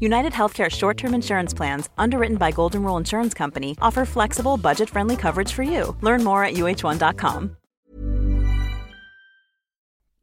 United 0.00 0.32
Healthcare 0.32 0.70
short 0.70 0.96
term 0.96 1.14
insurance 1.14 1.56
plans, 1.56 1.90
underwritten 1.98 2.36
by 2.36 2.50
Golden 2.50 2.82
Rule 2.82 3.00
Insurance 3.00 3.38
Company, 3.38 3.70
offer 3.80 4.04
flexible, 4.04 4.56
budget 4.56 4.90
friendly 4.90 5.16
coverage 5.16 5.52
for 5.52 5.62
you. 5.62 5.96
Learn 6.02 6.24
more 6.24 6.44
at 6.44 6.54
uh1.com. 6.54 7.56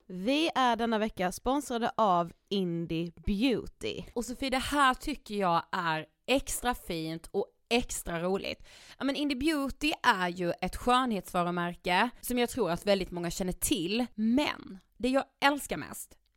Vi 0.10 0.50
är 0.56 0.76
denna 0.76 1.00
vecka 1.00 1.32
sponsrade 1.32 1.92
av 1.98 2.32
Indie 2.50 3.12
Beauty. 3.26 4.04
Och 4.14 4.26
Sofie, 4.26 4.50
det 4.50 4.58
här 4.58 4.94
tycker 4.94 5.36
jag 5.36 5.64
är 5.72 6.06
extra 6.28 6.76
fint 6.76 7.30
och 7.32 7.46
extra 7.70 8.22
roligt. 8.22 8.64
Ja 8.98 9.06
men 9.06 9.16
Indie 9.16 9.38
Beauty 9.38 9.92
är 10.04 10.28
ju 10.28 10.54
ett 10.62 10.76
skönhetsvarumärke 10.76 12.10
som 12.22 12.38
jag 12.38 12.50
tror 12.50 12.72
att 12.72 12.86
väldigt 12.86 13.12
många 13.12 13.32
känner 13.32 13.52
till, 13.52 14.06
men 14.16 14.80
det 14.98 15.10
jag 15.10 15.24
älskar 15.46 15.78
mest 15.78 16.17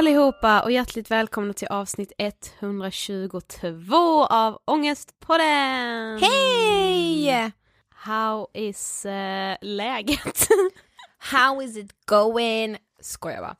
allihopa 0.00 0.62
och 0.62 0.72
hjärtligt 0.72 1.10
välkomna 1.10 1.52
till 1.52 1.68
avsnitt 1.68 2.12
122 2.18 4.24
av 4.24 4.58
Ångestpodden! 4.64 6.20
Hej! 6.22 7.52
How 7.94 8.46
is 8.54 9.06
eh, 9.06 9.56
läget? 9.60 10.48
How 11.18 11.62
is 11.62 11.76
it 11.76 12.06
going? 12.06 12.76
Skojar 13.00 13.40
bara. 13.40 13.56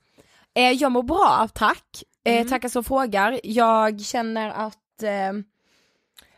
Eh, 0.54 0.70
jag 0.72 0.92
mår 0.92 1.02
bra, 1.02 1.48
tack. 1.54 2.02
Eh, 2.24 2.36
Mm. 2.36 2.48
Tackar 2.48 2.68
som 2.68 2.84
frågar. 2.84 3.40
Jag 3.44 4.00
känner 4.00 4.50
att 4.50 5.02
eh, 5.02 5.32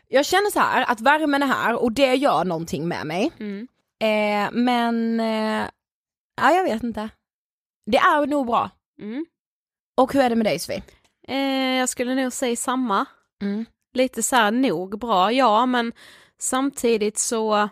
jag 0.07 0.25
känner 0.25 0.51
så 0.51 0.59
här 0.59 0.85
att 0.91 1.01
värmen 1.01 1.43
är 1.43 1.47
här 1.47 1.83
och 1.83 1.91
det 1.91 2.13
gör 2.15 2.45
någonting 2.45 2.87
med 2.87 3.07
mig. 3.07 3.31
Mm. 3.39 3.67
Eh, 3.99 4.51
men, 4.51 5.19
eh, 5.19 5.67
ja 6.41 6.51
jag 6.51 6.63
vet 6.63 6.83
inte. 6.83 7.09
Det 7.85 7.97
är 7.97 8.27
nog 8.27 8.47
bra. 8.47 8.69
Mm. 9.01 9.25
Och 9.97 10.13
hur 10.13 10.21
är 10.21 10.29
det 10.29 10.35
med 10.35 10.45
dig 10.45 10.59
Sofie? 10.59 10.83
Eh, 11.27 11.77
jag 11.77 11.89
skulle 11.89 12.15
nog 12.15 12.33
säga 12.33 12.55
samma. 12.55 13.05
Mm. 13.41 13.65
Lite 13.93 14.23
så 14.23 14.35
här 14.35 14.51
nog 14.51 14.99
bra, 14.99 15.31
ja 15.31 15.65
men 15.65 15.91
samtidigt 16.39 17.17
så, 17.17 17.69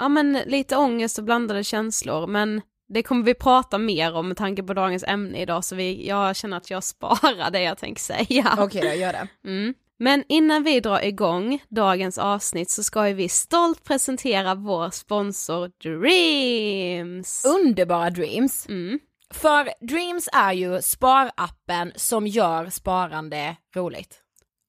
ja 0.00 0.08
men 0.08 0.32
lite 0.32 0.76
ångest 0.76 1.18
och 1.18 1.24
blandade 1.24 1.64
känslor 1.64 2.26
men 2.26 2.62
det 2.88 3.02
kommer 3.02 3.24
vi 3.24 3.34
prata 3.34 3.78
mer 3.78 4.14
om 4.14 4.28
med 4.28 4.36
tanke 4.36 4.62
på 4.62 4.74
dagens 4.74 5.04
ämne 5.04 5.40
idag 5.42 5.64
så 5.64 5.76
vi, 5.76 6.08
jag 6.08 6.36
känner 6.36 6.56
att 6.56 6.70
jag 6.70 6.84
sparar 6.84 7.50
det 7.50 7.62
jag 7.62 7.78
tänker 7.78 8.00
säga. 8.00 8.58
Okej 8.58 8.80
då, 8.82 8.94
gör 8.94 9.12
det. 9.12 9.28
Mm. 9.44 9.74
Men 10.00 10.24
innan 10.28 10.62
vi 10.62 10.80
drar 10.80 11.04
igång 11.04 11.62
dagens 11.68 12.18
avsnitt 12.18 12.70
så 12.70 12.82
ska 12.82 13.02
vi 13.02 13.28
stolt 13.28 13.84
presentera 13.84 14.54
vår 14.54 14.90
sponsor 14.90 15.70
Dreams! 15.82 17.44
Underbara 17.44 18.10
Dreams. 18.10 18.66
Mm. 18.68 18.98
För 19.34 19.86
Dreams 19.86 20.28
är 20.32 20.52
ju 20.52 20.82
sparappen 20.82 21.92
som 21.96 22.26
gör 22.26 22.70
sparande 22.70 23.56
roligt. 23.76 24.22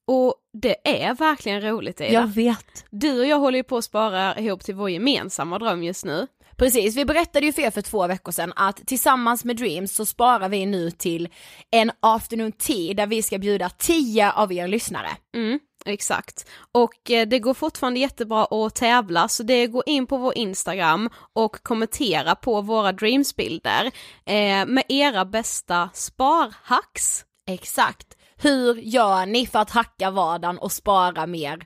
Och 0.06 0.34
det 0.52 0.76
är 1.02 1.14
verkligen 1.14 1.60
roligt 1.60 2.00
Ida. 2.00 2.12
vet. 2.26 2.84
Du 2.90 3.20
och 3.20 3.26
jag 3.26 3.38
håller 3.38 3.58
ju 3.58 3.64
på 3.64 3.76
att 3.76 3.84
spara 3.84 4.38
ihop 4.38 4.64
till 4.64 4.74
vår 4.74 4.90
gemensamma 4.90 5.58
dröm 5.58 5.82
just 5.82 6.04
nu. 6.04 6.26
Precis, 6.56 6.96
vi 6.96 7.04
berättade 7.04 7.46
ju 7.46 7.52
för 7.52 7.62
er 7.62 7.70
för 7.70 7.82
två 7.82 8.06
veckor 8.06 8.32
sedan 8.32 8.52
att 8.56 8.86
tillsammans 8.86 9.44
med 9.44 9.56
Dreams 9.56 9.94
så 9.94 10.06
sparar 10.06 10.48
vi 10.48 10.66
nu 10.66 10.90
till 10.90 11.28
en 11.70 11.90
afternoon 12.00 12.52
tea 12.52 12.94
där 12.94 13.06
vi 13.06 13.22
ska 13.22 13.38
bjuda 13.38 13.68
10 13.68 14.32
av 14.32 14.52
er 14.52 14.68
lyssnare. 14.68 15.08
Mm, 15.36 15.60
exakt. 15.84 16.48
Och 16.72 17.10
eh, 17.10 17.28
det 17.28 17.38
går 17.38 17.54
fortfarande 17.54 18.00
jättebra 18.00 18.44
att 18.44 18.74
tävla 18.74 19.28
så 19.28 19.42
det 19.42 19.66
går 19.66 19.82
in 19.86 20.06
på 20.06 20.16
vår 20.16 20.38
Instagram 20.38 21.10
och 21.32 21.62
kommentera 21.62 22.34
på 22.34 22.60
våra 22.60 22.92
Dreams-bilder 22.92 23.90
eh, 24.26 24.66
med 24.66 24.82
era 24.88 25.24
bästa 25.24 25.90
sparhacks. 25.94 27.24
Exakt. 27.46 28.16
Hur 28.36 28.74
gör 28.74 29.26
ni 29.26 29.46
för 29.46 29.58
att 29.58 29.70
hacka 29.70 30.10
vardagen 30.10 30.58
och 30.58 30.72
spara 30.72 31.26
mer 31.26 31.64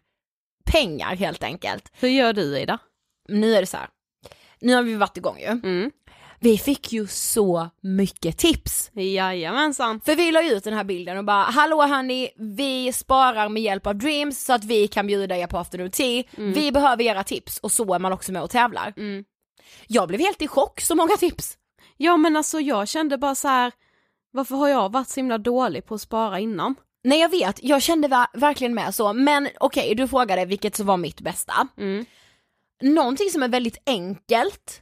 pengar 0.65 1.17
helt 1.17 1.43
enkelt? 1.43 1.93
Hur 1.93 2.09
gör 2.09 2.33
du 2.33 2.59
Ida? 2.59 2.79
Nu 3.29 3.55
är 3.55 3.61
det 3.61 3.67
så 3.67 3.77
här. 3.77 3.89
nu 4.61 4.75
har 4.75 4.83
vi 4.83 4.95
varit 4.95 5.17
igång 5.17 5.39
ju. 5.39 5.47
Mm. 5.47 5.91
Vi 6.45 6.59
fick 6.59 6.93
ju 6.93 7.07
så 7.07 7.71
mycket 7.81 8.39
tips. 8.39 8.91
Jajamensan. 8.95 10.01
För 10.01 10.15
vi 10.17 10.33
la 10.33 10.43
ut 10.43 10.65
den 10.65 10.75
här 10.75 10.85
bilden 10.85 11.19
och 11.19 11.25
bara 11.25 11.43
hallå 11.43 11.83
hörni, 11.83 12.29
vi 12.37 12.93
sparar 12.93 13.49
med 13.49 13.63
hjälp 13.63 13.87
av 13.87 13.97
Dreams 13.97 14.45
så 14.45 14.53
att 14.53 14.65
vi 14.65 14.89
kan 14.89 15.07
bjuda 15.07 15.37
er 15.37 15.47
på 15.47 15.59
afternoon 15.59 15.91
tea. 15.91 16.23
Vi 16.37 16.73
behöver 16.73 17.05
era 17.05 17.25
tips 17.25 17.59
och 17.59 17.73
så 17.73 17.95
är 17.95 17.99
man 17.99 18.13
också 18.13 18.33
med 18.33 18.43
och 18.43 18.51
tävlar. 18.51 18.93
Mm. 18.97 19.25
Jag 19.87 20.09
blev 20.09 20.21
helt 20.21 20.43
i 20.43 20.49
chock, 20.49 20.81
så 20.81 20.95
många 20.95 21.17
tips. 21.17 21.55
Ja 21.97 22.17
men 22.17 22.37
alltså 22.37 22.61
jag 22.61 22.89
kände 22.89 23.19
bara 23.19 23.35
så 23.35 23.49
här. 23.49 23.73
varför 24.33 24.57
har 24.57 24.69
jag 24.69 24.93
varit 24.93 25.09
så 25.09 25.21
himla 25.21 25.39
dålig 25.39 25.87
på 25.87 25.95
att 25.95 26.01
spara 26.01 26.39
innan? 26.41 26.75
Nej 27.05 27.21
jag 27.21 27.29
vet, 27.29 27.65
jag 27.65 27.83
kände 27.83 28.09
va- 28.09 28.31
verkligen 28.35 28.75
med 28.75 28.95
så, 28.95 29.13
men 29.13 29.49
okej 29.61 29.95
du 29.95 30.09
frågade 30.09 30.45
vilket 30.45 30.77
som 30.77 30.87
var 30.87 30.97
mitt 30.97 31.21
bästa. 31.21 31.69
Mm. 31.79 32.05
Någonting 32.83 33.31
som 33.31 33.43
är 33.43 33.49
väldigt 33.49 33.79
enkelt, 33.87 34.81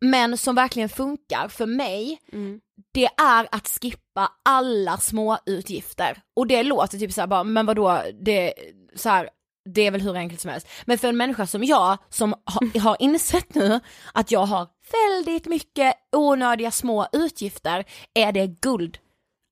men 0.00 0.38
som 0.38 0.54
verkligen 0.54 0.88
funkar 0.88 1.48
för 1.48 1.66
mig, 1.66 2.18
Mm. 2.32 2.60
det 2.94 3.06
är 3.06 3.48
att 3.52 3.68
skippa 3.68 4.32
alla 4.44 4.96
små 4.96 5.38
utgifter. 5.46 6.22
Och 6.36 6.46
det 6.46 6.62
låter 6.62 6.98
typ 6.98 7.12
såhär 7.12 7.28
bara, 7.28 7.44
men 7.44 7.66
vadå, 7.66 8.02
det, 8.22 8.54
så 8.94 9.08
här, 9.08 9.28
det 9.74 9.86
är 9.86 9.90
väl 9.90 10.00
hur 10.00 10.16
enkelt 10.16 10.40
som 10.40 10.50
helst. 10.50 10.68
Men 10.86 10.98
för 10.98 11.08
en 11.08 11.16
människa 11.16 11.46
som 11.46 11.64
jag, 11.64 11.98
som 12.08 12.32
ha, 12.32 12.80
har 12.80 12.96
insett 13.00 13.54
nu 13.54 13.80
att 14.14 14.30
jag 14.30 14.46
har 14.46 14.68
väldigt 14.92 15.46
mycket 15.46 15.94
onödiga 16.16 16.70
små 16.70 17.06
utgifter, 17.12 17.84
är 18.14 18.32
det 18.32 18.46
guld. 18.46 18.98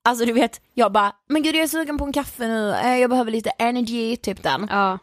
Alltså 0.09 0.25
du 0.25 0.33
vet, 0.33 0.61
jag 0.75 0.93
bara, 0.93 1.13
men 1.29 1.43
gud 1.43 1.55
jag 1.57 1.63
är 1.63 1.69
sugen 1.69 1.99
på 1.99 2.05
en 2.05 2.13
kaffe 2.13 2.49
nu, 2.49 2.73
eh, 2.75 2.97
jag 2.97 3.11
behöver 3.11 3.31
lite 3.31 3.51
energy, 3.51 4.17
typ 4.17 4.43
den. 4.43 4.67
Ja. 4.71 4.99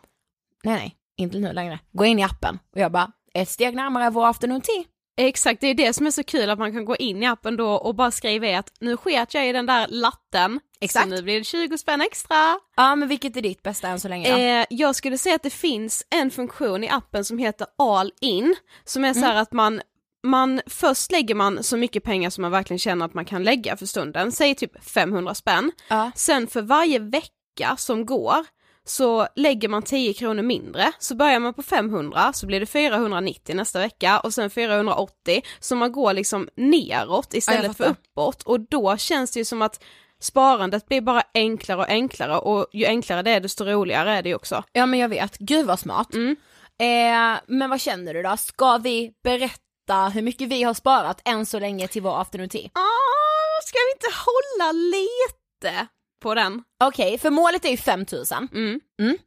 Nej 0.63 0.75
nej, 0.75 0.96
inte 1.18 1.39
nu 1.39 1.54
längre. 1.54 1.80
Gå 1.92 2.06
in 2.06 2.19
i 2.19 2.24
appen 2.24 2.60
och 2.75 2.81
jag 2.81 2.92
bara, 2.92 3.12
ett 3.34 3.50
steg 3.50 3.75
närmare 3.75 4.10
vår 4.10 4.25
afternoon 4.28 4.62
tea. 4.62 4.84
Exakt, 5.18 5.62
det 5.62 5.68
är 5.68 5.74
det 5.74 5.94
som 5.94 6.06
är 6.06 6.12
så 6.12 6.24
kul 6.24 6.50
att 6.50 6.60
man 6.60 6.74
kan 6.74 6.86
gå 6.86 6.95
in 6.95 7.24
i 7.24 7.25
appen 7.25 7.57
då 7.57 7.69
och 7.69 7.95
bara 7.95 8.12
skriva 8.12 8.48
i 8.48 8.56
att 8.56 8.71
nu 8.80 8.98
sket 8.98 9.33
jag 9.33 9.50
i 9.50 9.51
den 9.51 9.65
där 9.65 9.88
latten, 9.89 10.60
Exakt. 10.80 11.10
så 11.10 11.15
nu 11.15 11.21
blir 11.21 11.38
det 11.39 11.44
20 11.44 11.77
spänn 11.77 12.01
extra. 12.01 12.60
Ja 12.75 12.95
men 12.95 13.07
vilket 13.10 13.38
är 13.38 13.42
ditt 13.42 13.63
bästa 13.63 13.88
än 13.88 14.00
så 14.00 14.07
länge 14.07 14.31
då? 14.31 14.38
Eh, 14.38 14.65
jag 14.69 14.95
skulle 14.95 15.18
säga 15.18 15.36
att 15.36 15.44
det 15.44 15.50
finns 15.50 16.06
en 16.10 16.31
funktion 16.31 16.83
i 16.83 16.89
appen 16.89 17.25
som 17.25 17.38
heter 17.38 17.68
all 17.77 18.12
in, 18.21 18.56
som 18.83 19.06
är 19.06 19.13
så 19.13 19.19
här 19.19 19.36
att 19.36 19.51
man 19.51 19.81
man, 20.27 20.62
först 20.65 21.12
lägger 21.12 21.36
man 21.36 21.63
så 21.63 21.77
mycket 21.77 22.04
pengar 22.04 22.30
som 22.30 22.42
man 22.42 22.51
verkligen 22.51 22.80
känner 22.80 23.06
att 23.06 23.13
man 23.13 23.25
kan 23.25 23.44
lägga 23.44 23.77
för 23.77 23.86
stunden, 23.86 24.31
säg 24.31 24.56
typ 24.56 24.83
500 24.83 25.36
spänn. 25.36 25.71
Ja. 25.88 26.12
Sen 26.15 26.48
för 26.48 26.62
varje 26.62 27.00
vecka 27.00 27.75
som 27.77 28.06
går 28.06 28.45
så 28.86 29.28
lägger 29.36 29.68
man 29.70 29.84
10 29.84 30.14
kronor 30.14 30.44
mindre, 30.44 30.92
så 31.00 31.16
börjar 31.16 31.40
man 31.40 31.54
på 31.54 31.64
500 31.64 32.34
så 32.34 32.46
blir 32.46 32.60
det 32.60 32.66
490 32.66 33.56
nästa 33.56 33.80
vecka 33.80 34.20
och 34.20 34.34
sen 34.34 34.50
480, 34.50 35.42
så 35.60 35.75
man 35.75 35.92
går 35.92 36.13
liksom 36.13 36.50
neråt 36.56 37.34
istället 37.34 37.78
för 37.78 37.84
fattar. 37.84 37.92
uppåt 37.92 38.44
och 38.44 38.60
då 38.60 38.98
känns 38.98 39.32
det 39.32 39.40
ju 39.40 39.46
som 39.46 39.62
att 39.62 39.84
sparandet 40.20 40.88
blir 40.88 41.02
bara 41.02 41.24
enklare 41.34 41.80
och 41.80 41.90
enklare 41.90 42.38
och 42.38 42.68
ju 42.74 42.86
enklare 42.86 43.22
det 43.22 43.32
är 43.32 43.40
desto 43.40 43.66
roligare 43.66 44.12
är 44.12 44.24
det 44.24 44.30
ju 44.30 44.36
också. 44.36 44.63
Ja 44.72 44.86
men 44.86 45.00
jag 45.00 45.10
vet, 45.10 45.38
gud 45.38 45.66
vad 45.66 45.80
smart. 45.80 46.13
Mm. 46.13 46.36
Eh, 46.80 47.40
men 47.48 47.70
vad 47.70 47.82
känner 47.82 48.13
du 48.13 48.24
då? 48.24 48.38
Ska 48.38 48.78
vi 48.78 49.12
berätta 49.24 50.10
hur 50.13 50.22
mycket 50.22 50.48
vi 50.48 50.63
har 50.63 50.74
sparat 50.74 51.22
än 51.25 51.46
så 51.46 51.60
länge 51.60 51.88
till 51.88 52.02
vår 52.02 52.22
afternoon 52.22 52.50
tea? 52.50 52.70
Ah, 52.74 53.62
ska 53.63 53.78
vi 53.78 53.92
inte 53.92 54.18
hålla 54.25 54.72
lite 54.72 55.88
på 56.24 56.36
den? 56.36 56.63
Okej, 56.84 57.18
för 57.18 57.30
målet 57.30 57.65
är 57.65 57.70
ju 57.70 57.77
5000. 57.77 58.48
Mm. 58.53 58.80
Mm. 59.01 59.18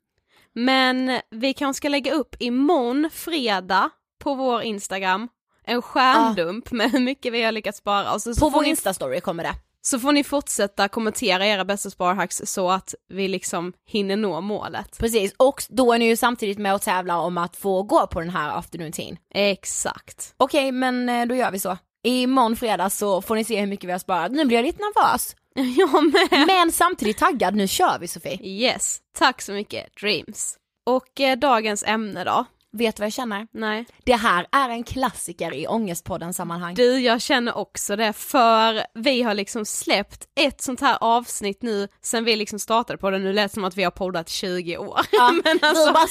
Men 0.52 1.20
vi 1.30 1.54
kanske 1.54 1.76
ska 1.78 1.88
lägga 1.88 2.12
upp 2.12 2.36
imorgon 2.38 3.10
fredag 3.12 3.90
på 4.18 4.34
vår 4.34 4.62
Instagram 4.62 5.28
en 5.66 5.82
stjärndump 5.82 6.70
med 6.70 6.90
hur 6.92 7.00
mycket 7.00 7.32
vi 7.32 7.42
har 7.42 7.52
lyckats 7.52 7.78
spara. 7.78 8.12
Och 8.12 8.22
så, 8.22 8.34
så, 8.34 8.40
På 8.40 8.48
vår 8.48 8.62
ni, 8.62 8.68
instastory 8.68 9.20
kommer 9.20 9.42
det. 9.42 9.54
så 9.82 9.98
får 9.98 10.12
ni 10.12 10.24
fortsätta 10.24 10.88
kommentera 10.88 11.46
era 11.46 11.64
bästa 11.64 11.90
sparhacks 11.90 12.42
så 12.44 12.70
att 12.70 12.94
vi 13.08 13.28
liksom 13.28 13.72
hinner 13.86 14.16
nå 14.16 14.40
målet. 14.40 14.98
Precis, 14.98 15.34
och 15.36 15.62
då 15.68 15.92
är 15.92 15.98
ni 15.98 16.04
ju 16.06 16.16
samtidigt 16.16 16.58
med 16.58 16.74
och 16.74 16.82
tävlar 16.82 17.16
om 17.16 17.38
att 17.38 17.56
få 17.56 17.82
gå 17.82 18.06
på 18.06 18.20
den 18.20 18.30
här 18.30 18.58
afternoon 18.58 18.92
teen. 18.92 19.16
Exakt. 19.34 20.34
Okej, 20.36 20.72
men 20.72 21.08
eh, 21.08 21.26
då 21.26 21.34
gör 21.34 21.50
vi 21.50 21.58
så. 21.58 21.78
Imorgon 22.02 22.56
fredag 22.56 22.90
så 22.90 23.22
får 23.22 23.36
ni 23.36 23.44
se 23.44 23.60
hur 23.60 23.66
mycket 23.66 23.88
vi 23.88 23.92
har 23.92 23.98
sparat. 23.98 24.32
Nu 24.32 24.44
blir 24.44 24.56
jag 24.58 24.64
lite 24.64 24.78
nervös. 24.82 25.36
Jag 25.76 26.12
med. 26.12 26.46
Men 26.46 26.72
samtidigt 26.72 27.18
taggad, 27.18 27.54
nu 27.54 27.68
kör 27.68 27.98
vi 27.98 28.08
Sofie. 28.08 28.38
Yes, 28.42 28.98
tack 29.18 29.42
så 29.42 29.52
mycket 29.52 29.96
Dreams. 30.00 30.56
Och 30.86 31.20
eh, 31.20 31.38
dagens 31.38 31.84
ämne 31.86 32.24
då? 32.24 32.44
Vet 32.72 32.96
du 32.96 33.00
vad 33.00 33.06
jag 33.06 33.12
känner? 33.12 33.46
Nej. 33.52 33.86
Det 34.04 34.14
här 34.14 34.46
är 34.52 34.68
en 34.68 34.84
klassiker 34.84 35.54
i 35.54 35.66
Ångestpodden 35.66 36.34
sammanhang. 36.34 36.74
Du, 36.74 36.98
jag 36.98 37.20
känner 37.20 37.56
också 37.56 37.96
det, 37.96 38.12
för 38.12 38.86
vi 38.94 39.22
har 39.22 39.34
liksom 39.34 39.64
släppt 39.64 40.28
ett 40.40 40.62
sånt 40.62 40.80
här 40.80 40.98
avsnitt 41.00 41.62
nu 41.62 41.88
sen 42.02 42.24
vi 42.24 42.36
liksom 42.36 42.58
startade 42.58 42.98
på 42.98 43.10
det, 43.10 43.18
nu 43.18 43.32
lät 43.32 43.50
det 43.50 43.54
som 43.54 43.64
att 43.64 43.76
vi 43.76 43.84
har 43.84 43.90
poddat 43.90 44.28
20 44.28 44.78
år. 44.78 45.00
Ja, 45.12 45.32
men 45.44 45.58
alltså, 45.62 45.92
bara, 45.92 46.06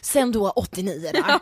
sen 0.00 0.32
då 0.32 0.50
89 0.50 1.10
där. 1.12 1.40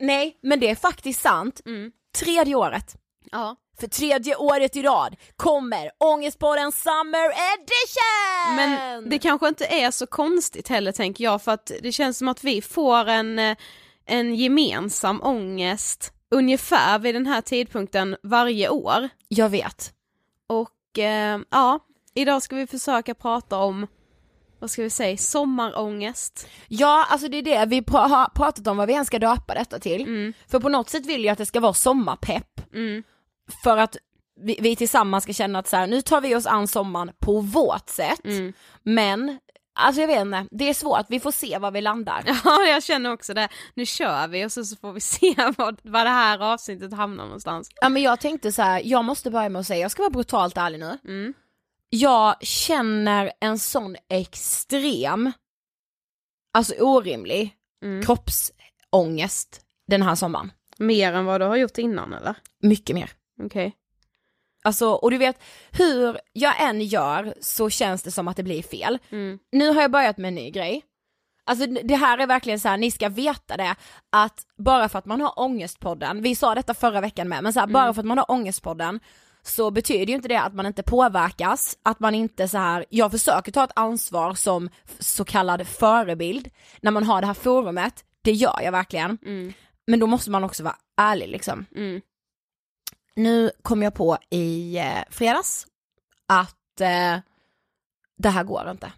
Nej, 0.00 0.38
men 0.42 0.60
det 0.60 0.70
är 0.70 0.74
faktiskt 0.74 1.20
sant. 1.20 1.60
Mm. 1.66 1.92
Tredje 2.18 2.54
året. 2.54 2.96
ja. 3.32 3.56
För 3.80 3.86
tredje 3.86 4.36
året 4.36 4.76
i 4.76 4.82
rad 4.82 5.16
kommer 5.36 5.90
Ångestpodden 5.98 6.72
Summer 6.72 7.28
Edition! 7.54 8.56
Men 8.56 9.10
det 9.10 9.18
kanske 9.18 9.48
inte 9.48 9.64
är 9.64 9.90
så 9.90 10.06
konstigt 10.06 10.68
heller 10.68 10.92
tänker 10.92 11.24
jag 11.24 11.42
för 11.42 11.52
att 11.52 11.72
det 11.82 11.92
känns 11.92 12.18
som 12.18 12.28
att 12.28 12.44
vi 12.44 12.62
får 12.62 13.08
en, 13.08 13.38
eh, 13.38 13.56
en 14.06 14.34
gemensam 14.34 15.22
ångest 15.22 16.12
ungefär 16.30 16.98
vid 16.98 17.14
den 17.14 17.26
här 17.26 17.40
tidpunkten 17.40 18.16
varje 18.22 18.68
år. 18.68 19.08
Jag 19.28 19.48
vet. 19.48 19.92
Och 20.46 20.98
eh, 20.98 21.40
ja, 21.50 21.78
idag 22.14 22.42
ska 22.42 22.56
vi 22.56 22.66
försöka 22.66 23.14
prata 23.14 23.56
om, 23.58 23.86
vad 24.58 24.70
ska 24.70 24.82
vi 24.82 24.90
säga, 24.90 25.16
sommarångest. 25.16 26.48
Ja, 26.68 27.06
alltså 27.10 27.28
det 27.28 27.36
är 27.36 27.42
det, 27.42 27.66
vi 27.66 27.84
har 27.88 28.34
pratat 28.34 28.66
om 28.66 28.76
vad 28.76 28.88
vi 28.88 28.94
än 28.94 29.04
ska 29.04 29.18
döpa 29.18 29.54
detta 29.54 29.78
till. 29.78 30.02
Mm. 30.02 30.32
För 30.48 30.60
på 30.60 30.68
något 30.68 30.90
sätt 30.90 31.06
vill 31.06 31.24
jag 31.24 31.32
att 31.32 31.38
det 31.38 31.46
ska 31.46 31.60
vara 31.60 31.74
sommarpepp. 31.74 32.74
Mm. 32.74 33.02
För 33.62 33.76
att 33.76 33.96
vi, 34.40 34.58
vi 34.60 34.76
tillsammans 34.76 35.24
ska 35.24 35.32
känna 35.32 35.58
att 35.58 35.68
så 35.68 35.76
här, 35.76 35.86
nu 35.86 36.02
tar 36.02 36.20
vi 36.20 36.34
oss 36.34 36.46
an 36.46 36.68
sommaren 36.68 37.10
på 37.18 37.40
vårt 37.40 37.88
sätt. 37.88 38.24
Mm. 38.24 38.52
Men, 38.82 39.38
alltså 39.74 40.00
jag 40.00 40.08
vet 40.08 40.20
inte, 40.20 40.46
det 40.50 40.68
är 40.68 40.74
svårt, 40.74 41.06
vi 41.08 41.20
får 41.20 41.30
se 41.30 41.58
var 41.58 41.70
vi 41.70 41.80
landar. 41.80 42.22
Ja, 42.44 42.60
jag 42.62 42.82
känner 42.82 43.12
också 43.12 43.34
det. 43.34 43.48
Nu 43.74 43.86
kör 43.86 44.28
vi 44.28 44.46
och 44.46 44.52
så, 44.52 44.64
så 44.64 44.76
får 44.76 44.92
vi 44.92 45.00
se 45.14 45.34
vad, 45.56 45.80
vad 45.82 46.06
det 46.06 46.10
här 46.10 46.38
avsnittet 46.38 46.92
hamnar 46.92 47.24
någonstans. 47.24 47.68
Ja 47.80 47.88
men 47.88 48.02
jag 48.02 48.20
tänkte 48.20 48.52
så 48.52 48.62
här, 48.62 48.82
jag 48.84 49.04
måste 49.04 49.30
börja 49.30 49.48
med 49.48 49.60
att 49.60 49.66
säga, 49.66 49.80
jag 49.80 49.90
ska 49.90 50.02
vara 50.02 50.10
brutalt 50.10 50.56
ärlig 50.56 50.78
nu. 50.80 50.98
Mm. 51.04 51.34
Jag 51.90 52.42
känner 52.42 53.32
en 53.40 53.58
sån 53.58 53.96
extrem, 54.08 55.32
alltså 56.52 56.74
orimlig 56.74 57.54
Mm. 57.82 58.02
kroppsångest 58.04 59.60
den 59.86 60.02
här 60.02 60.14
sommaren. 60.14 60.52
Mer 60.78 61.12
än 61.12 61.24
vad 61.24 61.40
du 61.40 61.44
har 61.44 61.56
gjort 61.56 61.78
innan 61.78 62.12
eller? 62.12 62.34
Mycket 62.62 62.96
mer. 62.96 63.10
Okej. 63.42 63.76
Alltså, 64.62 64.88
och 64.88 65.10
du 65.10 65.18
vet, 65.18 65.42
hur 65.70 66.18
jag 66.32 66.62
än 66.62 66.80
gör 66.80 67.34
så 67.40 67.70
känns 67.70 68.02
det 68.02 68.10
som 68.10 68.28
att 68.28 68.36
det 68.36 68.42
blir 68.42 68.62
fel. 68.62 68.98
Mm. 69.10 69.38
Nu 69.52 69.70
har 69.70 69.82
jag 69.82 69.90
börjat 69.90 70.18
med 70.18 70.28
en 70.28 70.34
ny 70.34 70.50
grej. 70.50 70.82
Alltså 71.44 71.66
det 71.66 71.96
här 71.96 72.18
är 72.18 72.26
verkligen 72.26 72.60
så 72.60 72.68
här, 72.68 72.76
ni 72.76 72.90
ska 72.90 73.08
veta 73.08 73.56
det, 73.56 73.74
att 74.10 74.46
bara 74.56 74.88
för 74.88 74.98
att 74.98 75.06
man 75.06 75.20
har 75.20 75.40
ångestpodden, 75.40 76.22
vi 76.22 76.34
sa 76.34 76.54
detta 76.54 76.74
förra 76.74 77.00
veckan 77.00 77.28
med, 77.28 77.42
men 77.42 77.52
så 77.52 77.60
här, 77.60 77.66
bara 77.66 77.94
för 77.94 78.00
att 78.00 78.06
man 78.06 78.18
har 78.18 78.30
ångestpodden 78.30 79.00
så 79.42 79.70
betyder 79.70 80.06
ju 80.06 80.14
inte 80.14 80.28
det 80.28 80.40
att 80.40 80.54
man 80.54 80.66
inte 80.66 80.82
påverkas, 80.82 81.78
att 81.82 82.00
man 82.00 82.14
inte 82.14 82.48
så 82.48 82.58
här, 82.58 82.84
jag 82.90 83.10
försöker 83.10 83.52
ta 83.52 83.64
ett 83.64 83.72
ansvar 83.74 84.34
som 84.34 84.70
så 84.98 85.24
kallad 85.24 85.66
förebild 85.66 86.50
när 86.80 86.90
man 86.90 87.04
har 87.04 87.20
det 87.20 87.26
här 87.26 87.34
forumet, 87.34 88.04
det 88.22 88.32
gör 88.32 88.60
jag 88.62 88.72
verkligen. 88.72 89.18
Mm. 89.26 89.52
Men 89.86 90.00
då 90.00 90.06
måste 90.06 90.30
man 90.30 90.44
också 90.44 90.62
vara 90.62 90.76
ärlig 90.96 91.28
liksom. 91.28 91.66
Mm. 91.76 92.00
Nu 93.18 93.50
kom 93.62 93.82
jag 93.82 93.94
på 93.94 94.18
i 94.30 94.78
eh, 94.78 95.02
fredags 95.10 95.66
att 96.28 96.80
eh, 96.80 97.18
det 98.18 98.28
här 98.28 98.44
går 98.44 98.70
inte. 98.70 98.92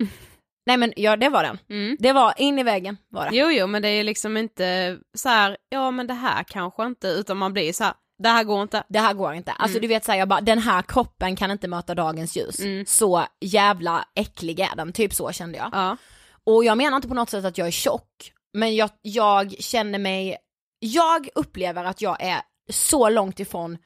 Nej 0.66 0.76
men 0.76 0.92
ja 0.96 1.16
det 1.16 1.28
var 1.28 1.42
den. 1.42 1.58
Mm. 1.70 1.96
Det 2.00 2.12
var 2.12 2.34
in 2.36 2.58
i 2.58 2.62
väggen 2.62 2.96
var 3.08 3.30
det. 3.30 3.36
Jo, 3.36 3.50
jo, 3.50 3.66
men 3.66 3.82
det 3.82 3.88
är 3.88 4.04
liksom 4.04 4.36
inte 4.36 4.98
så 5.14 5.28
här, 5.28 5.56
ja 5.68 5.90
men 5.90 6.06
det 6.06 6.14
här 6.14 6.42
kanske 6.44 6.86
inte, 6.86 7.08
utan 7.08 7.36
man 7.36 7.52
blir 7.52 7.72
så 7.72 7.84
här, 7.84 7.94
det 8.22 8.28
här 8.28 8.44
går 8.44 8.62
inte. 8.62 8.84
Det 8.88 8.98
här 8.98 9.14
går 9.14 9.32
inte. 9.34 9.52
Alltså 9.52 9.76
Mm. 9.78 9.82
du 9.82 9.88
vet 9.88 10.04
såhär, 10.04 10.18
jag 10.18 10.28
bara, 10.28 10.40
den 10.40 10.58
här 10.58 10.82
kroppen 10.82 11.36
kan 11.36 11.50
inte 11.50 11.68
möta 11.68 11.94
dagens 11.94 12.36
ljus. 12.36 12.60
Mm. 12.60 12.86
Så 12.86 13.24
jävla 13.40 14.04
äcklig 14.14 14.60
är 14.60 14.76
den, 14.76 14.92
typ 14.92 15.14
så 15.14 15.32
kände 15.32 15.58
jag. 15.58 15.70
Ja. 15.72 15.96
Och 16.44 16.64
jag 16.64 16.78
menar 16.78 16.96
inte 16.96 17.08
på 17.08 17.14
något 17.14 17.30
sätt 17.30 17.44
att 17.44 17.58
jag 17.58 17.66
är 17.66 17.70
tjock, 17.70 18.32
men 18.52 18.76
jag, 18.76 18.90
jag 19.02 19.54
känner 19.58 19.98
mig, 19.98 20.36
jag 20.78 21.28
upplever 21.34 21.84
att 21.84 22.00
jag 22.02 22.16
är 22.22 22.42
så 22.70 23.08
långt 23.08 23.40
ifrån 23.40 23.78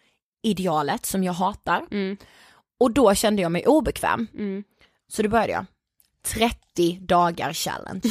idealet 0.42 1.06
som 1.06 1.25
jag 1.25 1.32
hatar. 1.32 1.87
Mm. 1.90 2.16
Och 2.80 2.90
då 2.92 3.14
kände 3.14 3.42
jag 3.42 3.52
mig 3.52 3.66
obekväm. 3.66 4.26
Mm. 4.35 4.64
Så 5.08 5.23
då 5.23 5.28
började 5.28 5.52
jag. 5.52 5.64
30 6.25 6.99
dagar 7.00 7.52
challenge. 7.52 8.00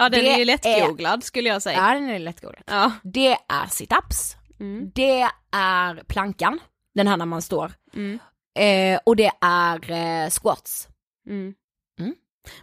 Ja, 0.00 0.08
den 0.08 0.20
Det 0.20 0.28
är 0.30 0.36
ju 0.36 0.42
är- 0.42 0.46
lättgooglad 0.46 1.24
skulle 1.24 1.48
jag 1.48 1.62
säga. 1.62 1.76
Ja 1.78 1.94
den 1.94 2.10
är 2.10 2.18
lättgooglat. 2.18 2.62
Ja. 2.66 2.92
Det 3.02 3.32
är 3.48 3.66
situps, 3.70 4.36
Mm. 4.60 4.90
det 4.94 5.28
är 5.52 6.04
plankan, 6.08 6.58
den 6.94 7.06
här 7.08 7.16
när 7.16 7.26
man 7.26 7.42
står. 7.42 7.72
Mm. 7.94 8.18
Eh, 8.58 9.00
och 9.06 9.16
det 9.16 9.30
är 9.40 9.90
eh, 9.90 10.30
squats. 10.30 10.88
Mm. 11.28 11.54
Mm. 12.00 12.14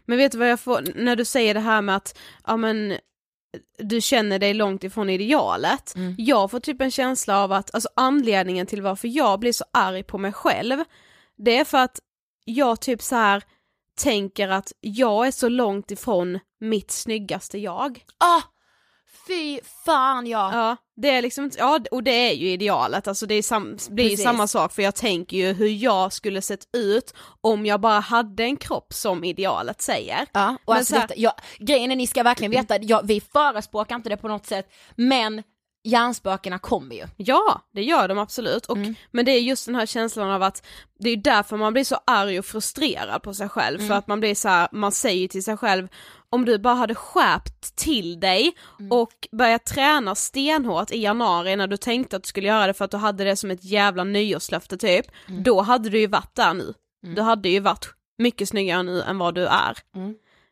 Men 0.06 0.18
vet 0.18 0.32
du 0.32 0.38
vad 0.38 0.50
jag 0.50 0.60
får, 0.60 0.84
när 0.96 1.16
du 1.16 1.26
säger 1.26 1.54
det 1.54 1.60
här 1.60 1.82
med 1.82 1.96
att, 1.96 2.18
ja 2.48 2.58
men, 2.58 2.98
du 3.78 4.02
känner 4.02 4.40
dig 4.40 4.54
långt 4.54 4.84
ifrån 4.84 5.10
idealet. 5.10 5.96
Mm. 5.96 6.16
Jag 6.18 6.52
får 6.52 6.60
typ 6.60 6.82
en 6.82 6.92
känsla 6.92 7.44
av 7.44 7.52
att, 7.52 7.76
alltså 7.76 7.90
anledningen 7.96 8.68
till 8.68 8.82
varför 8.82 9.08
jag 9.08 9.40
blir 9.40 9.52
så 9.52 9.66
arg 9.74 10.04
på 10.04 10.18
mig 10.18 10.34
själv, 10.34 10.84
det 11.38 11.58
är 11.58 11.66
för 11.66 11.78
att 11.78 12.00
jag 12.46 12.82
typ 12.82 13.02
så 13.02 13.16
här 13.16 13.44
tänker 14.00 14.50
att 14.50 14.72
jag 14.82 15.28
är 15.28 15.32
så 15.32 15.50
långt 15.50 15.92
ifrån 15.92 16.40
mitt 16.60 16.92
snyggaste 16.92 17.58
jag. 17.58 18.04
Ah, 18.18 18.42
fy 19.28 19.60
fan 19.86 20.28
ja. 20.28 20.50
Ja, 20.54 20.76
det 20.96 21.10
är 21.10 21.22
liksom 21.22 21.52
ja 21.58 21.80
och 21.92 22.04
det 22.04 22.12
är 22.30 22.34
ju 22.34 22.50
idealet, 22.50 23.08
alltså 23.08 23.26
det 23.26 23.36
är 23.36 23.42
sam, 23.42 23.78
blir 23.90 24.10
Precis. 24.10 24.24
samma 24.24 24.48
sak 24.48 24.72
för 24.74 24.82
jag 24.82 24.96
tänker 24.96 25.38
ju 25.38 25.54
hur 25.54 25.68
jag 25.68 26.14
skulle 26.14 26.42
sett 26.42 26.76
ut 26.78 27.14
om 27.42 27.66
jag 27.66 27.82
bara 27.82 28.00
hade 28.00 28.44
en 28.44 28.58
kropp 28.58 28.94
som 28.94 29.24
idealet 29.24 29.82
säger. 29.82 30.26
Ja, 30.34 30.50
och 30.50 30.60
Men 30.74 30.78
alltså 30.78 30.94
så 30.94 31.00
här- 31.00 31.08
detta, 31.08 31.20
ja, 31.20 31.36
grejen 31.60 31.92
är 31.92 31.96
ni 31.96 32.08
ska 32.08 32.24
verkligen 32.24 32.52
veta, 32.52 32.78
ja, 32.82 33.02
vi 33.04 33.22
förespråkar 33.22 33.96
inte 33.96 34.10
det 34.10 34.18
på 34.18 34.28
något 34.28 34.46
sätt, 34.46 34.70
men 34.96 35.44
hjärnspökena 35.86 36.60
kommer 36.60 36.96
ju. 36.96 37.04
Ja, 37.18 37.62
det 37.74 37.84
gör 37.84 38.08
de 38.08 38.18
absolut, 38.20 38.66
och, 38.66 38.78
Mm. 38.78 38.96
men 39.12 39.26
det 39.26 39.32
är 39.32 39.42
just 39.42 39.66
den 39.66 39.76
här 39.76 39.86
känslan 39.86 40.32
av 40.32 40.44
att 40.44 40.66
det 41.00 41.10
är 41.10 41.18
därför 41.18 41.58
man 41.58 41.74
blir 41.74 41.84
så 41.84 42.00
arg 42.08 42.40
och 42.40 42.46
frustrerad 42.46 43.24
på 43.24 43.34
sig 43.34 43.50
själv, 43.50 43.76
Mm. 43.80 43.88
för 43.88 43.96
att 43.96 44.08
man 44.08 44.20
blir 44.20 44.36
så 44.36 44.50
här, 44.50 44.68
man 44.72 44.92
säger 44.92 45.28
till 45.28 45.44
sig 45.44 45.58
själv 45.58 45.88
om 46.30 46.46
du 46.46 46.58
bara 46.60 46.74
hade 46.74 46.96
skärpt 46.96 47.76
till 47.76 48.20
dig 48.20 48.52
Mm. 48.80 48.92
och 48.92 49.28
börjat 49.32 49.66
träna 49.66 50.16
stenhårt 50.16 50.92
i 50.92 51.02
januari 51.02 51.56
när 51.56 51.68
du 51.68 51.78
tänkte 51.78 52.16
att 52.16 52.24
du 52.24 52.28
skulle 52.28 52.48
göra 52.48 52.68
det 52.68 52.74
för 52.74 52.86
att 52.86 52.92
du 52.92 52.98
hade 52.98 53.24
det 53.24 53.36
som 53.36 53.52
ett 53.52 53.64
jävla 53.64 54.04
nyårslöfte 54.04 54.78
typ, 54.78 55.06
Mm. 55.30 55.44
då 55.44 55.62
hade 55.62 55.90
du 55.90 56.00
ju 56.00 56.08
varit 56.08 56.36
där 56.36 56.54
nu. 56.54 56.74
Du 57.16 57.22
hade 57.22 57.50
ju 57.50 57.60
varit 57.60 57.88
mycket 58.18 58.50
snyggare 58.50 58.84
nu 58.84 59.02
än 59.02 59.18
vad 59.18 59.36
du 59.36 59.46
är. 59.46 59.78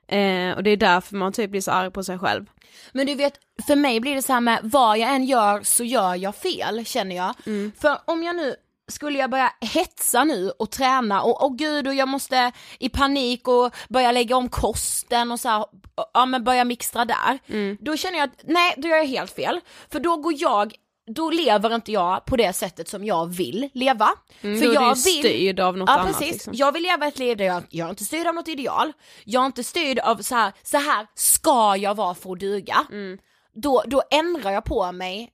Mm. 0.08 0.50
Eh, 0.50 0.56
och 0.58 0.64
det 0.64 0.70
är 0.70 0.78
därför 0.78 1.16
man 1.16 1.34
typ 1.34 1.52
blir 1.52 1.62
så 1.62 1.72
arg 1.72 1.92
på 1.92 2.04
sig 2.04 2.20
själv. 2.20 2.46
Men 2.92 3.08
du 3.08 3.16
vet, 3.16 3.34
för 3.68 3.76
mig 3.76 4.00
blir 4.00 4.16
det 4.16 4.22
så 4.22 4.34
här 4.34 4.42
med 4.42 4.60
vad 4.64 4.98
jag 4.98 5.16
än 5.16 5.24
gör 5.24 5.62
så 5.64 5.84
gör 5.84 6.16
jag 6.16 6.36
fel 6.36 6.86
känner 6.86 7.16
jag. 7.16 7.34
För 7.80 7.98
om 8.06 8.24
jag 8.24 8.36
nu 8.36 8.56
skulle 8.92 9.20
jag 9.20 9.30
börja 9.30 9.52
hetsa 9.62 10.24
nu 10.24 10.52
och 10.60 10.72
träna 10.72 11.22
och 11.22 11.44
åh 11.44 11.56
gud 11.56 11.88
och 11.88 11.94
jag 11.94 12.08
måste 12.08 12.52
i 12.80 12.90
panik 12.90 13.48
och 13.48 13.76
börja 13.90 14.12
lägga 14.12 14.36
om 14.36 14.50
kosten 14.50 15.32
och 15.32 15.40
så 15.40 15.50
här, 15.50 15.66
ja 16.14 16.26
men 16.26 16.44
börja 16.44 16.64
mixtra 16.64 17.06
där. 17.06 17.40
Då 17.80 17.98
känner 17.98 18.18
jag 18.18 18.30
att 18.30 18.42
nej, 18.44 18.74
då 18.78 18.88
gör 18.88 18.98
jag 18.98 19.06
helt 19.06 19.32
fel. 19.32 19.60
För 19.92 20.00
då 20.00 20.18
går 20.18 20.34
jag, 20.38 20.74
då 21.06 21.30
lever 21.30 21.76
inte 21.76 21.92
jag 21.92 22.26
på 22.26 22.36
det 22.36 22.54
sättet 22.54 22.88
som 22.88 23.06
jag 23.06 23.26
vill 23.26 23.70
leva. 23.74 24.10
Mm, 24.42 24.60
för 24.60 24.66
då 24.66 24.72
är 24.72 24.76
jag 24.76 24.96
du 24.96 25.00
styrd 25.00 25.60
av 25.60 25.78
något 25.78 25.90
ja, 25.90 26.00
annat, 26.00 26.08
precis. 26.18 26.34
liksom. 26.34 26.54
Jag 26.56 26.72
vill 26.72 26.84
leva 26.84 27.08
ett 27.08 27.20
liv 27.20 27.38
där 27.38 27.46
jag, 27.46 27.64
jag 27.70 27.86
är 27.86 27.90
inte 27.90 28.06
styrd 28.06 28.28
av 28.28 28.36
något 28.36 28.48
ideal, 28.48 28.94
jag 29.24 29.42
är 29.42 29.46
inte 29.46 29.64
styrd 29.64 30.00
av 30.00 30.18
så 30.18 30.36
här, 30.36 30.54
så 30.64 30.78
här 30.78 31.08
ska 31.16 31.76
jag 31.78 31.96
vara 31.96 32.16
för 32.16 32.32
att 32.32 32.40
duga. 32.40 32.86
Mm. 32.92 33.18
Då, 33.54 33.84
då 33.88 34.04
ändrar 34.12 34.52
jag 34.52 34.64
på 34.64 34.92
mig 34.92 35.30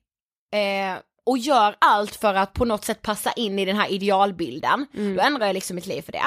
eh, 0.52 0.98
och 1.26 1.38
gör 1.38 1.76
allt 1.78 2.16
för 2.16 2.34
att 2.34 2.52
på 2.52 2.64
något 2.64 2.84
sätt 2.84 3.02
passa 3.02 3.32
in 3.32 3.58
i 3.58 3.64
den 3.64 3.76
här 3.76 3.92
idealbilden. 3.92 4.86
Mm. 4.94 5.16
Då 5.16 5.22
ändrar 5.22 5.46
jag 5.46 5.54
liksom 5.54 5.76
mitt 5.76 5.86
liv 5.86 6.02
för 6.02 6.12
det. 6.12 6.24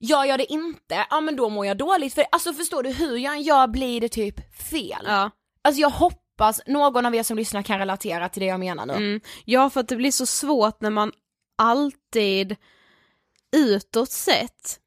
Gör 0.00 0.24
jag 0.24 0.38
det 0.38 0.52
inte, 0.52 1.06
ja 1.10 1.20
men 1.20 1.36
då 1.36 1.48
mår 1.48 1.66
jag 1.66 1.76
dåligt 1.76 2.14
för 2.14 2.24
alltså 2.32 2.52
förstår 2.52 2.82
du 2.82 2.90
hur 2.90 3.16
jag 3.16 3.34
än 3.34 3.42
gör 3.42 3.66
blir 3.66 4.00
det 4.00 4.08
typ 4.08 4.54
fel. 4.70 5.04
Ja. 5.06 5.30
Alltså 5.62 5.80
jag 5.80 5.90
hoppas 5.90 6.25
någon 6.66 7.06
av 7.06 7.14
er 7.14 7.22
som 7.22 7.36
lyssnar 7.36 7.62
kan 7.62 7.78
relatera 7.78 8.28
till 8.28 8.40
det 8.40 8.46
jag 8.46 8.60
menar 8.60 8.86
nu. 8.86 8.92
Mm. 8.92 9.20
Ja, 9.44 9.70
för 9.70 9.80
att 9.80 9.88
det 9.88 9.96
blir 9.96 10.10
så 10.10 10.26
svårt 10.26 10.80
när 10.80 10.90
man 10.90 11.12
alltid 11.58 12.56
utåt 13.56 14.10
sett, 14.10 14.78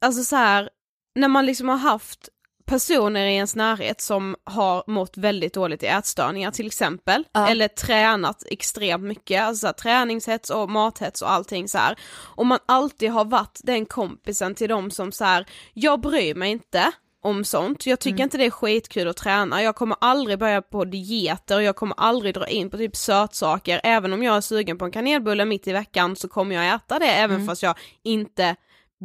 alltså 0.00 0.24
så 0.24 0.36
här, 0.36 0.70
när 1.14 1.28
man 1.28 1.46
liksom 1.46 1.68
har 1.68 1.76
haft 1.76 2.28
personer 2.66 3.26
i 3.26 3.34
ens 3.34 3.56
närhet 3.56 4.00
som 4.00 4.36
har 4.44 4.84
mått 4.86 5.16
väldigt 5.16 5.54
dåligt 5.54 5.82
i 5.82 5.86
ätstörningar 5.86 6.50
till 6.50 6.66
exempel, 6.66 7.24
Ja. 7.32 7.48
eller 7.48 7.68
tränat 7.68 8.42
extremt 8.50 9.04
mycket, 9.04 9.42
alltså 9.42 9.60
så 9.60 9.66
här, 9.66 9.74
träningshets 9.74 10.50
och 10.50 10.70
mathets 10.70 11.22
och 11.22 11.32
allting 11.32 11.68
så 11.68 11.78
här. 11.78 11.98
Och 12.36 12.46
man 12.46 12.58
alltid 12.66 13.10
har 13.10 13.24
varit 13.24 13.60
den 13.64 13.86
kompisen 13.86 14.54
till 14.54 14.68
dem 14.68 14.90
som 14.90 15.12
så 15.12 15.24
här, 15.24 15.46
jag 15.74 16.00
bryr 16.00 16.34
mig 16.34 16.50
inte 16.50 16.92
om 17.28 17.44
sånt, 17.44 17.86
jag 17.86 17.98
tycker 18.00 18.22
inte 18.22 18.38
det 18.38 18.44
är 18.46 18.50
skitkul 18.50 19.08
att 19.08 19.16
träna, 19.16 19.62
jag 19.62 19.76
kommer 19.76 19.96
aldrig 20.00 20.38
börja 20.38 20.62
på 20.62 20.84
dieter 20.84 21.56
och 21.56 21.62
jag 21.62 21.76
kommer 21.76 21.94
aldrig 21.98 22.34
dra 22.34 22.46
in 22.48 22.70
på 22.70 22.76
typ 22.76 22.96
sötsaker, 22.96 23.80
även 23.84 24.12
om 24.12 24.22
jag 24.22 24.36
är 24.36 24.40
sugen 24.40 24.78
på 24.78 24.84
en 24.84 24.90
kanelbulle 24.92 25.44
mitt 25.44 25.66
i 25.68 25.72
veckan 25.72 26.16
så 26.16 26.28
kommer 26.28 26.54
jag 26.54 26.74
äta 26.74 26.98
det 26.98 27.06
även 27.06 27.46
fast 27.46 27.62
jag 27.62 27.74
inte 28.02 28.56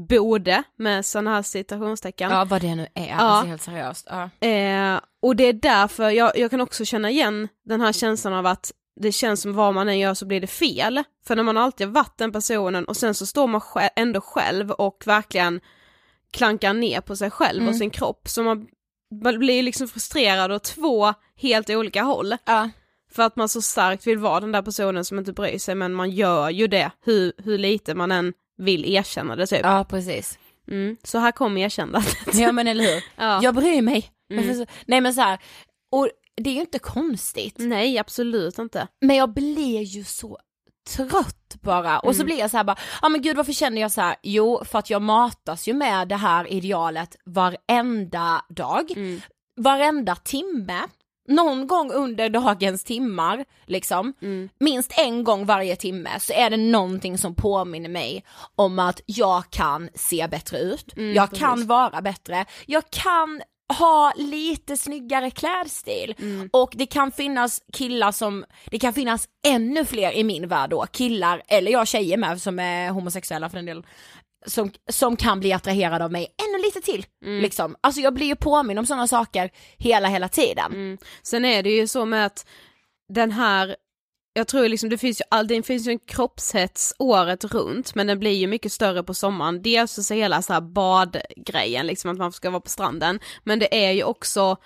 borde 0.10 0.64
med 0.78 1.06
sådana 1.06 1.36
här 1.36 1.42
citationstecken. 1.42 2.32
Ja 2.32 2.46
vad 2.46 2.62
det 2.62 2.76
nu 2.76 2.88
är, 2.94 3.08
Ja. 3.10 3.16
alltså 3.16 3.48
helt 3.48 3.62
seriöst. 3.62 4.08
Ja. 4.10 4.48
Eh, 4.48 5.00
och 5.22 5.36
det 5.36 5.44
är 5.44 5.54
därför 5.54 6.10
jag, 6.10 6.38
jag 6.38 6.52
kan 6.52 6.62
också 6.62 6.86
känna 6.86 7.10
igen 7.10 7.48
den 7.66 7.82
här 7.82 7.92
känslan 7.92 8.34
av 8.34 8.46
att 8.46 8.72
det 9.02 9.12
känns 9.12 9.42
som 9.42 9.54
vad 9.54 9.74
man 9.74 9.90
än 9.90 10.00
gör 10.00 10.14
så 10.14 10.26
blir 10.26 10.42
det 10.42 10.48
fel. 10.48 11.04
För 11.28 11.36
när 11.36 11.44
man 11.44 11.58
alltid 11.58 11.88
har 11.88 11.94
varit 11.94 12.18
den 12.18 12.32
personen 12.32 12.86
och 12.86 12.98
sen 12.98 13.14
så 13.14 13.26
står 13.26 13.48
man 13.48 13.62
sj- 13.62 13.90
ändå 13.96 14.22
själv 14.22 14.72
och 14.72 15.04
verkligen 15.06 15.62
klankar 16.34 16.74
ner 16.74 17.02
på 17.02 17.16
sig 17.16 17.32
själv 17.32 17.68
och 17.68 17.76
sin 17.76 17.90
kropp. 17.90 18.28
Så 18.28 18.44
man, 18.44 18.68
blir 19.40 19.64
liksom 19.64 19.88
frustrerad 19.88 20.52
åt 20.52 20.64
två 20.64 21.14
helt 21.36 21.70
olika 21.70 22.02
håll. 22.04 22.36
Ja. 22.46 22.70
För 23.12 23.24
att 23.24 23.36
man 23.36 23.50
så 23.50 23.62
starkt 23.62 24.08
vill 24.08 24.18
vara 24.18 24.40
den 24.40 24.52
där 24.52 24.62
personen 24.62 25.06
som 25.06 25.20
inte 25.20 25.34
bryr 25.34 25.58
sig 25.58 25.76
men 25.76 25.94
man 25.94 26.12
gör 26.12 26.50
ju 26.50 26.68
det 26.68 26.92
hur, 27.06 27.34
hur 27.38 27.58
lite 27.58 27.96
man 27.96 28.12
än 28.12 28.34
vill 28.58 28.86
erkänna 28.86 29.36
det 29.36 29.48
typ. 29.48 29.60
ja, 29.64 29.86
precis. 29.90 30.40
Mm. 30.68 30.98
Så 31.04 31.18
här 31.18 31.32
kommer 31.32 31.62
erkännandet. 31.62 32.18
Ja 32.34 32.52
men 32.52 32.68
eller 32.68 32.84
hur. 32.84 33.04
Ja. 33.18 33.40
Jag 33.44 33.56
bryr 33.56 33.82
mig. 33.82 34.10
Mm. 34.32 34.48
Förstår- 34.48 34.68
Nej 34.86 35.02
men 35.02 35.14
så 35.14 35.22
här, 35.22 35.40
och 35.92 36.10
det 36.42 36.50
är 36.50 36.54
ju 36.54 36.60
inte 36.62 36.80
konstigt. 36.80 37.56
Nej 37.60 37.98
absolut 37.98 38.60
inte. 38.60 38.88
Men 39.02 39.16
jag 39.16 39.34
blir 39.34 39.82
ju 39.82 40.04
så 40.04 40.38
trött 40.90 41.56
bara 41.62 42.00
och 42.00 42.06
Mm. 42.06 42.18
så 42.18 42.24
blir 42.26 42.40
jag 42.40 42.52
så 42.52 42.58
här 42.58 42.64
bara, 42.64 42.78
ja 43.02 43.10
men 43.10 43.22
gud 43.22 43.38
varför 43.38 43.54
känner 43.54 43.82
jag 43.82 43.92
så 43.92 44.02
här? 44.02 44.16
Jo 44.24 44.64
för 44.66 44.80
att 44.80 44.90
jag 44.90 45.02
matas 45.02 45.68
ju 45.68 45.74
med 45.74 46.08
det 46.08 46.16
här 46.16 46.48
idealet 46.54 47.16
varenda 47.26 48.42
dag, 48.50 48.92
Mm. 48.96 49.22
varenda 49.58 50.16
timme, 50.16 50.80
någon 51.28 51.68
gång 51.68 51.92
under 51.92 52.30
dagens 52.30 52.84
timmar 52.84 53.46
liksom, 53.66 54.14
Mm. 54.22 54.50
minst 54.60 55.00
en 55.00 55.24
gång 55.24 55.46
varje 55.46 55.76
timme 55.76 56.10
så 56.20 56.34
är 56.34 56.50
det 56.50 56.58
någonting 56.58 57.18
som 57.18 57.36
påminner 57.36 57.90
mig 57.90 58.24
om 58.56 58.80
att 58.80 59.02
jag 59.06 59.44
kan 59.50 59.90
se 59.96 60.28
bättre 60.28 60.58
ut, 60.60 60.98
Mm, 60.98 61.14
jag 61.14 61.30
precis. 61.30 61.44
kan 61.46 61.68
vara 61.68 62.02
bättre, 62.02 62.46
jag 62.66 62.84
kan 62.90 63.42
ha 63.80 64.14
lite 64.16 64.78
snyggare 64.78 65.32
klädstil 65.32 66.16
Mm. 66.20 66.50
och 66.54 66.74
det 66.76 66.86
kan 66.86 67.12
finnas 67.12 67.62
killar 67.74 68.12
som, 68.12 68.46
det 68.66 68.80
kan 68.80 68.94
finnas 68.94 69.28
ännu 69.48 69.86
fler 69.86 70.12
i 70.12 70.24
min 70.24 70.48
värld 70.48 70.70
då, 70.70 70.86
killar, 70.92 71.42
eller 71.48 71.72
jag 71.72 71.88
tjejer 71.88 72.18
med 72.18 72.42
som 72.42 72.60
är 72.60 72.90
homosexuella 72.90 73.50
för 73.50 73.56
den 73.58 73.66
delen, 73.66 73.84
som, 74.46 74.72
som 74.90 75.16
kan 75.16 75.40
bli 75.40 75.54
attraherade 75.54 76.06
av 76.06 76.12
mig 76.12 76.28
ännu 76.48 76.64
lite 76.66 76.82
till. 76.82 77.06
Mm. 77.26 77.42
Liksom. 77.42 77.76
Alltså 77.82 78.02
jag 78.02 78.14
blir 78.14 78.28
ju 78.28 78.36
påminn 78.36 78.78
om 78.78 78.86
sådana 78.86 79.08
saker 79.08 79.50
hela 79.78 80.08
hela 80.08 80.30
tiden. 80.30 80.72
Mm. 80.72 80.98
Sen 81.24 81.46
är 81.46 81.64
det 81.64 81.70
ju 81.70 81.88
så 81.88 82.06
med 82.06 82.26
att 82.26 82.48
den 83.14 83.32
här, 83.32 83.76
jag 84.34 84.48
tror 84.48 84.68
liksom 84.68 84.90
det 84.90 84.98
finns 84.98 85.22
ju 85.22 85.24
all, 85.30 85.48
det 85.48 85.64
finns 85.64 85.88
ju 85.88 85.92
en 85.92 86.00
kroppshets 86.00 86.94
året 87.00 87.44
runt 87.44 87.96
men 87.96 88.08
den 88.08 88.20
blir 88.20 88.32
ju 88.32 88.48
mycket 88.48 88.72
större 88.72 89.04
på 89.04 89.14
sommaren. 89.14 89.62
Dels 89.62 90.08
så 90.08 90.14
hela 90.14 90.42
så 90.42 90.54
här 90.54 90.62
badgrejen 90.62 91.88
liksom 91.88 92.12
att 92.12 92.18
man 92.18 92.32
ska 92.32 92.50
vara 92.50 92.62
på 92.62 92.70
stranden 92.70 93.20
men 93.44 93.60
det 93.60 93.86
är 93.86 93.92
ju 93.92 94.04
också 94.04 94.58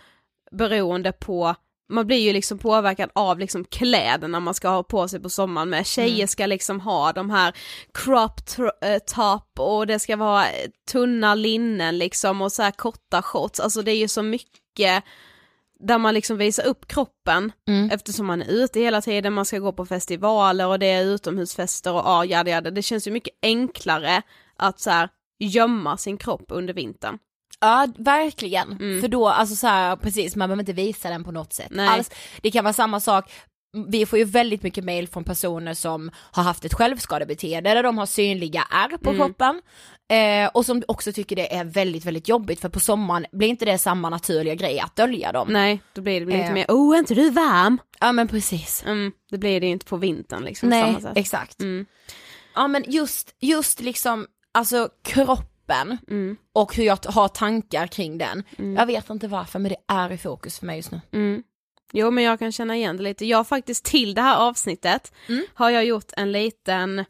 beroende 0.52 1.12
på 1.12 1.56
man 1.90 2.08
blir 2.08 2.18
ju 2.18 2.34
liksom 2.34 2.58
påverkad 2.58 3.10
av 3.16 3.40
liksom 3.40 3.66
kläderna 3.66 4.40
man 4.40 4.54
ska 4.54 4.70
ha 4.70 4.84
på 4.84 5.08
sig 5.08 5.20
på 5.20 5.30
sommaren 5.30 5.70
med. 5.70 5.86
Tjejer 5.86 6.28
ska 6.28 6.46
liksom 6.46 6.80
ha 6.80 7.14
de 7.14 7.30
här 7.30 7.54
crop 7.94 8.42
eh, 8.82 8.98
top 8.98 9.60
och 9.60 9.88
det 9.88 10.00
ska 10.00 10.16
vara 10.16 10.46
tunna 10.92 11.36
linnen 11.36 11.98
liksom 11.98 12.42
och 12.42 12.52
så 12.52 12.64
här 12.64 12.72
korta 12.72 13.22
shorts. 13.22 13.60
Alltså 13.60 13.82
det 13.82 13.92
är 13.92 13.98
ju 13.98 14.08
så 14.08 14.24
mycket 14.24 15.04
där 15.80 15.98
man 15.98 16.14
liksom 16.14 16.38
visar 16.38 16.66
upp 16.66 16.88
kroppen 16.88 17.52
Mm. 17.68 17.90
eftersom 17.92 18.26
man 18.26 18.42
är 18.42 18.48
ute 18.52 18.80
hela 18.80 19.02
tiden, 19.02 19.34
man 19.34 19.46
ska 19.46 19.60
gå 19.60 19.72
på 19.72 19.86
festivaler 19.86 20.68
och 20.68 20.80
det 20.80 20.86
är 20.86 21.04
utomhusfester 21.06 21.94
och 21.94 22.02
ja, 22.06 22.26
jada, 22.26 22.52
jada. 22.52 22.72
Det 22.72 22.82
känns 22.82 23.08
ju 23.08 23.12
mycket 23.12 23.34
enklare 23.42 24.22
att 24.58 24.80
så 24.80 24.90
här 24.90 25.10
gömma 25.40 25.98
sin 25.98 26.18
kropp 26.18 26.46
under 26.48 26.74
vintern. 26.74 27.18
Ja 27.60 27.88
verkligen, 27.98 28.72
Mm. 28.72 29.02
för 29.02 29.08
då 29.08 29.28
alltså 29.28 29.56
så 29.56 29.68
här, 29.68 29.96
precis 29.96 30.36
man 30.36 30.50
behöver 30.50 30.62
inte 30.62 30.74
visa 30.74 31.10
den 31.10 31.24
på 31.24 31.32
något 31.32 31.54
sätt 31.54 31.68
Nej. 31.72 31.88
alls. 31.88 32.12
Det 32.42 32.52
kan 32.52 32.64
vara 32.64 32.74
samma 32.74 33.00
sak, 33.00 33.32
vi 33.88 34.06
får 34.06 34.20
ju 34.20 34.26
väldigt 34.26 34.64
mycket 34.64 34.84
mail 34.84 35.08
från 35.08 35.24
personer 35.24 35.74
som 35.74 36.12
har 36.32 36.44
haft 36.44 36.66
ett 36.66 36.74
självskadebeteende 36.74 37.74
där 37.74 37.84
de 37.84 37.98
har 37.98 38.06
synliga 38.06 38.68
ärr 38.72 38.98
på 38.98 39.10
Mm. 39.10 39.18
kroppen 39.28 39.62
eh, 40.10 40.50
och 40.54 40.66
som 40.66 40.84
också 40.88 41.12
tycker 41.14 41.36
det 41.36 41.56
är 41.56 41.64
väldigt 41.64 42.06
väldigt 42.06 42.28
jobbigt 42.28 42.60
för 42.60 42.70
på 42.70 42.80
sommaren 42.80 43.26
blir 43.32 43.48
inte 43.48 43.66
det 43.66 43.78
samma 43.78 44.10
naturliga 44.10 44.56
grej 44.56 44.80
att 44.80 44.96
dölja 44.96 45.32
dem. 45.32 45.48
Nej, 45.52 45.82
då 45.94 46.02
blir 46.02 46.20
det 46.20 46.26
blir 46.26 46.38
lite 46.38 46.48
Eh. 46.48 46.54
mer, 46.54 46.66
oh 46.70 46.96
är 46.96 47.00
inte 47.00 47.16
du 47.16 47.30
varm? 47.30 47.78
Ja 48.00 48.12
men 48.12 48.28
precis. 48.28 48.84
Mm, 48.86 49.12
det 49.32 49.38
blir 49.38 49.60
det 49.62 49.66
ju 49.66 49.72
inte 49.72 49.86
på 49.86 49.98
vintern 49.98 50.44
liksom. 50.44 50.70
Nej 50.70 50.82
samma 50.84 51.00
sätt. 51.02 51.18
exakt. 51.18 51.62
Mm. 51.62 51.86
Ja 52.56 52.68
men 52.68 52.84
just, 52.88 53.36
just 53.40 53.80
liksom, 53.82 54.28
alltså 54.52 54.90
kroppen 55.04 55.98
Mm. 56.10 56.38
och 56.54 56.76
hur 56.76 56.84
jag 56.84 56.98
har 57.06 57.28
tankar 57.28 57.88
kring 57.88 58.18
den. 58.18 58.44
Jag 58.78 58.86
vet 58.86 59.10
inte 59.10 59.28
varför 59.28 59.60
men 59.60 59.70
det 59.70 59.94
är 59.94 60.12
i 60.12 60.18
fokus 60.18 60.60
för 60.60 60.66
mig 60.66 60.76
just 60.78 60.92
nu. 60.92 61.02
Mm. 61.14 61.44
Jo 61.94 62.12
men 62.12 62.24
jag 62.24 62.40
kan 62.40 62.52
känna 62.52 62.76
igen 62.76 62.98
det 62.98 63.04
lite. 63.04 63.26
Jag 63.26 63.38
har 63.38 63.44
faktiskt 63.44 63.86
till 63.86 64.14
det 64.14 64.22
här 64.22 64.38
avsnittet 64.38 65.12
Mm. 65.30 65.46
har 65.54 65.70
jag 65.70 65.86
gjort 65.86 66.12
en 66.18 66.32
liten 66.32 67.06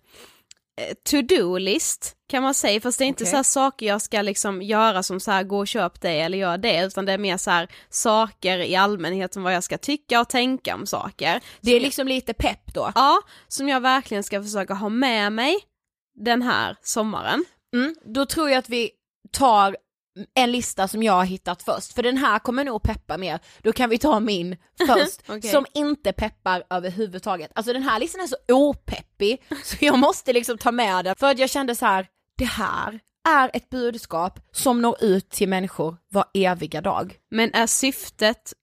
to-do-list 1.09 2.13
kan 2.29 2.43
man 2.43 2.53
säga, 2.53 2.81
fast 2.81 2.99
det 2.99 3.05
är 3.05 3.07
inte 3.07 3.23
Okej. 3.23 3.31
så 3.31 3.43
saker 3.43 3.85
jag 3.85 4.01
ska 4.01 4.21
liksom 4.21 4.61
göra 4.61 5.03
som 5.03 5.19
så 5.19 5.31
här 5.31 5.43
gå 5.43 5.57
och 5.57 5.67
köp 5.67 6.01
det 6.01 6.19
eller 6.19 6.37
gör 6.37 6.57
det, 6.57 6.85
utan 6.85 7.05
det 7.05 7.13
är 7.13 7.17
mer 7.17 7.37
så 7.37 7.51
här 7.51 7.67
saker 7.89 8.57
i 8.59 8.75
allmänhet 8.75 9.35
om 9.35 9.43
vad 9.43 9.55
jag 9.55 9.63
ska 9.63 9.77
tycka 9.77 10.21
och 10.21 10.29
tänka 10.29 10.75
om 10.75 10.85
saker. 10.85 11.41
Det 11.61 11.71
är 11.71 11.79
liksom 11.79 12.07
lite 12.07 12.33
pepp 12.33 12.73
då. 12.73 12.91
Ja, 12.95 13.21
som 13.47 13.69
jag 13.69 13.81
verkligen 13.81 14.23
ska 14.23 14.43
försöka 14.43 14.73
ha 14.73 14.89
med 14.89 15.33
mig 15.33 15.57
den 16.15 16.41
här 16.41 16.75
sommaren. 16.81 17.45
Mm, 17.73 17.95
då 18.05 18.25
tror 18.25 18.49
jag 18.49 18.57
att 18.57 18.69
vi 18.69 18.91
tar 19.31 19.77
en 20.33 20.51
lista 20.51 20.87
som 20.87 21.03
jag 21.03 21.13
har 21.13 21.25
hittat 21.25 21.63
först, 21.63 21.93
för 21.93 22.03
den 22.03 22.17
här 22.17 22.39
kommer 22.39 22.63
nog 22.63 22.83
peppa 22.83 23.17
mer. 23.17 23.39
Då 23.61 23.71
kan 23.73 23.89
vi 23.89 23.97
ta 23.97 24.19
min 24.19 24.57
först, 24.87 25.21
Okej. 25.27 25.51
som 25.51 25.65
inte 25.73 26.13
peppar 26.13 26.63
överhuvudtaget. 26.69 27.51
Alltså 27.55 27.73
den 27.73 27.83
här 27.83 27.99
listan 27.99 28.21
är 28.21 28.27
så 28.27 28.35
opeppig, 28.53 29.43
så 29.63 29.77
jag 29.79 29.99
måste 29.99 30.33
liksom 30.33 30.57
ta 30.57 30.71
med 30.71 31.05
den. 31.05 31.15
För 31.15 31.27
att 31.31 31.39
jag 31.39 31.49
kände 31.49 31.75
så 31.75 31.85
här: 31.85 32.07
det 32.37 32.45
här 32.45 32.99
är 33.29 33.51
ett 33.53 33.69
budskap 33.69 34.39
som 34.51 34.81
når 34.81 35.03
ut 35.03 35.29
till 35.29 35.49
människor 35.49 35.97
var 36.09 36.25
eviga 36.33 36.81
dag. 36.81 37.15
Men 37.31 37.53
är 37.53 37.67
syftet, 37.67 38.53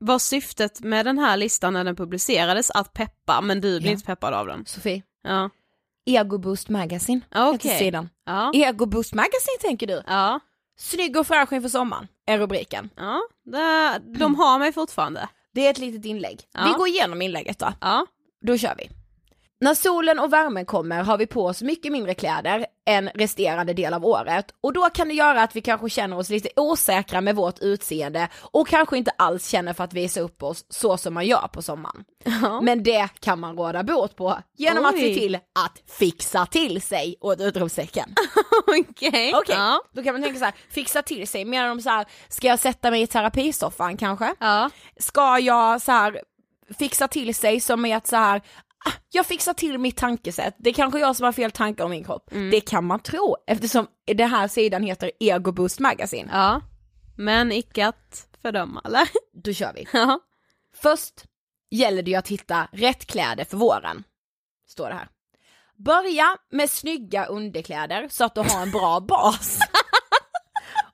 var 0.00 0.18
syftet 0.18 0.80
med 0.80 1.06
den 1.06 1.18
här 1.18 1.36
listan 1.36 1.72
när 1.72 1.84
den 1.84 1.96
publicerades 1.96 2.70
att 2.70 2.92
peppa, 2.92 3.40
men 3.40 3.60
du 3.60 3.78
blir 3.78 3.88
Ja. 3.88 3.92
inte 3.92 4.06
peppad 4.06 4.34
av 4.34 4.46
den? 4.46 4.66
Sofie, 4.66 5.02
Ja. 5.22 5.50
Ego 6.06 6.38
Boost 6.38 6.68
Magazine 6.68 7.20
Ja, 7.30 7.52
heter 7.52 7.68
sidan. 7.68 8.08
Ja. 8.26 8.52
Ego 8.54 8.86
Boost 8.86 9.14
Magazine 9.14 9.58
tänker 9.60 9.86
du? 9.86 10.02
Ja. 10.06 10.40
Snygg 10.80 11.16
och 11.16 11.26
fräsch 11.26 11.52
inför 11.52 11.68
sommaren, 11.68 12.08
är 12.26 12.38
rubriken. 12.38 12.90
Ja. 12.96 13.20
Det, 13.44 13.98
de 14.18 14.34
har 14.34 14.58
mig 14.58 14.72
fortfarande. 14.72 15.28
Det 15.54 15.66
är 15.66 15.70
ett 15.70 15.78
litet 15.78 16.04
inlägg. 16.04 16.40
Ja. 16.54 16.60
Vi 16.64 16.72
går 16.78 16.88
igenom 16.88 17.22
inlägget 17.22 17.58
då. 17.58 17.72
Ja. 17.80 18.06
Då 18.46 18.58
kör 18.58 18.74
vi. 18.78 18.90
När 19.62 19.74
solen 19.74 20.18
och 20.18 20.32
värmen 20.32 20.66
kommer 20.66 21.02
har 21.02 21.18
vi 21.18 21.26
på 21.26 21.46
oss 21.46 21.62
mycket 21.62 21.92
mindre 21.92 22.14
kläder 22.14 22.66
än 22.86 23.08
resterande 23.08 23.72
del 23.72 23.94
av 23.94 24.04
året 24.06 24.46
och 24.60 24.72
då 24.72 24.90
kan 24.90 25.08
det 25.08 25.14
göra 25.14 25.42
att 25.42 25.56
vi 25.56 25.60
kanske 25.60 25.90
känner 25.90 26.18
oss 26.18 26.30
lite 26.30 26.48
osäkra 26.56 27.20
med 27.20 27.36
vårt 27.36 27.58
utseende 27.58 28.28
och 28.40 28.68
kanske 28.68 28.98
inte 28.98 29.10
alls 29.18 29.48
känner 29.48 29.72
för 29.72 29.84
att 29.84 29.92
visa 29.92 30.20
upp 30.20 30.42
oss 30.42 30.64
så 30.68 30.96
som 30.96 31.14
man 31.14 31.26
gör 31.26 31.48
på 31.52 31.62
sommaren. 31.62 32.04
Ja. 32.24 32.60
Men 32.60 32.82
det 32.82 33.08
kan 33.20 33.40
man 33.40 33.56
råda 33.56 33.82
bot 33.82 34.16
på 34.16 34.38
genom 34.56 34.84
att 34.84 34.98
se 34.98 35.06
Oj. 35.06 35.14
till 35.14 35.34
att 35.34 35.82
fixa 35.98 36.46
till 36.46 36.82
sig 36.82 37.16
och 37.20 37.32
ett 37.32 37.40
utropstecken. 37.40 38.14
Okej. 38.66 39.32
Okej, 39.34 39.54
Ja. 39.54 39.80
då 39.92 40.02
kan 40.02 40.12
man 40.14 40.22
tänka 40.22 40.38
så 40.38 40.44
här, 40.44 40.54
fixa 40.70 41.02
till 41.02 41.28
sig, 41.28 41.44
menar 41.44 41.68
de 41.68 41.80
så 41.82 41.90
här, 41.90 42.06
ska 42.28 42.46
jag 42.46 42.58
sätta 42.58 42.90
mig 42.90 43.02
i 43.02 43.06
terapisoffan 43.06 43.96
kanske? 43.96 44.34
Ja. 44.40 44.70
ska 44.98 45.38
jag 45.38 45.82
så 45.82 45.92
här 45.92 46.20
fixa 46.78 47.08
till 47.08 47.34
sig 47.34 47.60
som 47.60 47.84
är 47.84 47.96
att 47.96 48.06
så 48.06 48.16
här 48.16 48.42
jag 49.10 49.26
fixar 49.26 49.54
till 49.54 49.78
mitt 49.78 49.96
tankesätt, 49.96 50.54
det 50.58 50.70
är 50.70 50.74
kanske 50.74 50.98
jag 51.00 51.16
som 51.16 51.24
har 51.24 51.32
fel 51.32 51.50
tankar 51.50 51.84
om 51.84 51.90
min 51.90 52.04
kropp. 52.04 52.32
Mm. 52.32 52.50
Det 52.50 52.60
kan 52.60 52.84
man 52.84 53.00
tro 53.00 53.36
eftersom 53.46 53.86
den 54.06 54.30
här 54.30 54.48
sidan 54.48 54.82
heter 54.82 55.10
Ego 55.20 55.52
Boost 55.52 55.78
Magazine. 55.78 56.30
ja. 56.32 56.60
Men 57.16 57.52
icke 57.52 57.86
att 57.86 58.26
fördöma, 58.42 58.82
eller? 58.84 59.08
Då 59.44 59.52
kör 59.52 59.72
vi. 59.72 59.86
Ja. 59.92 60.20
Först 60.76 61.24
gäller 61.70 62.02
det 62.02 62.10
ju 62.10 62.16
att 62.16 62.28
hitta 62.28 62.68
rätt 62.72 63.06
kläder 63.06 63.44
för 63.44 63.56
våren. 63.56 64.04
Står 64.68 64.88
det 64.88 64.94
här. 64.94 65.08
Börja 65.76 66.36
med 66.50 66.70
snygga 66.70 67.24
underkläder 67.24 68.08
så 68.10 68.24
att 68.24 68.34
du 68.34 68.40
har 68.40 68.62
en 68.62 68.70
bra 68.70 69.00
bas. 69.00 69.58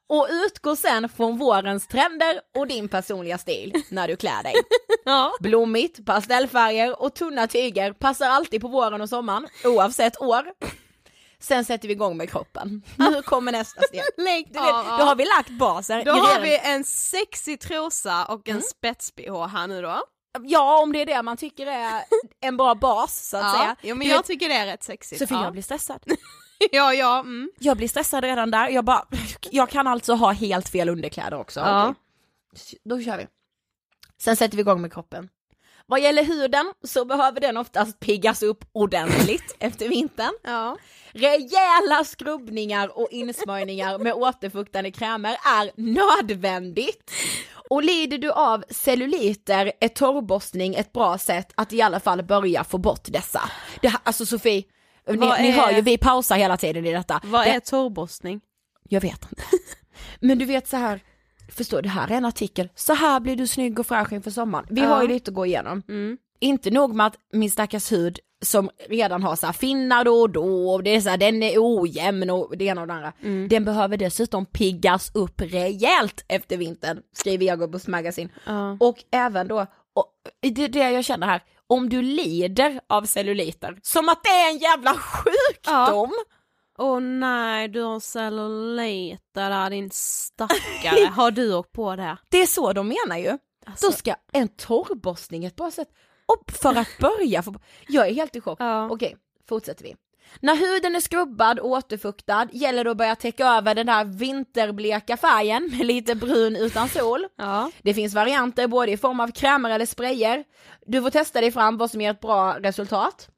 Och 0.09 0.27
utgå 0.31 0.77
sen 0.77 1.09
från 1.09 1.39
vårens 1.39 1.87
trender 1.87 2.41
och 2.57 2.67
din 2.67 2.89
personliga 2.89 3.39
stil 3.39 3.73
när 3.89 4.09
du 4.09 4.17
klär 4.17 4.43
dig. 4.43 4.55
Ja. 5.09 5.33
Blommigt, 5.41 6.07
pastellfärger 6.07 7.03
och 7.03 7.15
tunna 7.15 7.47
tyger 7.47 7.93
passar 7.93 8.29
alltid 8.29 8.61
på 8.61 8.69
våren 8.69 9.01
och 9.01 9.09
sommaren, 9.09 9.49
oavsett 9.65 10.21
år. 10.21 10.45
Sen 11.41 11.65
sätter 11.65 11.89
vi 11.89 11.95
igång 11.95 12.17
med 12.17 12.31
kroppen. 12.31 12.83
Nu 12.97 13.23
kommer 13.23 13.53
nästa 13.53 13.83
steg. 13.83 14.01
Lägg, 14.17 14.47
Du 14.47 14.53
vet, 14.53 14.69
då 14.99 15.05
har 15.05 15.15
vi 15.17 15.25
lagt 15.25 15.51
basen. 15.51 16.05
Då 16.05 16.13
har 16.13 16.41
vi 16.41 16.59
en 16.59 16.85
sexig 16.85 17.61
trosa 17.61 18.25
och 18.25 18.49
Mm. 18.49 18.57
en 18.57 18.63
spets-bh 18.63 19.47
här 19.49 19.67
nu 19.67 19.83
då. 19.83 20.03
Ja, 20.43 20.83
om 20.83 20.93
det 20.93 20.99
är 21.03 21.07
det 21.07 21.23
man 21.23 21.37
tycker 21.37 21.67
är 21.67 22.03
en 22.41 22.57
bra 22.57 22.75
bas 22.75 23.29
så 23.29 23.37
att 23.37 23.57
säga. 23.57 23.77
Jo, 23.83 23.95
men 23.95 24.05
Du 24.05 24.11
jag 24.11 24.17
vet, 24.19 24.27
tycker 24.27 24.49
det 24.49 24.55
är 24.55 24.67
rätt 24.67 24.85
sexigt. 24.85 25.19
Sofie, 25.19 25.37
ja. 25.37 25.45
jag 25.45 25.53
blir 25.53 25.63
stressad. 25.63 26.01
ja, 26.73 26.95
ja, 26.95 27.21
mm. 27.21 27.51
Jag 27.59 27.77
blir 27.77 27.89
stressad 27.89 28.25
redan 28.25 28.51
där. 28.51 28.69
Jag 28.69 28.85
bara, 28.85 29.05
jag 29.51 29.69
kan 29.71 29.87
alltså 29.87 30.15
ha 30.15 30.33
helt 30.33 30.69
fel 30.69 30.89
underkläder 30.89 31.39
också. 31.39 31.61
Ja. 31.61 31.89
Okej. 31.89 32.79
Då 32.85 33.01
kör 33.03 33.17
vi. 33.19 33.27
Sen 34.23 34.37
sätter 34.37 34.57
vi 34.57 34.61
igång 34.61 34.81
med 34.81 34.93
kroppen. 34.93 35.29
Vad 35.89 36.01
gäller 36.01 36.25
huden 36.25 36.73
så 36.85 37.05
behöver 37.05 37.41
den 37.41 37.57
oftast 37.57 38.01
piggas 38.01 38.43
upp 38.43 38.65
ordentligt 38.73 39.57
efter 39.59 39.89
vintern. 39.89 40.33
Ja. 40.43 40.77
Rejäla 41.13 42.05
skrubbningar 42.05 42.99
och 42.99 43.09
insmörjningar 43.11 43.99
med 43.99 44.13
återfuktande 44.15 44.91
krämer 44.91 45.37
är 45.59 45.71
nödvändigt. 45.77 47.11
Och 47.71 47.83
lider 47.83 48.19
du 48.19 48.31
av 48.33 48.65
celluliter 48.71 49.73
är 49.81 49.89
torrborstning 49.89 50.75
ett 50.75 50.93
bra 50.93 51.19
sätt 51.19 51.53
att 51.55 51.73
i 51.73 51.83
alla 51.83 52.01
fall 52.01 52.23
börja 52.23 52.65
få 52.65 52.79
bort 52.79 53.05
dessa. 53.05 53.51
Det, 53.81 53.89
här- 53.89 54.01
alltså 54.05 54.27
Sofie, 54.27 54.63
ni, 55.11 55.17
Vad 55.17 55.41
ni 55.41 55.49
är- 55.49 55.53
hör 55.53 55.71
ju 55.73 55.81
vi 55.81 55.99
pausar 55.99 56.37
hela 56.37 56.57
tiden 56.57 56.87
i 56.87 56.93
detta. 56.93 57.21
Vad 57.25 57.47
det, 57.47 57.51
är 57.51 57.61
torrborstning? 57.61 58.41
Jag 58.89 59.01
vet 59.01 59.23
inte. 59.31 59.43
Men 60.21 60.39
du 60.39 60.45
vet 60.45 60.69
så 60.69 60.77
här, 60.77 61.01
förstår 61.53 61.77
du, 61.77 61.83
det 61.83 61.89
här 61.89 62.09
är 62.11 62.15
en 62.17 62.25
artikel, 62.25 62.69
så 62.75 62.95
här 62.95 63.21
blir 63.21 63.37
du 63.37 63.47
snygg 63.47 63.79
och 63.81 63.87
fräsch 63.87 64.13
inför 64.13 64.31
sommaren. 64.31 64.67
Vi 64.71 64.81
Ja. 64.81 64.89
har 64.89 65.03
ju 65.03 65.09
lite 65.09 65.31
att 65.31 65.35
gå 65.35 65.47
igenom. 65.47 65.83
Inte 66.41 66.71
nog 66.71 66.95
med 66.95 67.07
att 67.07 67.17
min 67.33 67.51
stackars 67.51 67.93
hud 67.93 68.19
som 68.45 68.71
redan 68.89 69.23
har 69.23 69.37
så 69.37 69.47
här 69.47 69.53
finnar 69.53 70.05
då 70.05 70.15
och 70.21 70.31
då, 70.31 70.71
och 70.71 70.83
det 70.83 70.91
är 70.91 71.01
så 71.01 71.09
här, 71.09 71.17
den 71.17 71.43
är 71.43 71.53
ojämn 71.57 72.31
och 72.31 72.57
det 72.59 72.65
ena 72.65 72.81
och 72.81 72.87
det 72.87 72.93
andra. 72.95 73.13
Den 73.49 73.65
behöver 73.65 73.97
dessutom 73.97 74.47
piggas 74.47 75.11
upp 75.15 75.41
rejält 75.41 76.25
efter 76.29 76.57
vintern, 76.57 77.03
skriver 77.13 77.47
Jacobus 77.47 77.87
Magasin. 77.87 78.29
Ja. 78.47 78.77
Och 78.81 79.05
även 79.11 79.49
då, 79.49 79.61
och 79.95 80.13
det 80.41 80.65
är 80.65 80.69
det 80.69 80.91
jag 80.91 81.05
känner 81.05 81.27
här, 81.27 81.43
om 81.69 81.89
du 81.89 82.03
lider 82.03 82.81
av 82.89 83.03
celluliter, 83.05 83.79
som 83.83 84.09
att 84.09 84.23
det 84.25 84.29
är 84.31 84.51
en 84.51 84.59
jävla 84.59 84.95
sjukdom. 84.95 86.13
Åh 86.79 87.01
nej, 87.01 87.69
du 87.69 87.83
har 87.83 88.01
celluliter 88.01 89.51
där 89.51 89.71
din 89.71 89.91
stackare. 89.93 91.07
har 91.13 91.31
du 91.31 91.55
åkt 91.55 91.73
på 91.73 91.97
det? 91.97 92.19
Det 92.31 92.43
är 92.43 92.47
så 92.47 92.73
de 92.73 92.89
menar 92.89 93.17
ju. 93.19 93.39
Alltså- 93.67 93.87
Då 93.87 93.93
ska 93.93 94.15
en 94.33 94.49
torrborstning 94.49 95.45
ett 95.45 95.57
bra 95.57 95.71
sätt. 95.71 95.89
Och 96.27 96.53
för 96.53 96.75
att 96.79 96.89
börja 97.01 97.43
få... 97.43 97.55
Jag 97.89 98.09
är 98.09 98.15
helt 98.15 98.37
i 98.37 98.41
chock. 98.41 98.61
Ja. 98.61 98.89
Okej, 98.91 99.17
fortsätter 99.49 99.85
vi. 99.85 99.95
När 100.41 100.57
huden 100.57 100.97
är 100.97 101.01
skrubbad 101.01 101.59
och 101.59 101.71
återfuktad 101.71 102.49
gäller 102.53 102.85
det 102.85 102.91
att 102.91 102.97
börja 102.97 103.17
täcka 103.17 103.47
över 103.47 103.75
den 103.75 103.87
där 103.87 104.05
vinterbleka 104.05 105.17
färgen 105.17 105.71
med 105.77 105.87
lite 105.87 106.15
brun 106.15 106.57
utan 106.57 106.89
sol. 106.89 107.27
Ja. 107.37 107.71
Det 107.83 107.95
finns 107.95 108.15
varianter 108.15 108.67
både 108.67 108.93
i 108.93 108.97
form 108.97 109.21
av 109.21 109.33
krämer 109.33 109.71
eller 109.71 109.87
sprayer. 109.87 110.45
Du 110.87 111.03
får 111.03 111.11
testa 111.11 111.41
dig 111.41 111.53
fram 111.53 111.77
vad 111.77 111.91
som 111.91 112.01
ger 112.01 112.11
ett 112.11 112.21
bra 112.21 112.57
resultat. 112.61 113.29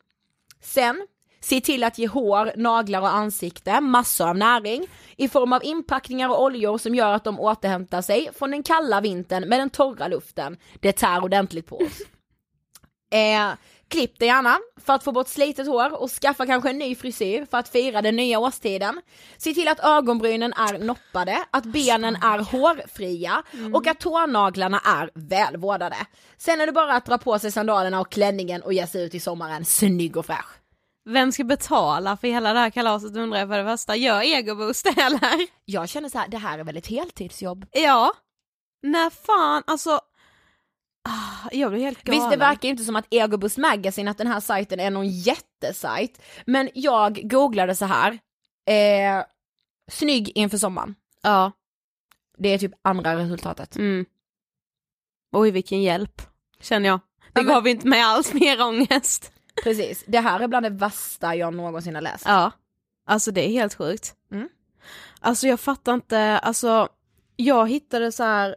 Sen, 0.63 1.07
se 1.41 1.61
till 1.61 1.85
att 1.85 1.99
ge 1.99 2.07
hår, 2.07 2.53
naglar 2.57 3.01
och 3.01 3.15
ansikte 3.15 3.81
massor 3.81 4.29
av 4.29 4.37
näring 4.37 4.87
i 5.17 5.29
form 5.29 5.53
av 5.53 5.65
inpackningar 5.65 6.29
och 6.29 6.43
oljor 6.43 6.79
som 6.79 6.95
gör 6.95 7.13
att 7.13 7.25
de 7.25 7.41
återhämtar 7.41 8.03
sig 8.03 8.31
från 8.35 8.51
den 8.51 8.63
kalla 8.63 9.01
vintern 9.01 9.49
med 9.49 9.61
den 9.61 9.71
torra 9.71 10.09
luften. 10.09 10.57
Det 10.81 10.93
tär 10.93 11.25
ordentligt 11.25 11.67
på 11.67 11.77
oss. 11.77 11.99
Eh, 13.11 13.49
klipp 13.89 14.19
dig 14.19 14.29
gärna 14.29 14.59
för 14.77 14.93
att 14.93 15.05
få 15.05 15.13
bort 15.13 15.29
slitet 15.29 15.67
hår 15.67 16.03
och 16.03 16.11
skaffa 16.11 16.47
kanske 16.47 16.71
en 16.71 16.79
ny 16.79 16.95
frisyr 16.95 17.47
för 17.51 17.59
att 17.59 17.69
fira 17.69 18.03
den 18.03 18.17
nya 18.17 18.39
årstiden. 18.39 19.01
Se 19.39 19.55
till 19.55 19.69
att 19.69 19.81
ögonbrynen 19.81 20.53
är 20.53 20.79
noppade, 20.79 21.45
att 21.51 21.65
benen 21.65 22.17
är 22.17 22.39
hårfria 22.39 23.43
och 23.75 23.87
att 23.87 24.01
tånaglarna 24.01 24.81
är 24.85 25.11
välvårdade. 25.15 25.97
Sen 26.37 26.61
är 26.61 26.67
det 26.67 26.73
bara 26.73 26.95
att 26.95 27.07
dra 27.07 27.19
på 27.19 27.39
sig 27.39 27.53
sandalerna 27.53 28.01
och 28.01 28.13
klänningen 28.13 28.63
och 28.63 28.73
ge 28.73 28.87
sig 28.87 29.05
ut 29.05 29.15
i 29.15 29.21
sommaren 29.21 29.65
snygg 29.65 30.17
och 30.17 30.27
fräsch. 30.27 30.59
Vem 31.11 31.33
ska 31.33 31.45
betala 31.45 32.17
för 32.17 32.29
hela 32.29 32.53
det 32.53 32.59
här 32.59 32.71
kalaset 32.71 33.17
undrar 33.17 33.39
jag 33.39 33.49
för 33.49 33.59
det 33.59 33.65
första. 33.65 33.97
Gör 33.97 34.21
egoboost 34.23 34.87
eller? 34.87 35.47
Jag 35.65 35.89
känner 35.89 36.09
så 36.09 36.19
här, 36.19 36.29
det 36.29 36.39
här 36.39 36.59
är 36.59 36.65
väl 36.65 36.77
ett 36.77 36.87
heltidsjobb? 36.87 37.67
Ja. 37.73 38.13
När 38.83 39.11
fan, 39.11 39.63
alltså. 39.67 40.01
Ah, 41.09 41.49
jag 41.53 41.71
blir 41.73 41.81
helt 41.81 42.03
galen. 42.03 42.21
Visst 42.21 42.31
det 42.31 42.37
verkar 42.37 42.69
inte 42.69 42.85
som 42.85 42.97
att 42.97 43.07
Egobus 43.11 43.59
Magazine, 43.59 44.11
att 44.11 44.19
den 44.19 44.27
här 44.27 44.41
sajten 44.41 44.81
är 44.81 44.91
någon 44.91 45.09
jättesajt, 45.09 46.21
men 46.47 46.71
jag 46.75 47.21
googlade 47.31 47.75
så 47.77 47.85
här, 47.85 48.13
eh, 48.67 49.25
snygg 49.91 50.33
inför 50.35 50.59
sommaren. 50.59 50.95
Ja. 51.23 51.53
Det 52.39 52.49
är 52.49 52.59
typ 52.59 52.73
andra 52.83 53.17
resultatet. 53.17 53.77
Mm. 53.77 54.07
Oj 55.33 55.51
vilken 55.51 55.83
hjälp, 55.83 56.23
känner 56.61 56.89
jag. 56.89 56.99
Det 56.99 57.41
Ja, 57.41 57.43
men- 57.43 57.55
gav 57.55 57.69
inte 57.69 57.87
mig 57.89 58.01
alls 58.03 58.33
mer 58.35 58.63
ångest. 58.63 59.33
Precis, 59.63 60.05
det 60.07 60.21
här 60.21 60.41
är 60.41 60.49
bland 60.49 60.67
det 60.67 60.71
värsta 60.71 61.35
jag 61.35 61.55
någonsin 61.55 61.95
har 61.95 62.03
läst. 62.03 62.25
Ja. 62.27 62.53
Alltså 63.07 63.31
det 63.31 63.49
är 63.49 63.51
helt 63.53 63.75
sjukt. 63.75 64.15
Mm. 64.33 64.49
Alltså 65.21 65.47
jag 65.47 65.61
fattar 65.61 65.95
inte, 65.95 66.39
alltså 66.39 66.89
jag 67.37 67.71
hittade 67.71 68.13
så 68.13 68.23
här 68.25 68.57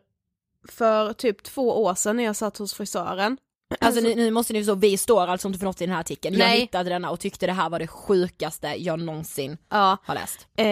för 0.69 1.13
typ 1.13 1.43
två 1.43 1.83
år 1.83 1.95
sedan 1.95 2.15
när 2.17 2.23
jag 2.23 2.35
satt 2.35 2.57
hos 2.57 2.73
frisören. 2.73 3.37
Alltså 3.79 4.01
nu, 4.01 4.15
nu 4.15 4.31
måste 4.31 4.53
ni 4.53 4.59
förstå, 4.59 4.75
vi 4.75 4.97
står 4.97 5.27
alltså 5.27 5.47
inte 5.47 5.59
för 5.59 5.65
något 5.65 5.81
i 5.81 5.85
den 5.85 5.93
här 5.93 6.01
artikeln. 6.01 6.35
Jag 6.37 6.47
Nej. 6.47 6.59
hittade 6.59 6.89
denna 6.89 7.09
och 7.09 7.19
tyckte 7.19 7.45
det 7.45 7.53
här 7.53 7.69
var 7.69 7.79
det 7.79 7.87
sjukaste 7.87 8.67
jag 8.67 8.99
någonsin 8.99 9.57
Ja. 9.69 9.97
har 10.03 10.15
läst. 10.15 10.47
Eh, 10.57 10.65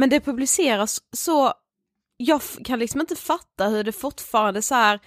men 0.00 0.10
det 0.10 0.20
publiceras 0.20 0.98
så, 1.16 1.52
jag 2.16 2.40
kan 2.64 2.78
liksom 2.78 3.00
inte 3.00 3.16
fatta 3.16 3.68
hur 3.68 3.84
det 3.84 3.92
fortfarande 3.92 4.62
så 4.62 4.74
här. 4.74 5.00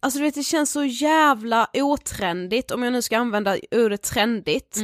alltså 0.00 0.18
du 0.18 0.24
vet 0.24 0.34
det 0.34 0.42
känns 0.44 0.72
så 0.72 0.84
jävla 0.84 1.68
otrendigt, 1.74 2.70
om 2.70 2.82
jag 2.82 2.92
nu 2.92 3.02
ska 3.02 3.18
använda 3.18 3.56
ordet 3.70 4.02
trendigt, 4.02 4.76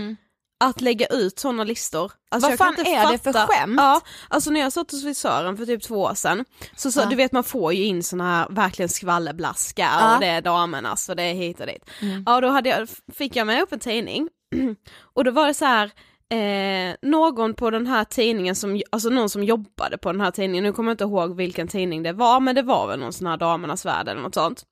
att 0.61 0.81
lägga 0.81 1.07
ut 1.07 1.39
sådana 1.39 1.65
listor. 1.65 2.13
Alltså, 2.31 2.49
Vad 2.51 2.59
fan 2.59 2.75
är 2.87 3.13
det 3.13 3.19
för 3.19 3.33
skämt? 3.33 3.75
Ja, 3.77 4.01
alltså 4.29 4.51
när 4.51 4.61
jag 4.61 4.73
satt 4.73 4.91
hos 4.91 5.03
frisören 5.03 5.57
för 5.57 5.67
typ 5.67 5.83
två 5.83 5.95
år 6.03 6.15
sedan, 6.15 6.45
så, 6.77 6.93
så 6.93 7.01
Ja. 7.01 7.07
du 7.07 7.17
vet 7.17 7.33
man 7.33 7.45
får 7.45 7.73
ju 7.73 7.85
in 7.85 8.03
såna 8.03 8.25
här 8.25 8.47
verkligen 8.51 8.89
skvallerblaskar 8.89 9.85
Ja. 9.85 10.01
Mm. 10.01 10.15
och 10.15 10.21
det 10.21 10.27
är 10.27 10.43
damernas 10.43 11.09
och 11.09 11.17
det 11.17 11.23
är 11.23 11.35
hit 11.35 11.61
och 11.61 11.67
dit. 11.67 11.91
Ja 12.27 12.41
då 12.41 12.49
hade 12.49 12.69
jag, 12.69 12.89
fick 13.15 13.37
jag 13.37 13.47
med 13.47 13.63
upp 13.63 13.73
en 13.73 13.81
tidning 13.81 14.29
och 15.15 15.25
då 15.25 15.31
var 15.31 15.47
det 15.47 15.55
så 15.55 15.65
här 15.65 15.91
Eh, 16.33 16.95
någon 17.03 17.55
på 17.55 17.71
den 17.71 17.87
här 17.87 18.05
tidningen 18.05 18.57
som, 18.57 18.83
alltså 18.93 19.09
någon 19.09 19.31
som 19.31 19.45
jobbade 19.45 19.99
på 19.99 20.13
den 20.13 20.21
här 20.21 20.31
tidningen, 20.31 20.65
nu 20.65 20.73
kommer 20.73 20.91
jag 20.91 20.95
inte 20.95 21.05
ihåg 21.05 21.37
vilken 21.37 21.69
tidning 21.69 22.03
det 22.03 22.13
var, 22.13 22.41
men 22.41 22.55
det 22.55 22.63
var 22.63 22.87
väl 22.89 22.99
någon 23.01 23.13
sån 23.13 23.27
här 23.27 23.37
damernas 23.37 23.87
värld 23.87 24.09
eller 24.09 24.21
något 24.23 24.35
sånt. 24.35 24.63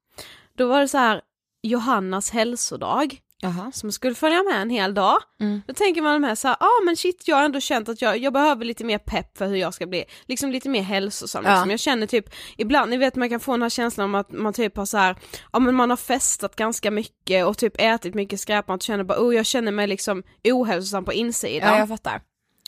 Då 0.59 0.66
var 0.68 0.81
det 0.81 0.88
så 0.88 0.98
här, 0.98 1.20
Johannas 1.62 2.31
hälsodag, 2.31 3.16
Jaha. 3.40 3.72
som 3.72 3.92
skulle 3.92 4.14
följa 4.14 4.42
med 4.42 4.62
en 4.62 4.70
hel 4.70 4.94
dag. 4.94 5.18
Mm. 5.40 5.62
Då 5.66 5.74
tänker 5.74 6.03
man 6.03 6.20
med 6.20 6.38
så 6.38 6.48
här, 6.48 6.57
ah, 6.61 6.85
men 6.85 6.96
shit 6.96 7.29
jag 7.29 7.37
har 7.37 7.44
ändå 7.44 7.61
känt 7.61 7.88
att 7.88 8.03
jag, 8.03 8.18
jag 8.18 8.33
behöver 8.33 8.64
lite 8.64 8.85
mer 8.85 8.98
pepp 8.98 9.38
för 9.38 9.46
hur 9.46 9.57
jag 9.57 9.74
ska 9.74 9.87
bli, 9.87 10.05
liksom 10.27 10.51
lite 10.51 10.68
mer 10.68 10.83
hälsosam. 10.83 11.44
Ja. 11.44 11.51
Liksom. 11.51 11.70
Jag 11.70 11.81
känner 11.81 12.07
typ, 12.07 12.35
ibland, 12.57 12.90
ni 12.90 12.96
vet 12.96 13.16
man 13.16 13.29
kan 13.29 13.40
få 13.40 13.53
den 13.53 13.62
här 13.62 13.68
känslan 13.68 14.05
om 14.05 14.14
att 14.14 14.33
man 14.33 14.53
typ 14.53 14.77
har 14.77 14.85
så 14.85 14.98
här, 14.98 15.16
ja 15.53 15.59
men 15.59 15.74
man 15.74 15.90
har 15.90 15.96
festat 15.96 16.57
ganska 16.57 16.90
mycket 16.90 17.46
och 17.46 17.59
typ 17.59 17.74
ätit 17.79 18.14
mycket 18.14 18.40
skräpmat 18.40 18.77
och 18.77 18.83
känner 18.83 19.05
bara, 19.05 19.18
oh 19.18 19.35
jag 19.35 19.46
känner 19.46 19.72
mig 19.72 19.87
liksom 19.87 20.22
ohälsosam 20.44 21.05
på 21.05 21.12
insidan. 21.12 21.72
Ja 21.72 21.79
jag 21.79 21.88
fattar. 21.88 22.20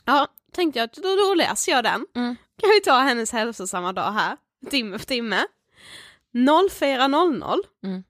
Ja, 0.04 0.26
tänkte 0.52 0.78
jag 0.78 0.88
då, 0.92 1.16
då 1.16 1.34
läser 1.34 1.72
jag 1.72 1.84
den. 1.84 2.06
Mm. 2.16 2.36
Kan 2.60 2.70
vi 2.70 2.80
ta 2.80 2.98
hennes 2.98 3.32
hälsosamma 3.32 3.92
dag 3.92 4.12
här, 4.12 4.36
timme 4.70 4.98
för 4.98 5.06
timme. 5.06 5.44
04.00. 6.34 7.58
Mm. 7.84 8.02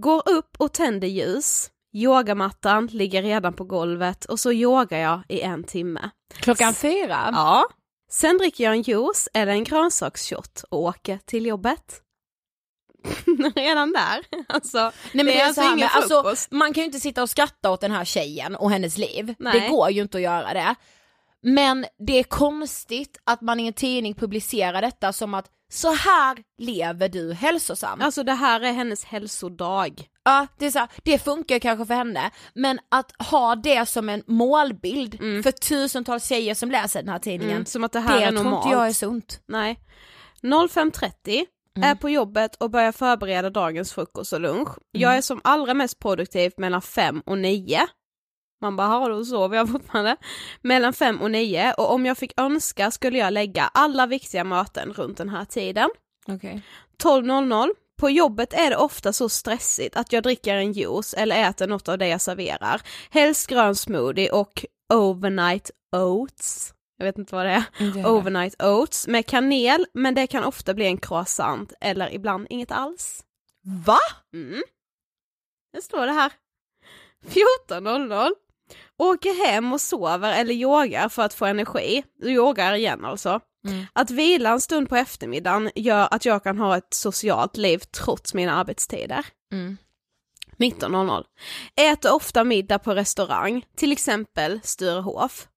Går 0.00 0.28
upp 0.28 0.56
och 0.58 0.72
tänder 0.72 1.08
ljus. 1.08 1.70
Yogamattan 1.92 2.86
ligger 2.86 3.22
redan 3.22 3.52
på 3.52 3.64
golvet 3.64 4.24
och 4.24 4.40
så 4.40 4.52
yogar 4.52 4.98
jag 4.98 5.22
i 5.28 5.40
en 5.40 5.64
timme. 5.64 6.10
Klockan 6.34 6.74
fyra? 6.74 7.28
Ja. 7.32 7.64
Sen 8.10 8.38
dricker 8.38 8.64
jag 8.64 8.72
en 8.72 8.82
juice 8.82 9.28
eller 9.34 9.52
en 9.52 9.64
grönsaksshot 9.64 10.64
och 10.70 10.78
åker 10.82 11.18
till 11.24 11.46
jobbet. 11.46 12.00
redan 13.56 13.92
där. 13.92 14.24
Alltså, 14.48 14.78
Nej, 14.78 14.92
men 15.12 15.26
det 15.26 15.34
är 15.34 15.38
så 15.40 15.46
alltså 15.46 15.60
här 15.60 15.68
ingen 15.68 15.78
med- 15.78 15.90
alltså, 16.24 16.46
man 16.50 16.72
kan 16.74 16.80
ju 16.82 16.86
inte 16.86 17.00
sitta 17.00 17.22
och 17.22 17.30
skratta 17.30 17.70
åt 17.70 17.80
den 17.80 17.90
här 17.90 18.04
tjejen 18.04 18.56
och 18.56 18.70
hennes 18.70 18.98
liv. 18.98 19.34
Nej. 19.38 19.60
Det 19.60 19.68
går 19.68 19.90
ju 19.90 20.02
inte 20.02 20.18
att 20.18 20.22
göra 20.22 20.54
det. 20.54 20.74
Men 21.44 21.86
det 22.06 22.18
är 22.18 22.22
konstigt 22.24 23.18
att 23.24 23.40
man 23.40 23.60
i 23.60 23.66
en 23.66 23.72
tidning 23.72 24.14
publicerar 24.14 24.82
detta 24.82 25.12
som 25.12 25.34
att 25.34 25.46
så 25.72 25.92
här 25.92 26.36
lever 26.58 27.08
du 27.08 27.32
hälsosam. 27.32 28.00
Alltså 28.00 28.22
det 28.22 28.32
här 28.32 28.60
är 28.60 28.72
hennes 28.72 29.04
hälsodag. 29.04 30.08
Ja, 30.24 30.46
det, 30.58 30.66
är 30.66 30.70
så 30.70 30.78
här, 30.78 30.88
det 31.04 31.18
funkar 31.18 31.58
kanske 31.58 31.86
för 31.86 31.94
henne, 31.94 32.30
men 32.54 32.78
att 32.88 33.12
ha 33.30 33.54
det 33.56 33.86
som 33.86 34.08
en 34.08 34.22
målbild 34.26 35.18
för 35.18 35.50
tusentals 35.52 36.28
tjejer 36.28 36.54
som 36.54 36.70
läser 36.70 37.00
den 37.02 37.08
här 37.08 37.18
tidningen, 37.18 37.54
Mm, 37.56 37.66
som 37.66 37.84
att 37.84 37.92
det 37.92 38.00
här 38.00 38.18
det 38.20 38.24
är 38.24 38.30
tror 38.30 38.42
normalt. 38.44 38.64
inte 38.66 38.76
jag 38.76 38.88
är 38.88 38.92
sunt. 38.92 39.40
Nej. 39.48 39.78
05.30 40.42 41.44
Mm. 41.76 41.90
är 41.90 41.94
på 41.94 42.10
jobbet 42.10 42.56
och 42.56 42.70
börjar 42.70 42.92
förbereda 42.92 43.50
dagens 43.50 43.92
frukost 43.92 44.32
och 44.32 44.40
lunch. 44.40 44.68
Mm. 44.68 44.78
Jag 45.02 45.16
är 45.16 45.20
som 45.22 45.40
allra 45.44 45.74
mest 45.74 45.98
produktiv 45.98 46.52
mellan 46.56 46.82
5 46.82 47.22
och 47.26 47.38
9. 47.38 47.80
Man 48.64 48.76
bara, 48.76 48.86
har 48.86 49.10
då 49.10 49.24
sover 49.24 49.56
jag 49.56 49.70
fortfarande. 49.72 50.16
Mellan 50.62 50.92
5 50.92 51.20
och 51.22 51.30
9 51.30 51.72
och 51.72 51.92
om 51.92 52.06
jag 52.06 52.18
fick 52.18 52.40
önska 52.40 52.90
skulle 52.90 53.18
jag 53.18 53.32
lägga 53.32 53.70
alla 53.74 54.06
viktiga 54.06 54.44
möten 54.44 54.92
runt 54.92 55.18
den 55.18 55.28
här 55.28 55.44
tiden. 55.44 55.90
Okay. 56.26 56.60
12.00 57.02 57.68
på 58.00 58.10
jobbet 58.10 58.52
är 58.52 58.70
det 58.70 58.76
ofta 58.76 59.12
så 59.12 59.28
stressigt 59.28 59.96
att 59.96 60.12
jag 60.12 60.22
dricker 60.22 60.56
en 60.56 60.72
juice 60.72 61.14
eller 61.14 61.50
äter 61.50 61.66
något 61.66 61.88
av 61.88 61.98
det 61.98 62.08
jag 62.08 62.20
serverar. 62.20 62.82
Helst 63.10 63.46
grön 63.46 63.74
smoothie 63.74 64.30
och 64.30 64.64
overnight 64.94 65.70
oats. 65.96 66.74
Jag 66.98 67.06
vet 67.06 67.18
inte 67.18 67.34
vad 67.34 67.46
det 67.46 67.64
är. 67.78 68.06
Overnight 68.06 68.62
oats 68.62 69.06
med 69.06 69.26
kanel, 69.26 69.86
men 69.94 70.14
det 70.14 70.26
kan 70.26 70.44
ofta 70.44 70.74
bli 70.74 70.86
en 70.86 70.98
croissant 70.98 71.72
eller 71.80 72.14
ibland 72.14 72.46
inget 72.50 72.72
alls. 72.72 73.24
Va? 73.86 73.98
Mm. 74.34 74.62
det 75.72 75.82
står 75.82 76.06
det 76.06 76.12
här. 76.12 76.32
14.00. 77.26 78.30
Åker 78.98 79.46
hem 79.46 79.72
och 79.72 79.80
sover 79.80 80.40
eller 80.40 80.54
yogar 80.54 81.08
för 81.08 81.22
att 81.22 81.34
få 81.34 81.46
energi, 81.46 82.04
yogar 82.24 82.74
igen 82.74 83.04
alltså. 83.04 83.40
Mm. 83.68 83.86
Att 83.92 84.10
vila 84.10 84.50
en 84.50 84.60
stund 84.60 84.88
på 84.88 84.96
eftermiddagen 84.96 85.70
gör 85.74 86.08
att 86.10 86.24
jag 86.24 86.42
kan 86.42 86.58
ha 86.58 86.76
ett 86.76 86.94
socialt 86.94 87.56
liv 87.56 87.78
trots 87.78 88.34
mina 88.34 88.54
arbetstider. 88.54 89.26
Mm. 89.52 89.76
19.00. 90.58 91.24
Äter 91.76 92.14
ofta 92.14 92.44
middag 92.44 92.78
på 92.78 92.94
restaurang, 92.94 93.64
till 93.76 93.92
exempel 93.92 94.60
Sturehof. 94.62 95.48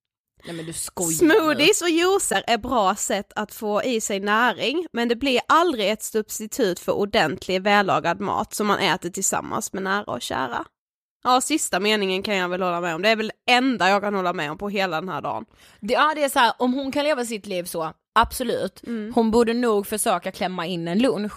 Nej 0.45 0.55
men 0.55 0.65
du. 0.65 0.73
Smoothies 0.73 1.81
och 1.81 1.89
juicer 1.89 2.43
är 2.47 2.57
bra 2.57 2.95
sätt 2.95 3.33
att 3.35 3.53
få 3.53 3.83
i 3.83 4.01
sig 4.01 4.19
näring, 4.19 4.87
men 4.93 5.07
det 5.07 5.15
blir 5.15 5.41
aldrig 5.47 5.91
ett 5.91 6.03
substitut 6.03 6.79
för 6.79 6.91
ordentlig 6.91 7.61
vällagad 7.61 8.19
mat 8.19 8.53
som 8.53 8.67
man 8.67 8.79
äter 8.79 9.09
tillsammans 9.09 9.73
med 9.73 9.83
nära 9.83 10.03
och 10.03 10.21
kära. 10.21 10.65
Ja, 11.27 11.41
sista 11.41 11.79
meningen 11.79 12.23
kan 12.23 12.35
jag 12.35 12.49
väl 12.49 12.61
hålla 12.61 12.81
med 12.81 12.95
om. 12.95 13.01
Det 13.01 13.09
är 13.09 13.15
väl 13.15 13.31
enda 13.49 13.89
jag 13.89 14.01
kan 14.01 14.13
hålla 14.13 14.33
med 14.33 14.51
om 14.51 14.57
på 14.57 14.69
hela 14.69 15.01
den 15.01 15.09
här 15.09 15.21
dagen. 15.21 15.45
Det, 15.79 15.93
ja 15.93 16.13
det 16.15 16.23
är 16.23 16.29
så 16.29 16.39
här, 16.39 16.53
om 16.57 16.73
hon 16.73 16.91
kan 16.91 17.03
leva 17.03 17.25
sitt 17.25 17.45
liv 17.45 17.63
så, 17.63 17.93
absolut. 18.19 18.83
Mm. 18.87 19.13
Hon 19.15 19.31
borde 19.31 19.53
nog 19.53 19.87
försöka 19.87 20.31
klämma 20.31 20.65
in 20.65 20.87
en 20.87 20.99
lunch, 20.99 21.33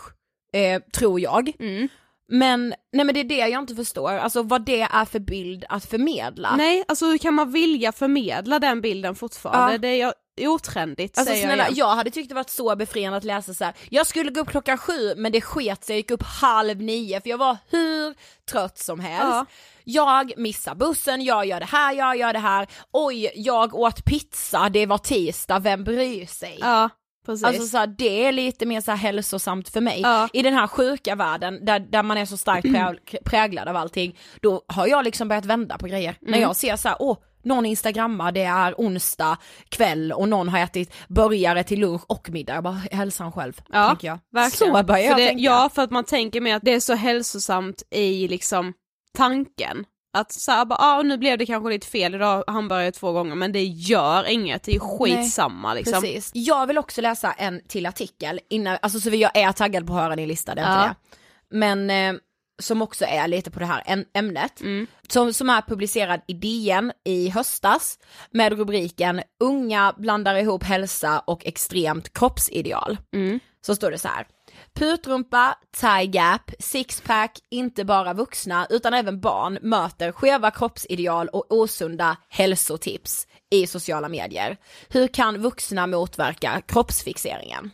eh, 0.53 0.83
tror 0.83 1.21
jag. 1.21 1.53
Mm. 1.59 1.89
Men, 2.31 2.75
nej 2.93 3.05
men 3.05 3.15
det 3.15 3.21
är 3.21 3.25
det 3.25 3.49
jag 3.49 3.63
inte 3.63 3.75
förstår, 3.75 4.11
alltså 4.11 4.43
vad 4.43 4.65
det 4.65 4.81
är 4.81 5.05
för 5.05 5.19
bild 5.19 5.65
att 5.69 5.85
förmedla. 5.85 6.57
Nej, 6.57 6.85
alltså 6.89 7.07
hur 7.07 7.19
kan 7.19 7.35
man 7.35 7.53
vilja 7.53 7.93
förmedla 7.93 8.59
den 8.59 8.81
bilden 8.81 9.15
fortfarande? 9.15 9.73
Ja. 9.73 9.79
Det 9.79 9.89
är 9.89 9.97
jag 9.97 10.15
otrendigt 10.49 11.19
Alltså 11.19 11.33
säger 11.33 11.47
snälla, 11.47 11.65
jag. 11.69 11.77
jag 11.77 11.97
hade 11.97 12.11
tyckt 12.11 12.29
det 12.29 12.35
varit 12.35 12.51
så 12.51 12.77
befriande 12.77 13.17
att 13.17 13.25
läsa 13.25 13.55
så 13.55 13.65
här. 13.65 13.75
jag 13.89 14.07
skulle 14.07 14.31
gå 14.31 14.41
upp 14.41 14.49
klockan 14.51 14.79
sju 14.79 15.15
men 15.17 15.33
det 15.33 15.41
sket 15.41 15.85
sig, 15.85 15.95
jag 15.95 15.99
gick 15.99 16.11
upp 16.11 16.23
halv 16.23 16.83
nio 16.83 17.21
för 17.21 17.31
jag 17.31 17.39
var 17.39 17.57
hur 17.71 18.15
trött 18.51 18.79
som 18.79 19.01
helst. 19.01 19.33
Ja. 19.33 19.47
Jag 19.85 20.33
missar 20.37 20.75
bussen, 20.75 21.25
jag 21.25 21.47
gör 21.47 21.61
det 21.61 21.67
här, 21.67 21.93
jag 21.93 22.17
gör 22.17 22.33
det 22.33 22.39
här, 22.39 22.67
oj 22.93 23.31
jag 23.35 23.75
åt 23.75 24.05
pizza, 24.05 24.69
det 24.69 24.87
var 24.87 24.99
tisdag, 24.99 25.59
vem 25.59 25.85
bryr 25.85 26.27
sig? 26.27 26.59
Ja, 26.61 26.89
precis. 27.27 27.45
Alltså 27.45 27.67
så 27.67 27.79
här, 27.79 27.87
det 27.87 28.25
är 28.27 28.33
lite 28.33 28.67
mer 28.67 28.81
så 28.81 28.91
här 28.91 28.99
hälsosamt 28.99 29.69
för 29.69 29.81
mig. 29.81 30.01
Ja. 30.01 30.29
I 30.33 30.43
den 30.43 30.55
här 30.55 30.67
sjuka 30.67 31.15
världen 31.15 31.65
där, 31.65 31.81
där 31.81 32.03
man 32.03 32.19
är 32.19 32.25
så 32.25 32.37
starkt 32.37 32.67
prä- 32.67 33.19
präglad 33.25 33.69
av 33.69 33.77
allting, 33.77 34.19
då 34.43 34.63
har 34.67 34.87
jag 34.87 35.05
liksom 35.05 35.29
börjat 35.29 35.45
vända 35.45 35.79
på 35.79 35.87
grejer. 35.87 36.17
När 36.21 36.29
Mm. 36.29 36.41
jag 36.41 36.57
ser 36.57 36.77
så 36.77 36.89
här, 36.89 36.97
åh, 37.01 37.17
någon 37.43 37.67
instagrammar, 37.67 38.33
det 38.33 38.43
är 38.43 38.75
onsdag 38.79 39.39
kväll 39.69 40.13
och 40.13 40.29
någon 40.29 40.49
har 40.49 40.59
ätit 40.59 40.95
burgare 41.09 41.63
till 41.63 41.81
lunch 41.81 42.03
och 42.07 42.31
middag, 42.31 42.55
jag 42.55 42.63
bara 42.65 42.81
hälsan 42.93 43.33
själv, 43.33 43.61
Ja, 43.73 43.89
tänker 43.89 44.09
jag. 44.09 44.19
Verkligen. 44.33 44.75
Så 44.77 44.83
börjar 44.83 45.05
jag 45.05 45.13
för 45.13 45.21
det, 45.21 45.29
tänka. 45.29 45.43
Ja, 45.45 45.71
för 45.75 45.83
att 45.83 45.91
man 45.91 46.05
tänker 46.05 46.41
med 46.41 46.57
att 46.57 46.63
det 46.65 46.75
är 46.75 46.81
så 46.81 46.95
hälsosamt 46.95 47.83
i 47.91 48.29
liksom 48.29 48.73
tanken. 49.17 49.85
Att 50.13 50.33
såhär 50.33 50.65
bara, 50.65 50.79
ah, 50.79 51.03
nu 51.03 51.19
blev 51.19 51.39
det 51.39 51.47
kanske 51.47 51.71
lite 51.71 51.87
fel 51.87 52.15
idag, 52.15 52.45
han 52.47 52.69
började 52.69 52.93
två 52.93 53.13
gånger, 53.13 53.35
men 53.35 53.53
det 53.53 53.65
gör 53.65 54.31
inget, 54.31 54.63
det 54.63 54.75
är 54.77 54.79
skitsamma 54.81 55.75
liksom. 55.75 56.03
Precis. 56.03 56.31
Jag 56.35 56.67
vill 56.67 56.79
också 56.79 57.01
läsa 57.01 57.33
en 57.33 57.61
till 57.69 57.87
artikel 57.87 58.41
innan, 58.51 58.79
alltså 58.83 59.01
så 59.01 59.11
jag 59.11 59.37
är 59.37 59.53
taggad 59.53 59.87
på 59.87 59.93
att 59.93 60.01
höra 60.03 60.17
din 60.17 60.29
lista, 60.29 60.55
det 60.55 60.61
är 60.61 60.65
inte 60.73 60.89
Ja. 60.89 60.95
det. 61.11 61.57
Men 61.57 61.91
eh, 61.91 62.21
som 62.63 62.83
också 62.83 63.05
är 63.05 63.29
lite 63.29 63.51
på 63.51 63.59
det 63.61 63.67
här 63.67 63.83
äm- 63.83 64.05
ämnet. 64.15 64.61
Mm. 64.61 64.87
Som, 65.09 65.33
som 65.33 65.51
är 65.51 65.63
publicerad 65.63 66.21
i 66.27 66.33
DN 66.33 66.93
i 67.05 67.29
höstas 67.29 67.99
med 68.31 68.53
rubriken 68.53 69.23
Unga 69.41 69.95
blandar 69.97 70.35
ihop 70.35 70.65
hälsa 70.65 71.19
och 71.19 71.47
extremt 71.47 72.13
kroppsideal. 72.13 72.99
Mm. 73.15 73.41
Så 73.67 73.75
står 73.75 73.91
det 73.91 73.99
så 73.99 74.09
här. 74.09 74.27
Putrumpa, 74.75 75.55
tie 75.81 76.07
gap, 76.07 76.51
sixpack, 76.59 77.39
inte 77.51 77.85
bara 77.85 78.15
vuxna 78.15 78.67
utan 78.71 78.95
även 78.95 79.21
barn 79.21 79.59
möter 79.63 80.13
skeva 80.13 80.51
kroppsideal 80.51 81.29
och 81.29 81.53
osunda 81.53 82.17
hälsotips 82.29 83.27
i 83.51 83.67
sociala 83.67 84.09
medier. 84.09 84.57
Hur 84.89 85.09
kan 85.09 85.39
vuxna 85.39 85.87
motverka 85.87 86.63
kroppsfixeringen? 86.67 87.71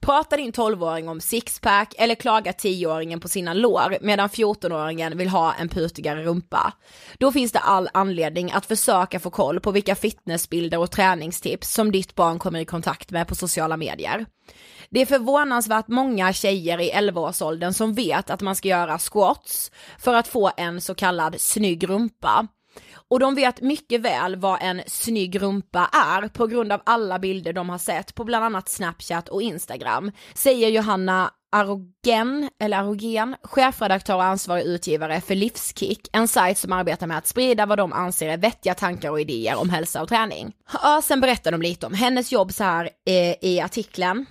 Pratar 0.00 0.36
din 0.36 0.52
12-åring 0.52 1.08
om 1.08 1.20
sixpack 1.20 1.94
eller 1.98 2.14
klagar 2.14 2.52
10-åringen 2.52 3.20
på 3.20 3.28
sina 3.28 3.54
lår 3.54 3.98
medan 4.00 4.28
14-åringen 4.28 5.16
vill 5.16 5.28
ha 5.28 5.54
en 5.54 5.68
putigare 5.68 6.22
rumpa? 6.22 6.72
Då 7.18 7.32
finns 7.32 7.52
det 7.52 7.58
all 7.58 7.88
anledning 7.94 8.52
att 8.52 8.66
försöka 8.66 9.20
få 9.20 9.30
koll 9.30 9.60
på 9.60 9.70
vilka 9.70 9.94
fitnessbilder 9.94 10.78
och 10.78 10.90
träningstips 10.90 11.74
som 11.74 11.92
ditt 11.92 12.14
barn 12.14 12.38
kommer 12.38 12.60
i 12.60 12.64
kontakt 12.64 13.10
med 13.10 13.28
på 13.28 13.34
sociala 13.34 13.76
medier. 13.76 14.26
Det 14.90 15.00
är 15.00 15.06
förvånansvärt 15.06 15.88
många 15.88 16.32
tjejer 16.32 16.80
i 16.80 16.92
11-årsåldern 16.92 17.72
som 17.72 17.94
vet 17.94 18.30
att 18.30 18.40
man 18.40 18.56
ska 18.56 18.68
göra 18.68 18.98
squats 18.98 19.70
för 19.98 20.14
att 20.14 20.28
få 20.28 20.50
en 20.56 20.80
så 20.80 20.94
kallad 20.94 21.40
snygg 21.40 21.88
rumpa. 21.88 22.48
Och 23.10 23.20
de 23.20 23.34
vet 23.34 23.60
mycket 23.60 24.00
väl 24.00 24.36
vad 24.36 24.58
en 24.62 24.82
snygg 24.86 25.42
rumpa 25.42 25.90
är 25.92 26.28
på 26.28 26.46
grund 26.46 26.72
av 26.72 26.82
alla 26.86 27.18
bilder 27.18 27.52
de 27.52 27.68
har 27.68 27.78
sett 27.78 28.14
på 28.14 28.24
bland 28.24 28.44
annat 28.44 28.68
Snapchat 28.68 29.28
och 29.28 29.42
Instagram, 29.42 30.12
säger 30.34 30.68
Johanna 30.68 31.30
Arogen, 31.52 32.50
eller 32.62 32.78
Arogen, 32.78 33.36
chefredaktör 33.42 34.14
och 34.14 34.24
ansvarig 34.24 34.64
utgivare 34.64 35.20
för 35.20 35.34
Livskick, 35.34 36.08
en 36.12 36.28
sajt 36.28 36.58
som 36.58 36.72
arbetar 36.72 37.06
med 37.06 37.18
att 37.18 37.26
sprida 37.26 37.66
vad 37.66 37.78
de 37.78 37.92
anser 37.92 38.28
är 38.28 38.36
vettiga 38.36 38.74
tankar 38.74 39.10
och 39.10 39.20
idéer 39.20 39.56
om 39.56 39.70
hälsa 39.70 40.02
och 40.02 40.08
träning. 40.08 40.52
Ja, 40.82 41.00
sen 41.04 41.20
berättar 41.20 41.52
de 41.52 41.62
lite 41.62 41.86
om 41.86 41.94
hennes 41.94 42.32
jobb 42.32 42.52
så 42.52 42.64
här 42.64 42.90
eh, 43.06 43.34
i 43.40 43.60
artikeln. 43.60 44.26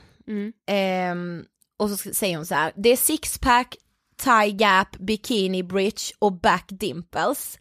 Ehm, 0.68 1.44
och 1.80 1.90
så 1.90 2.14
säger 2.14 2.38
hon 2.38 2.46
så 2.46 2.56
här, 2.56 2.72
det 2.76 2.90
är 2.90 2.98
sixpack, 2.98 3.76
tie 4.20 4.52
gap, 4.52 4.98
bikini 5.00 5.64
bridge 5.64 6.02
och 6.20 6.34
back 6.34 6.66
dimples. 6.70 7.60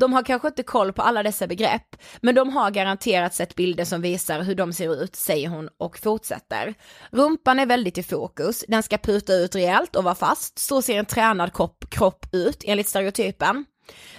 De 0.00 0.12
har 0.12 0.22
kanske 0.22 0.48
inte 0.48 0.62
koll 0.62 0.92
på 0.92 1.02
alla 1.02 1.22
dessa 1.22 1.46
begrepp, 1.46 1.96
men 2.20 2.34
de 2.34 2.48
har 2.48 2.70
garanterat 2.70 3.34
sett 3.34 3.54
bilder 3.54 3.84
som 3.84 4.02
visar 4.02 4.42
hur 4.42 4.54
de 4.54 4.72
ser 4.72 5.02
ut, 5.02 5.16
säger 5.16 5.48
hon 5.48 5.68
och 5.78 5.98
fortsätter. 5.98 6.74
Rumpan 7.10 7.58
är 7.58 7.66
väldigt 7.66 7.98
i 7.98 8.02
fokus, 8.02 8.64
den 8.68 8.82
ska 8.82 8.98
puta 8.98 9.34
ut 9.34 9.54
rejält 9.54 9.96
och 9.96 10.04
vara 10.04 10.14
fast, 10.14 10.58
så 10.58 10.82
ser 10.82 10.98
en 10.98 11.06
tränad 11.06 11.52
kropp, 11.52 11.90
kropp 11.90 12.26
ut 12.32 12.62
enligt 12.66 12.88
stereotypen. 12.88 13.64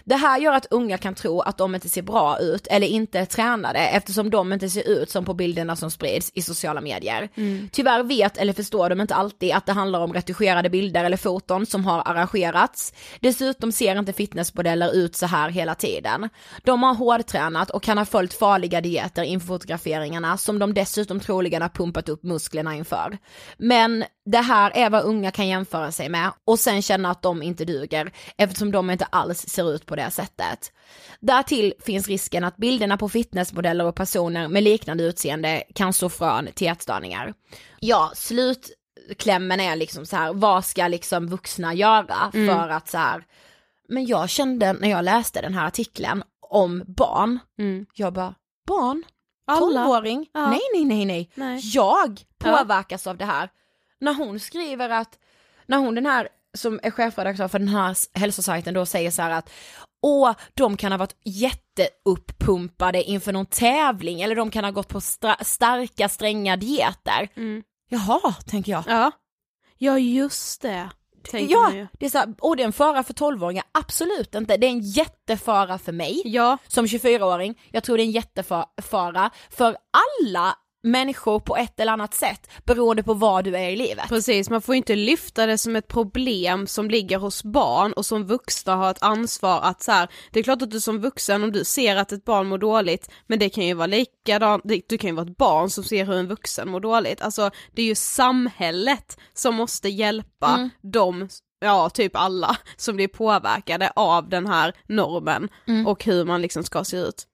Det 0.03 0.15
här 0.15 0.39
gör 0.39 0.53
att 0.53 0.65
unga 0.69 0.97
kan 0.97 1.15
tro 1.15 1.41
att 1.41 1.57
de 1.57 1.75
inte 1.75 1.89
ser 1.89 2.01
bra 2.01 2.39
ut 2.39 2.67
eller 2.67 2.87
inte 2.87 3.19
är 3.19 3.25
tränade 3.25 3.79
eftersom 3.79 4.29
de 4.29 4.53
inte 4.53 4.69
ser 4.69 4.89
ut 4.89 5.09
som 5.09 5.25
på 5.25 5.33
bilderna 5.33 5.75
som 5.75 5.91
sprids 5.91 6.31
i 6.35 6.41
sociala 6.41 6.81
medier. 6.81 7.29
Tyvärr 7.71 8.03
vet 8.03 8.37
eller 8.37 8.53
förstår 8.53 8.89
de 8.89 9.01
inte 9.01 9.15
alltid 9.15 9.53
att 9.53 9.65
det 9.65 9.71
handlar 9.71 9.99
om 9.99 10.13
retuscherade 10.13 10.69
bilder 10.69 11.03
eller 11.03 11.17
foton 11.17 11.65
som 11.65 11.85
har 11.85 12.01
arrangerats. 12.05 12.93
Dessutom 13.19 13.71
ser 13.71 13.99
inte 13.99 14.13
fitnessmodeller 14.13 14.95
ut 14.95 15.15
så 15.15 15.25
här 15.25 15.49
hela 15.49 15.75
tiden. 15.75 16.29
De 16.63 16.83
har 16.83 16.93
hårdtränat 16.93 17.69
och 17.69 17.83
kan 17.83 17.97
ha 17.97 18.05
följt 18.05 18.33
farliga 18.33 18.81
dieter 18.81 19.23
inför 19.23 19.47
fotograferingarna 19.47 20.37
som 20.37 20.59
de 20.59 20.73
dessutom 20.73 21.19
troligen 21.19 21.61
har 21.61 21.69
pumpat 21.69 22.09
upp 22.09 22.23
musklerna 22.23 22.75
inför. 22.75 23.17
Men 23.57 24.03
det 24.31 24.37
här 24.41 24.71
är 24.75 24.89
vad 24.89 25.03
unga 25.03 25.31
kan 25.31 25.47
jämföra 25.47 25.91
sig 25.91 26.09
med 26.09 26.31
och 26.45 26.59
sen 26.59 26.81
känna 26.81 27.11
att 27.11 27.21
de 27.21 27.43
inte 27.43 27.65
duger 27.65 28.11
eftersom 28.37 28.71
de 28.71 28.89
inte 28.89 29.05
alls 29.05 29.39
ser 29.49 29.71
ut 29.71 29.85
på 29.85 29.95
det 29.95 30.11
sättet. 30.11 30.71
Därtill 31.19 31.73
finns 31.79 32.07
risken 32.07 32.43
att 32.43 32.57
bilderna 32.57 32.97
på 32.97 33.09
fitnessmodeller 33.09 33.85
och 33.85 33.95
personer 33.95 34.47
med 34.47 34.63
liknande 34.63 35.03
utseende 35.03 35.63
kan 35.75 35.93
så 35.93 36.09
frön 36.09 36.49
till 36.55 36.67
ätstörningar. 36.67 37.33
Ja, 37.79 38.11
slutklämmen 38.15 39.59
är 39.59 39.75
liksom 39.75 40.05
så 40.05 40.15
här, 40.15 40.33
vad 40.33 40.65
ska 40.65 40.87
liksom 40.87 41.27
vuxna 41.27 41.73
göra 41.73 42.31
för 42.31 42.69
att 42.69 42.89
så 42.89 42.97
här, 42.97 43.23
men 43.89 44.05
jag 44.05 44.29
kände 44.29 44.73
när 44.73 44.89
jag 44.89 45.05
läste 45.05 45.41
den 45.41 45.53
här 45.53 45.67
artikeln 45.67 46.23
om 46.49 46.83
barn, 46.87 47.39
Mm. 47.59 47.85
jag 47.93 48.13
bara, 48.13 48.33
barn? 48.67 49.03
Alla. 49.47 49.85
12-åring? 49.85 50.27
Ja. 50.33 50.49
Nej, 50.49 50.59
nej, 50.73 50.85
nej, 50.85 51.05
nej. 51.05 51.31
Nej. 51.35 51.59
Jag 51.73 52.25
Ja. 52.43 52.57
påverkas 52.57 53.07
av 53.07 53.17
det 53.17 53.25
här. 53.25 53.49
När 53.99 54.13
hon 54.13 54.39
skriver 54.39 54.89
att, 54.89 55.19
när 55.65 55.77
hon 55.77 55.95
den 55.95 56.05
här 56.05 56.29
som 56.57 56.79
är 56.83 56.91
chefredaktör 56.91 57.47
för 57.47 57.59
den 57.59 57.67
här 57.67 57.97
hälsosajten 58.13 58.73
då 58.73 58.85
säger 58.85 59.11
så 59.11 59.21
här 59.21 59.31
att 59.31 59.49
Åh, 60.01 60.33
de 60.53 60.77
kan 60.77 60.91
ha 60.91 60.99
varit 60.99 61.15
jätteuppumpade 61.23 63.03
inför 63.03 63.33
någon 63.33 63.45
tävling 63.45 64.21
eller 64.21 64.35
de 64.35 64.51
kan 64.51 64.63
ha 64.63 64.71
gått 64.71 64.87
på 64.87 65.01
starka 65.01 66.09
stränga 66.09 66.57
dieter. 66.57 67.27
Mm. 67.35 67.63
Jaha, 67.89 68.33
tänker 68.45 68.71
jag. 68.71 68.83
Ja. 68.87 69.11
Ja 69.77 69.99
just 69.99 70.61
det, 70.61 70.89
tänker 71.23 71.53
ja, 71.53 71.73
ju. 71.73 71.87
det 71.99 72.05
är 72.05 72.09
så 72.09 72.17
här, 72.17 72.35
och 72.39 72.55
det 72.55 72.63
är 72.63 72.65
en 72.65 72.73
fara 72.73 73.03
för 73.03 73.13
12-åringar, 73.13 73.63
absolut 73.71 74.35
inte. 74.35 74.57
Det 74.57 74.67
är 74.67 74.71
en 74.71 74.81
jättefara 74.81 75.77
för 75.77 75.91
mig 75.91 76.21
Ja, 76.25 76.57
som 76.67 76.85
24-åring. 76.85 77.61
Jag 77.71 77.83
tror 77.83 77.97
det 77.97 78.03
är 78.03 78.05
en 78.05 78.11
jättefara 78.11 79.31
för 79.49 79.77
alla 80.21 80.55
människor 80.83 81.39
på 81.39 81.57
ett 81.57 81.79
eller 81.79 81.91
annat 81.91 82.13
sätt 82.13 82.49
beroende 82.65 83.03
på 83.03 83.13
vad 83.13 83.43
du 83.43 83.55
är 83.57 83.69
i 83.69 83.75
livet. 83.75 84.09
precis, 84.09 84.49
man 84.49 84.61
får 84.61 84.75
inte 84.75 84.95
lyfta 84.95 85.45
det 85.45 85.57
som 85.57 85.75
ett 85.75 85.87
problem 85.87 86.67
som 86.67 86.89
ligger 86.89 87.17
hos 87.17 87.43
barn 87.43 87.93
och 87.93 88.05
som 88.05 88.27
vuxna 88.27 88.75
har 88.75 88.91
ett 88.91 89.03
ansvar 89.03 89.61
att 89.61 89.83
så 89.83 89.91
här, 89.91 90.09
det 90.31 90.39
är 90.39 90.43
klart 90.43 90.61
att 90.61 90.71
du 90.71 90.81
som 90.81 91.01
vuxen 91.01 91.43
om 91.43 91.51
du 91.51 91.63
ser 91.63 91.95
att 91.95 92.11
ett 92.11 92.25
barn 92.25 92.47
mår 92.47 92.57
dåligt, 92.57 93.09
men 93.27 93.39
det 93.39 93.49
kan 93.49 93.65
ju 93.65 93.73
vara 93.73 93.87
likadant, 93.87 94.63
du 94.89 94.97
kan 94.97 95.09
ju 95.09 95.15
vara 95.15 95.25
ett 95.27 95.37
barn 95.37 95.69
som 95.69 95.83
ser 95.83 96.05
hur 96.05 96.15
en 96.15 96.27
vuxen 96.27 96.69
mår 96.69 96.79
dåligt, 96.79 97.21
alltså 97.21 97.51
det 97.75 97.81
är 97.81 97.85
ju 97.85 97.95
samhället 97.95 99.17
som 99.33 99.55
måste 99.55 99.89
hjälpa 99.89 100.29
Mm. 100.55 100.69
de 100.81 101.29
ja, 101.61 101.89
typ 101.89 102.11
alla 102.15 102.57
som 102.77 102.95
blir 102.95 103.07
påverkade 103.07 103.91
av 103.95 104.29
den 104.29 104.47
här 104.47 104.73
normen 104.87 105.49
och 105.87 106.05
hur 106.05 106.25
man 106.25 106.41
liksom 106.41 106.63
ska 106.63 106.83
se 106.83 106.97
ut. 106.97 107.25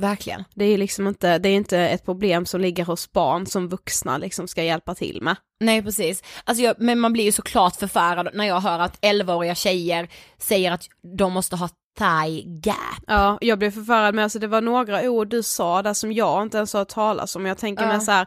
Verkligen. 0.00 0.44
Det 0.54 0.64
är 0.64 0.78
liksom 0.78 1.06
inte, 1.06 1.38
det 1.38 1.48
är 1.48 1.54
inte 1.56 1.78
ett 1.78 2.04
problem 2.04 2.46
som 2.46 2.60
ligger 2.60 2.84
hos 2.84 3.12
barn 3.12 3.46
som 3.46 3.68
vuxna 3.68 4.18
liksom 4.18 4.48
ska 4.48 4.62
hjälpa 4.62 4.94
till 4.94 5.22
med. 5.22 5.36
Nej 5.60 5.82
precis, 5.82 6.22
alltså 6.44 6.64
jag, 6.64 6.74
men 6.78 7.00
man 7.00 7.12
blir 7.12 7.24
ju 7.24 7.32
såklart 7.32 7.76
förfärad 7.76 8.28
när 8.34 8.44
jag 8.44 8.60
hör 8.60 8.78
att 8.78 9.00
11-åriga 9.00 9.54
tjejer 9.54 10.08
säger 10.38 10.72
att 10.72 10.84
de 11.18 11.32
måste 11.32 11.56
ha 11.56 11.68
thigh 11.98 12.42
gap. 12.64 13.04
Ja, 13.06 13.38
jag 13.40 13.58
blev 13.58 13.70
förfärad 13.70 14.14
med, 14.14 14.22
alltså 14.22 14.38
det 14.38 14.46
var 14.46 14.60
några 14.60 15.10
ord 15.10 15.28
du 15.28 15.42
sa 15.42 15.82
där 15.82 15.94
som 15.94 16.12
jag 16.12 16.42
inte 16.42 16.56
ens 16.56 16.72
har 16.72 16.80
hört 16.80 16.88
talas 16.88 17.36
om, 17.36 17.46
jag 17.46 17.58
tänker 17.58 17.82
Ja. 17.82 17.88
mig 17.88 18.00
så 18.00 18.12
här, 18.12 18.26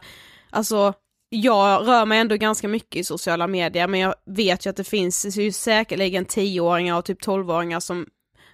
alltså 0.50 0.92
jag 1.28 1.88
rör 1.88 2.06
mig 2.06 2.18
ändå 2.18 2.36
ganska 2.36 2.68
mycket 2.68 2.96
i 2.96 3.04
sociala 3.04 3.46
medier 3.46 3.88
men 3.88 4.00
jag 4.00 4.14
vet 4.26 4.66
ju 4.66 4.70
att 4.70 4.76
det 4.76 4.84
finns 4.84 5.36
ju 5.36 5.52
säkerligen 5.52 6.26
10-åringar 6.26 6.98
och 6.98 7.04
typ 7.04 7.22
12-åringar 7.22 7.80
som 7.80 8.06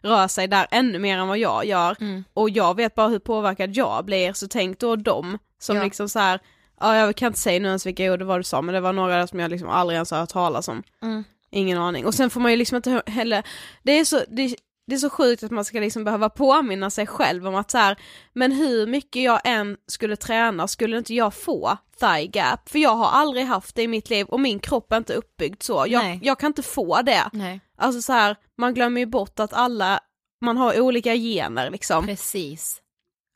rör 0.03 0.29
sig 0.29 0.49
där 0.49 0.67
ännu 0.71 0.99
mer 0.99 1.19
än 1.19 1.29
vad 1.29 1.39
jag 1.39 1.65
gör 1.65 1.97
Mm. 2.01 2.25
och 2.35 2.51
jag 2.51 2.77
vet 2.77 2.95
bara 2.95 3.09
hur 3.09 3.19
påverkad 3.19 3.77
jag 3.77 4.05
blir 4.05 4.33
så 4.33 4.49
tänk 4.49 4.79
då 4.79 4.97
dem 4.97 5.39
som 5.59 5.77
Ja. 5.77 5.83
liksom 5.85 6.09
så 6.09 6.19
här, 6.19 6.41
ja 6.81 6.97
jag 6.97 7.17
kan 7.17 7.27
inte 7.27 7.39
säga 7.39 7.61
nu 7.61 7.69
ens 7.69 7.87
vilka 7.87 8.13
ord 8.13 8.19
det 8.19 8.25
var 8.25 8.39
du 8.39 8.45
sa 8.45 8.63
men 8.63 8.75
det 8.75 8.81
var 8.81 8.93
några 8.93 9.27
som 9.27 9.41
jag 9.41 9.51
liksom 9.51 9.69
aldrig 9.69 9.95
ens 9.95 10.11
har 10.11 10.19
hört 10.19 10.29
talas 10.31 10.69
om. 10.69 10.83
Mm. 11.03 11.25
Ingen 11.51 11.79
aning. 11.79 12.07
Och 12.07 12.15
sen 12.15 12.31
får 12.31 12.41
man 12.41 12.51
ju 12.51 12.57
liksom 12.57 12.77
inte 12.77 13.03
heller, 13.07 13.43
det 13.83 13.93
är 13.93 14.05
så, 14.05 14.21
det, 14.29 14.55
det 14.87 14.95
är 14.95 14.99
så 14.99 15.11
sjukt 15.11 15.43
att 15.43 15.51
man 15.51 15.65
ska 15.65 15.81
liksom 15.81 16.05
behöva 16.05 16.29
påminna 16.29 16.91
sig 16.91 17.07
själv 17.07 17.47
om 17.47 17.55
att 17.55 17.71
så 17.71 17.79
här, 17.79 17.97
men 18.33 18.53
hur 18.53 18.87
mycket 18.87 19.23
jag 19.23 19.41
än 19.45 19.77
skulle 19.87 20.17
träna 20.17 20.69
skulle 20.69 20.99
inte 20.99 21.15
jag 21.15 21.35
få 21.35 21.77
thigh 22.01 22.31
gap, 22.33 22.69
för 22.69 22.79
jag 22.79 22.95
har 22.97 23.09
aldrig 23.11 23.45
haft 23.47 23.75
det 23.75 23.83
i 23.83 23.89
mitt 23.89 24.11
liv 24.11 24.27
och 24.27 24.41
min 24.41 24.59
kropp 24.61 24.93
är 24.93 24.97
inte 24.97 25.15
uppbyggd 25.15 25.63
så, 25.63 25.85
jag, 25.89 26.19
jag 26.23 26.39
kan 26.39 26.47
inte 26.47 26.63
få 26.63 27.03
det. 27.03 27.25
Nej. 27.33 27.61
Alltså 27.81 28.03
så 28.03 28.12
här, 28.12 28.37
man 28.59 28.75
glömmer 28.75 29.01
ju 29.01 29.07
bort 29.07 29.40
att 29.40 29.53
alla, 29.53 30.01
man 30.40 30.57
har 30.57 30.81
olika 30.81 31.14
gener 31.14 31.71
liksom. 31.71 32.07
Precis. 32.07 32.83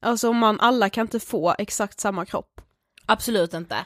Alltså 0.04 0.32
man, 0.32 0.60
alla 0.60 0.90
kan 0.90 1.02
inte 1.02 1.20
få 1.20 1.54
exakt 1.58 2.00
samma 2.00 2.24
kropp. 2.26 2.60
Absolut 3.06 3.54
inte. 3.54 3.76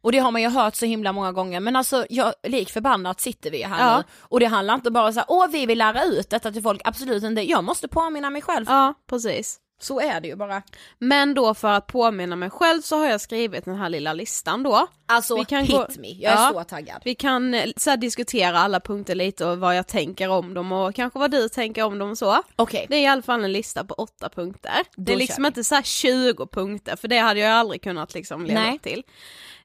Och 0.00 0.12
det 0.12 0.18
har 0.18 0.30
man 0.30 0.42
ju 0.42 0.48
hört 0.48 0.74
så 0.74 0.86
himla 0.86 1.12
många 1.12 1.32
gånger 1.32 1.60
men 1.60 1.76
alltså 1.76 2.06
jag, 2.10 2.34
lik 2.42 2.70
förbannat 2.70 3.20
sitter 3.20 3.50
vi 3.50 3.62
här 3.62 3.90
Ja. 3.90 3.96
nu 3.98 4.04
och 4.20 4.40
det 4.40 4.46
handlar 4.46 4.74
inte 4.74 4.90
bara 4.90 5.12
så 5.12 5.18
här, 5.18 5.26
åh 5.28 5.46
vi 5.48 5.66
vill 5.66 5.78
lära 5.78 6.04
ut 6.04 6.30
detta 6.30 6.52
till 6.52 6.62
folk, 6.62 6.80
absolut 6.84 7.22
inte, 7.22 7.50
jag 7.50 7.64
måste 7.64 7.88
påminna 7.88 8.30
mig 8.30 8.42
själv. 8.42 8.66
Ja, 8.68 8.94
precis. 9.06 9.60
Så 9.80 10.00
är 10.00 10.20
det 10.20 10.28
ju 10.28 10.36
bara. 10.36 10.62
Men 10.98 11.34
då 11.34 11.54
för 11.54 11.68
att 11.72 11.86
påminna 11.86 12.36
mig 12.36 12.50
själv 12.50 12.80
så 12.82 12.96
har 12.98 13.06
jag 13.06 13.20
skrivit 13.20 13.64
den 13.64 13.76
här 13.76 13.88
lilla 13.88 14.12
listan 14.12 14.62
då. 14.62 14.86
Alltså 15.06 15.36
Vi 15.36 15.44
kan 15.44 15.60
hit 15.64 15.70
gå- 15.76 15.86
me, 15.98 16.08
jag 16.12 16.32
är 16.32 16.36
Ja. 16.36 16.50
så 16.52 16.64
taggad. 16.64 17.02
Vi 17.04 17.14
kan 17.14 17.54
eh, 17.54 17.70
så 17.76 17.90
här, 17.90 17.96
diskutera 17.96 18.58
alla 18.58 18.80
punkter 18.80 19.14
lite 19.14 19.46
och 19.46 19.58
vad 19.58 19.76
jag 19.76 19.86
tänker 19.86 20.28
om 20.28 20.54
dem 20.54 20.72
och 20.72 20.94
kanske 20.94 21.18
vad 21.18 21.30
du 21.30 21.48
tänker 21.48 21.82
om 21.84 21.98
dem 21.98 22.10
och 22.10 22.18
så. 22.18 22.42
Okej, 22.56 22.86
Det 22.88 22.96
är 22.96 23.00
i 23.02 23.06
alla 23.06 23.22
fall 23.22 23.44
en 23.44 23.52
lista 23.52 23.84
på 23.84 23.94
åtta 23.94 24.28
punkter. 24.28 24.72
det 24.96 25.02
Då 25.04 25.12
är 25.12 25.16
liksom 25.16 25.46
inte 25.46 25.64
så 25.64 25.74
här 25.74 25.82
20 25.82 26.46
punkter 26.46 26.96
för 26.96 27.08
det 27.08 27.18
hade 27.18 27.40
jag 27.40 27.52
aldrig 27.52 27.82
kunnat 27.82 28.14
liksom 28.14 28.46
leva 28.46 28.60
Nej. 28.60 28.78
till. 28.78 29.02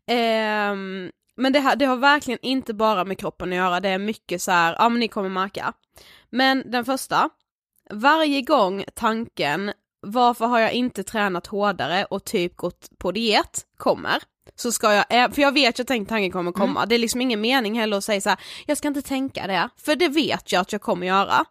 Ehm, 0.07 1.11
men 1.35 1.53
det, 1.53 1.59
här, 1.59 1.75
det 1.75 1.85
har 1.85 1.95
verkligen 1.97 2.39
inte 2.41 2.73
bara 2.73 3.05
med 3.05 3.17
kroppen 3.19 3.49
att 3.49 3.55
göra, 3.55 3.79
det 3.79 3.89
är 3.89 3.97
mycket 3.97 4.41
så 4.41 4.51
här, 4.51 4.75
ja 4.79 4.89
men 4.89 4.99
ni 4.99 5.07
kommer 5.07 5.29
märka. 5.29 5.73
Men 6.29 6.71
den 6.71 6.85
första, 6.85 7.29
varje 7.89 8.41
gång 8.41 8.83
tanken 8.95 9.71
varför 10.03 10.45
har 10.45 10.59
jag 10.59 10.73
inte 10.73 11.03
tränat 11.03 11.47
hårdare 11.47 12.05
och 12.05 12.23
typ 12.23 12.55
gått 12.55 12.89
på 12.97 13.11
diet? 13.11 13.65
Kommer. 13.77 14.23
Så 14.55 14.71
ska 14.71 14.93
jag, 14.93 15.05
eh, 15.09 15.31
för 15.31 15.41
jag 15.41 15.51
vet 15.51 15.79
ju 15.79 15.81
att 15.81 15.87
den 15.87 16.05
tanken 16.05 16.31
kommer 16.31 16.51
komma, 16.51 16.85
det 16.85 16.95
är 16.95 16.99
liksom 16.99 17.21
ingen 17.21 17.41
mening 17.41 17.79
heller 17.79 17.97
att 17.97 18.03
säga 18.03 18.21
så 18.21 18.29
här, 18.29 18.39
jag 18.65 18.77
ska 18.77 18.87
inte 18.87 19.01
tänka 19.01 19.47
det, 19.47 19.69
för 19.77 19.95
det 19.95 20.07
vet 20.07 20.51
jag 20.51 20.61
att 20.61 20.71
jag 20.71 20.81
kommer 20.81 21.07
göra. 21.07 21.45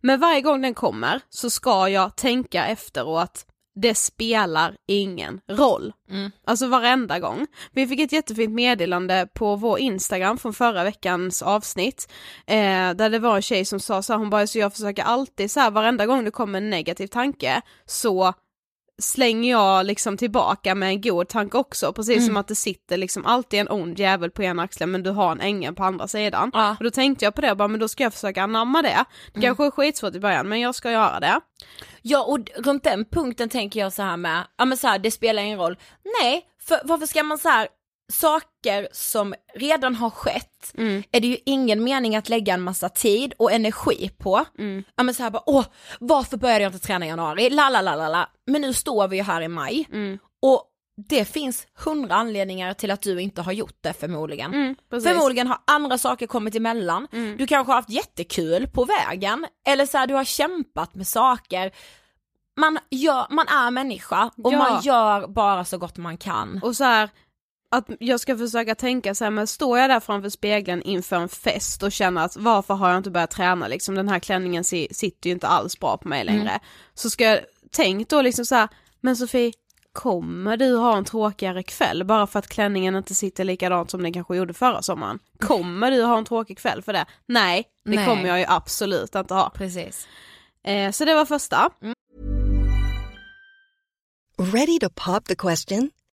Men 0.00 0.20
varje 0.20 0.40
gång 0.40 0.62
den 0.62 0.74
kommer 0.74 1.20
så 1.30 1.50
ska 1.50 1.88
jag 1.88 2.16
tänka 2.16 2.66
efteråt, 2.66 3.46
det 3.76 3.94
spelar 3.94 4.76
ingen 4.86 5.40
roll. 5.48 5.92
Mm. 6.10 6.30
Alltså 6.46 6.66
varenda 6.66 7.18
gång. 7.18 7.46
Vi 7.72 7.86
fick 7.86 8.00
ett 8.00 8.12
jättefint 8.12 8.54
meddelande 8.54 9.28
på 9.34 9.56
vår 9.56 9.78
Instagram 9.78 10.38
från 10.38 10.54
förra 10.54 10.84
veckans 10.84 11.42
avsnitt. 11.42 12.12
Eh, 12.46 12.90
där 12.94 13.10
det 13.10 13.18
var 13.18 13.36
en 13.36 13.42
tjej 13.42 13.64
som 13.64 13.80
sa 13.80 14.02
så 14.02 14.12
här, 14.12 14.18
hon 14.18 14.30
bara, 14.30 14.46
så 14.46 14.58
jag 14.58 14.72
försöker 14.72 15.02
alltid 15.02 15.50
så 15.50 15.60
här, 15.60 15.70
varenda 15.70 16.06
gång 16.06 16.24
det 16.24 16.30
kommer 16.30 16.58
en 16.58 16.70
negativ 16.70 17.06
tanke 17.06 17.62
så 17.86 18.34
slänger 18.98 19.50
jag 19.50 19.86
liksom 19.86 20.16
tillbaka 20.16 20.74
med 20.74 20.88
en 20.88 21.00
god 21.00 21.28
tanke 21.28 21.58
också, 21.58 21.92
precis 21.92 22.26
som 22.26 22.36
att 22.36 22.48
det 22.48 22.54
sitter 22.54 22.96
liksom 22.96 23.26
alltid 23.26 23.60
en 23.60 23.68
ond 23.70 23.98
jävel 23.98 24.30
på 24.30 24.42
ena 24.42 24.62
axeln 24.62 24.90
men 24.90 25.02
du 25.02 25.10
har 25.10 25.32
en 25.32 25.40
ängel 25.40 25.74
på 25.74 25.84
andra 25.84 26.08
sidan. 26.08 26.50
Ja. 26.54 26.76
Och 26.78 26.84
då 26.84 26.90
tänkte 26.90 27.24
jag 27.24 27.34
på 27.34 27.40
det, 27.40 27.54
bara, 27.54 27.68
men 27.68 27.80
då 27.80 27.88
ska 27.88 28.02
jag 28.02 28.12
försöka 28.12 28.42
anamma 28.42 28.82
det. 28.82 29.04
Det 29.34 29.40
kanske 29.40 29.66
är 29.66 29.70
skitsvårt 29.70 30.14
i 30.14 30.20
början 30.20 30.48
men 30.48 30.60
jag 30.60 30.74
ska 30.74 30.90
göra 30.90 31.20
det. 31.20 31.40
Ja 32.02 32.24
och 32.24 32.38
runt 32.56 32.84
den 32.84 33.04
punkten 33.04 33.48
tänker 33.48 33.80
jag 33.80 33.92
så 33.92 34.02
här 34.02 34.16
med, 34.16 34.44
ja 34.58 34.64
men 34.64 34.78
så 34.78 34.88
här, 34.88 34.98
det 34.98 35.10
spelar 35.10 35.42
ingen 35.42 35.58
roll. 35.58 35.78
Nej, 36.22 36.42
för 36.62 36.80
varför 36.84 37.06
ska 37.06 37.22
man 37.22 37.38
så 37.38 37.48
här 37.48 37.68
saker 38.12 38.88
som 38.92 39.34
redan 39.54 39.94
har 39.94 40.10
skett 40.10 40.72
är 41.12 41.20
det 41.20 41.26
ju 41.26 41.36
ingen 41.46 41.84
mening 41.84 42.16
att 42.16 42.28
lägga 42.28 42.54
en 42.54 42.62
massa 42.62 42.88
tid 42.88 43.34
och 43.38 43.52
energi 43.52 44.10
på. 44.18 44.44
Ja 44.96 45.02
men 45.02 45.14
så 45.14 45.22
här 45.22 45.30
bara, 45.30 45.42
åh, 45.46 45.64
varför 46.00 46.36
började 46.36 46.62
jag 46.64 46.72
inte 46.72 46.86
träna 46.86 47.06
i 47.06 47.08
januari? 47.08 47.50
La 47.50 47.68
la 47.68 47.80
la 47.80 47.96
la 47.96 48.08
la. 48.08 48.28
Men 48.46 48.60
nu 48.62 48.72
står 48.74 49.08
vi 49.08 49.16
ju 49.16 49.22
här 49.22 49.40
i 49.42 49.48
maj 49.48 49.88
och 50.42 50.72
det 51.08 51.24
finns 51.24 51.66
hundra 51.84 52.14
anledningar 52.14 52.74
till 52.74 52.90
att 52.90 53.02
du 53.02 53.20
inte 53.20 53.42
har 53.42 53.52
gjort 53.52 53.78
det 53.80 53.92
förmodligen. 53.92 54.76
precis. 54.90 55.08
Förmodligen 55.08 55.46
har 55.46 55.58
andra 55.66 55.98
saker 55.98 56.26
kommit 56.26 56.54
emellan. 56.54 57.08
Du 57.38 57.46
kanske 57.46 57.70
har 57.72 57.76
haft 57.76 57.90
jättekul 57.90 58.66
på 58.66 58.84
vägen 58.84 59.46
eller 59.68 59.86
så 59.86 59.98
här, 59.98 60.06
du 60.06 60.14
har 60.14 60.24
kämpat 60.24 60.94
med 60.94 61.06
saker. 61.06 61.70
Man, 62.60 62.78
gör, 62.90 63.26
man 63.30 63.48
är 63.48 63.70
människa 63.70 64.30
och 64.44 64.52
Ja. 64.52 64.58
man 64.58 64.82
gör 64.82 65.26
bara 65.26 65.64
så 65.64 65.78
gott 65.78 65.96
man 65.96 66.16
kan. 66.18 66.60
Och 66.62 66.76
så 66.76 66.84
här, 66.84 67.10
att 67.76 67.86
jag 68.00 68.20
ska 68.20 68.36
försöka 68.38 68.74
tänka 68.74 69.14
så 69.14 69.24
här, 69.24 69.30
men 69.30 69.46
står 69.46 69.78
jag 69.78 69.90
där 69.90 70.00
framför 70.00 70.28
spegeln 70.28 70.82
inför 70.82 71.16
en 71.16 71.28
fest 71.28 71.82
och 71.82 71.92
känner 71.92 72.24
att 72.24 72.36
varför 72.36 72.74
har 72.74 72.88
jag 72.88 72.96
inte 72.98 73.10
börjat 73.10 73.30
träna 73.30 73.68
liksom, 73.68 73.94
den 73.94 74.08
här 74.08 74.18
klänningen 74.18 74.64
si- 74.64 74.88
sitter 74.90 75.30
ju 75.30 75.34
inte 75.34 75.46
alls 75.48 75.80
bra 75.80 75.96
på 75.96 76.08
mig 76.08 76.24
längre. 76.24 76.60
Så 76.94 77.10
ska 77.10 77.24
jag, 77.24 77.40
tänk 77.70 78.08
då 78.08 78.22
liksom 78.22 78.44
så 78.46 78.54
här, 78.54 78.68
men 79.00 79.16
Sofie, 79.16 79.52
kommer 79.92 80.56
du 80.56 80.76
ha 80.76 80.96
en 80.96 81.04
tråkigare 81.04 81.62
kväll 81.62 82.04
bara 82.04 82.26
för 82.26 82.38
att 82.38 82.48
klänningen 82.48 82.96
inte 82.96 83.14
sitter 83.14 83.44
likadant 83.44 83.90
som 83.90 84.02
den 84.02 84.12
kanske 84.12 84.36
gjorde 84.36 84.54
förra 84.54 84.82
sommaren? 84.82 85.18
Kommer 85.40 85.90
du 85.90 86.02
ha 86.02 86.18
en 86.18 86.24
tråkig 86.24 86.58
kväll 86.58 86.82
för 86.82 86.92
det? 86.92 87.06
Nej, 87.26 87.64
det 87.84 87.90
Nej. 87.96 88.06
kommer 88.06 88.28
jag 88.28 88.38
ju 88.38 88.44
absolut 88.48 89.14
inte 89.14 89.34
ha. 89.34 89.50
Precis. 89.50 90.08
Eh, 90.64 90.90
så 90.90 91.04
det 91.04 91.14
var 91.14 91.24
första. 91.24 91.70
Ready 94.38 94.78
to 94.78 94.88
pop 94.94 95.24
the 95.24 95.34
question? 95.34 95.90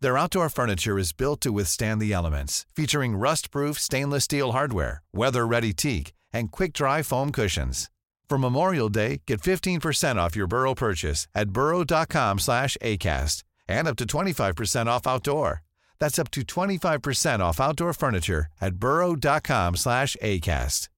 Their 0.00 0.16
outdoor 0.16 0.48
furniture 0.48 0.98
is 0.98 1.12
built 1.12 1.40
to 1.40 1.50
withstand 1.52 2.00
the 2.00 2.12
elements, 2.12 2.66
featuring 2.76 3.16
rust-proof 3.16 3.78
stainless 3.78 4.24
steel 4.24 4.52
hardware, 4.52 5.02
weather-ready 5.12 5.72
teak, 5.72 6.12
and 6.32 6.52
quick-dry 6.52 7.02
foam 7.02 7.32
cushions. 7.32 7.90
For 8.28 8.38
Memorial 8.38 8.88
Day, 8.90 9.22
get 9.26 9.40
15% 9.40 10.16
off 10.16 10.36
your 10.36 10.46
Burrow 10.46 10.74
purchase 10.74 11.26
at 11.34 11.50
burrow.com 11.50 12.38
slash 12.38 12.76
ACAST 12.82 13.42
and 13.68 13.88
up 13.88 13.96
to 13.96 14.04
25% 14.06 14.86
off 14.86 15.06
outdoor. 15.06 15.62
That's 15.98 16.18
up 16.18 16.30
to 16.30 16.42
25% 16.42 17.40
off 17.40 17.60
outdoor 17.60 17.92
furniture 17.92 18.46
at 18.60 18.74
burrow.com 18.74 19.76
slash 19.76 20.16
acast. 20.22 20.88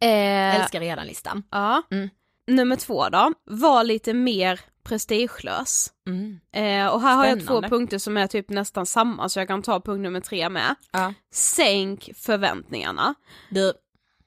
Eh, 0.00 0.60
Älskar 0.60 0.80
redan 0.80 1.06
listan. 1.06 1.42
Ja. 1.50 1.82
Mm. 1.90 2.08
Nummer 2.46 2.76
två 2.76 3.08
då, 3.08 3.32
var 3.44 3.84
lite 3.84 4.14
mer 4.14 4.60
prestigelös. 4.88 5.92
Mm. 6.06 6.40
Eh, 6.52 6.92
och 6.94 7.00
här 7.00 7.16
har 7.16 7.26
jag 7.26 7.46
två 7.46 7.62
punkter 7.62 7.98
som 7.98 8.16
är 8.16 8.26
typ 8.26 8.48
nästan 8.48 8.86
samma 8.86 9.28
så 9.28 9.38
jag 9.38 9.48
kan 9.48 9.62
ta 9.62 9.80
punkt 9.80 10.02
nummer 10.02 10.20
tre 10.20 10.48
med. 10.48 10.74
Ja. 10.92 11.14
Sänk 11.32 12.10
förväntningarna. 12.16 13.14
Du, 13.50 13.72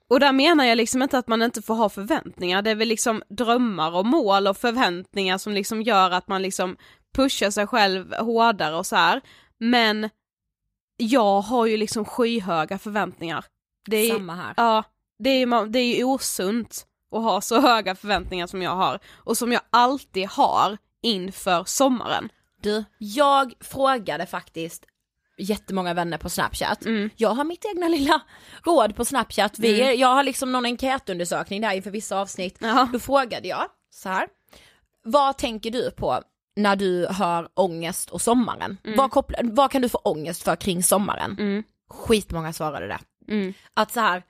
Och 0.10 0.20
där 0.20 0.32
menar 0.32 0.66
jag 0.66 0.76
liksom 0.76 1.02
inte 1.02 1.18
att 1.18 1.28
man 1.28 1.42
inte 1.42 1.62
får 1.62 1.76
ha 1.76 1.90
förväntningar, 1.90 2.62
det 2.62 2.72
är 2.72 2.76
väl 2.76 2.88
liksom 2.88 3.24
drömmar 3.30 3.96
och 3.96 4.06
mål 4.06 4.48
och 4.48 4.58
förväntningar 4.58 5.38
som 5.38 5.54
liksom 5.54 5.82
gör 5.82 6.12
att 6.12 6.28
man 6.28 6.42
liksom 6.42 6.78
pushar 7.16 7.52
sig 7.52 7.68
själv 7.68 8.14
hårdare 8.14 8.76
och 8.76 8.86
så 8.86 8.96
här. 8.96 9.22
Men 9.60 10.10
jag 10.98 11.42
har 11.42 11.66
ju 11.66 11.78
liksom 11.78 12.06
skyhöga 12.06 12.78
förväntningar. 12.78 13.46
Det 13.90 13.98
är, 13.98 14.14
samma 14.14 14.36
här. 14.36 14.54
Ja, 14.58 14.84
det 15.20 15.30
är, 15.30 15.66
det 15.66 15.80
är 15.80 15.98
ju 15.98 16.04
osunt 16.04 16.86
att 17.12 17.24
ha 17.24 17.42
så 17.42 17.62
höga 17.62 17.96
förväntningar 17.96 18.48
som 18.48 18.62
jag 18.62 18.76
har 18.76 19.00
och 19.18 19.38
som 19.38 19.52
jag 19.52 19.62
alltid 19.70 20.28
har 20.28 20.78
inför 21.02 21.64
sommaren. 21.64 22.30
Du, 22.62 22.84
jag 22.98 23.54
frågade 23.60 24.26
faktiskt 24.26 24.86
jättemånga 25.38 25.94
vänner 25.94 26.18
på 26.18 26.30
snapchat. 26.30 26.86
Mm. 26.86 27.10
Jag 27.16 27.30
har 27.30 27.44
mitt 27.44 27.66
egna 27.66 27.88
lilla 27.88 28.22
råd 28.66 28.96
på 28.96 29.06
snapchat. 29.06 29.60
Vi, 29.60 29.96
Jag 29.96 30.08
har 30.08 30.24
liksom 30.24 30.52
någon 30.52 30.66
enkätundersökning 30.66 31.62
där 31.62 31.72
inför 31.72 31.92
vissa 31.92 32.20
avsnitt. 32.20 32.58
Ja. 32.60 32.90
Då 32.94 33.00
frågade 33.00 33.48
jag 33.48 33.66
så 33.90 34.10
här. 34.10 34.28
Vad 35.04 35.38
tänker 35.38 35.72
du 35.72 35.92
på 35.92 36.22
när 36.56 36.76
du 36.76 37.08
hör 37.08 37.50
ångest 37.54 38.10
och 38.10 38.22
sommaren? 38.22 38.78
Vad, 38.98 39.12
kopplar, 39.12 39.40
vad 39.44 39.72
kan 39.72 39.82
du 39.82 39.90
få 39.90 39.98
ångest 39.98 40.44
för 40.44 40.56
kring 40.56 40.84
sommaren? 40.84 41.36
Mm. 41.40 41.64
Skitmånga 41.90 42.54
svarade 42.54 42.88
det. 42.88 43.00
Mm. 43.34 43.54
Att 43.74 43.92
så 43.92 44.00
här. 44.00 44.24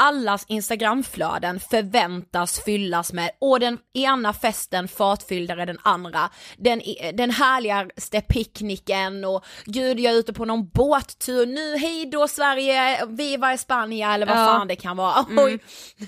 Allas 0.00 0.44
instagramflöden 0.48 1.60
förväntas 1.60 2.60
fyllas 2.64 3.12
med, 3.12 3.30
och 3.40 3.60
den 3.60 3.78
ena 3.94 4.32
festen 4.32 4.88
fartfylldare 4.88 5.64
den 5.64 5.78
andra, 5.82 6.30
den, 6.56 6.82
den 7.14 7.30
härligaste 7.30 8.20
picknicken 8.20 9.24
och 9.24 9.44
gud 9.64 10.00
jag 10.00 10.12
är 10.14 10.18
ute 10.18 10.32
på 10.32 10.44
någon 10.44 10.68
båttur, 10.68 11.46
nu 11.46 11.76
hej 11.76 12.06
då 12.06 12.28
Sverige, 12.28 13.06
viva 13.06 13.56
Spanien 13.58 14.10
eller 14.10 14.26
vad 14.26 14.38
Ja. 14.38 14.46
fan 14.46 14.68
det 14.68 14.76
kan 14.76 14.96
vara. 14.96 15.26
Oj. 15.36 15.58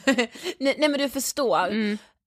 nej, 0.59 0.76
men 0.78 0.93
du 0.93 1.09
förstår. 1.09 1.72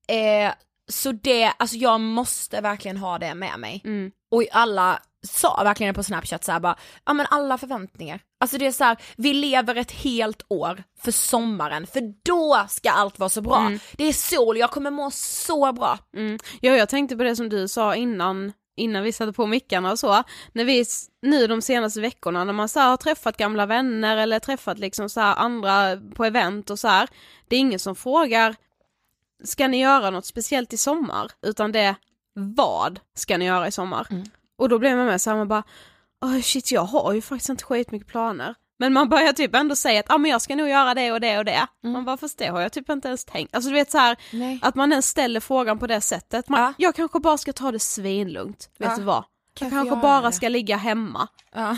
Eh, 0.08 0.54
så 0.92 1.12
det, 1.12 1.52
alltså 1.58 1.76
jag 1.76 2.00
måste 2.02 2.62
verkligen 2.62 2.98
ha 2.98 3.20
det 3.20 3.36
med 3.36 3.60
mig. 3.60 3.82
Mm. 3.86 4.12
Och 4.32 4.44
alla 4.52 5.00
sa 5.26 5.64
verkligen 5.64 5.96
på 5.96 6.04
snapchat 6.04 6.44
så 6.44 6.52
här 6.52 6.60
bara, 6.60 6.76
ja 7.06 7.14
men 7.14 7.26
alla 7.30 7.58
förväntningar. 7.58 8.20
Alltså 8.40 8.58
det 8.58 8.68
är 8.68 8.72
så 8.72 8.84
här, 8.84 8.98
vi 9.18 9.34
lever 9.34 9.76
ett 9.76 9.92
helt 9.92 10.44
år 10.48 10.84
för 11.00 11.12
sommaren, 11.12 11.88
för 11.88 12.14
då 12.24 12.66
ska 12.70 12.92
allt 12.92 13.20
vara 13.20 13.30
så 13.30 13.42
bra. 13.42 13.72
Det 13.92 14.04
är 14.04 14.14
sol, 14.14 14.58
jag 14.58 14.72
kommer 14.72 14.92
må 14.92 15.12
så 15.12 15.74
bra. 15.74 16.00
Mm. 16.16 16.40
Ja, 16.62 16.76
jag 16.76 16.90
tänkte 16.90 17.18
på 17.18 17.24
det 17.24 17.36
som 17.36 17.50
du 17.50 17.68
sa 17.68 17.96
innan, 17.96 18.54
innan 18.76 19.04
vi 19.04 19.12
satte 19.12 19.34
på 19.34 19.46
mickarna 19.46 19.92
och 19.92 20.00
så, 20.00 20.24
när 20.54 20.66
vi 20.66 20.86
nu 21.22 21.48
de 21.48 21.62
senaste 21.62 22.02
veckorna 22.02 22.44
när 22.44 22.54
man 22.54 22.70
så 22.70 22.80
har 22.80 22.98
träffat 22.98 23.38
gamla 23.38 23.66
vänner 23.66 24.18
eller 24.18 24.40
träffat 24.40 24.80
liksom 24.80 25.10
så 25.10 25.22
andra 25.22 25.98
på 26.16 26.26
event 26.26 26.70
och 26.70 26.80
så 26.80 26.88
här, 26.88 27.10
det 27.48 27.56
är 27.56 27.60
ingen 27.60 27.80
som 27.80 27.96
frågar 27.96 28.56
ska 29.44 29.68
ni 29.68 29.82
göra 29.82 30.10
något 30.10 30.26
speciellt 30.26 30.74
i 30.74 30.78
sommar? 30.78 31.32
Utan 31.42 31.72
det 31.72 31.96
vad 32.34 33.00
ska 33.16 33.38
ni 33.38 33.46
göra 33.46 33.68
i 33.68 33.72
sommar? 33.72 34.08
Och 34.58 34.70
då 34.70 34.80
blir 34.80 34.96
man 34.96 35.06
med 35.06 35.22
så 35.22 35.30
här, 35.30 35.38
man 35.38 35.48
bara, 35.48 35.64
oh 36.22 36.42
shit 36.42 36.72
jag 36.72 36.82
har 36.84 37.14
ju 37.14 37.22
faktiskt 37.22 37.50
inte 37.50 37.64
skitmycket 37.64 38.08
planer. 38.08 38.56
Men 38.80 38.94
man 38.94 39.10
börjar 39.10 39.34
typ 39.34 39.56
ändå 39.56 39.76
säga 39.76 40.00
att 40.00 40.10
ah, 40.12 40.18
men 40.18 40.32
jag 40.32 40.42
ska 40.42 40.56
nog 40.56 40.70
göra 40.70 40.94
det 40.94 41.12
och 41.12 41.22
det 41.22 41.38
och 41.38 41.46
det. 41.46 41.68
Man 41.84 42.06
bara 42.06 42.18
fast 42.18 42.38
det 42.38 42.48
har 42.48 42.62
jag 42.62 42.72
typ 42.72 42.90
inte 42.90 43.08
ens 43.08 43.26
tänkt. 43.26 43.56
Alltså 43.56 43.70
du 43.70 43.74
vet 43.76 43.92
så 43.92 43.98
här, 43.98 44.18
att 44.62 44.76
man 44.76 44.92
ens 44.92 45.08
ställer 45.08 45.40
frågan 45.40 45.80
på 45.80 45.88
det 45.88 46.02
sättet. 46.02 46.50
Man, 46.50 46.62
Ja. 46.62 46.74
Jag 46.78 46.96
kanske 46.96 47.20
bara 47.20 47.38
ska 47.38 47.54
ta 47.54 47.72
det 47.72 47.80
svinlugnt, 47.80 48.70
vet 48.78 48.90
Ja. 48.90 48.96
du 48.98 49.04
vad? 49.04 49.24
Jag 49.60 49.70
kanske 49.72 49.88
göra 49.90 50.02
bara 50.02 50.22
det? 50.22 50.32
ska 50.32 50.50
ligga 50.50 50.78
hemma. 50.78 51.28
Ja. 51.54 51.78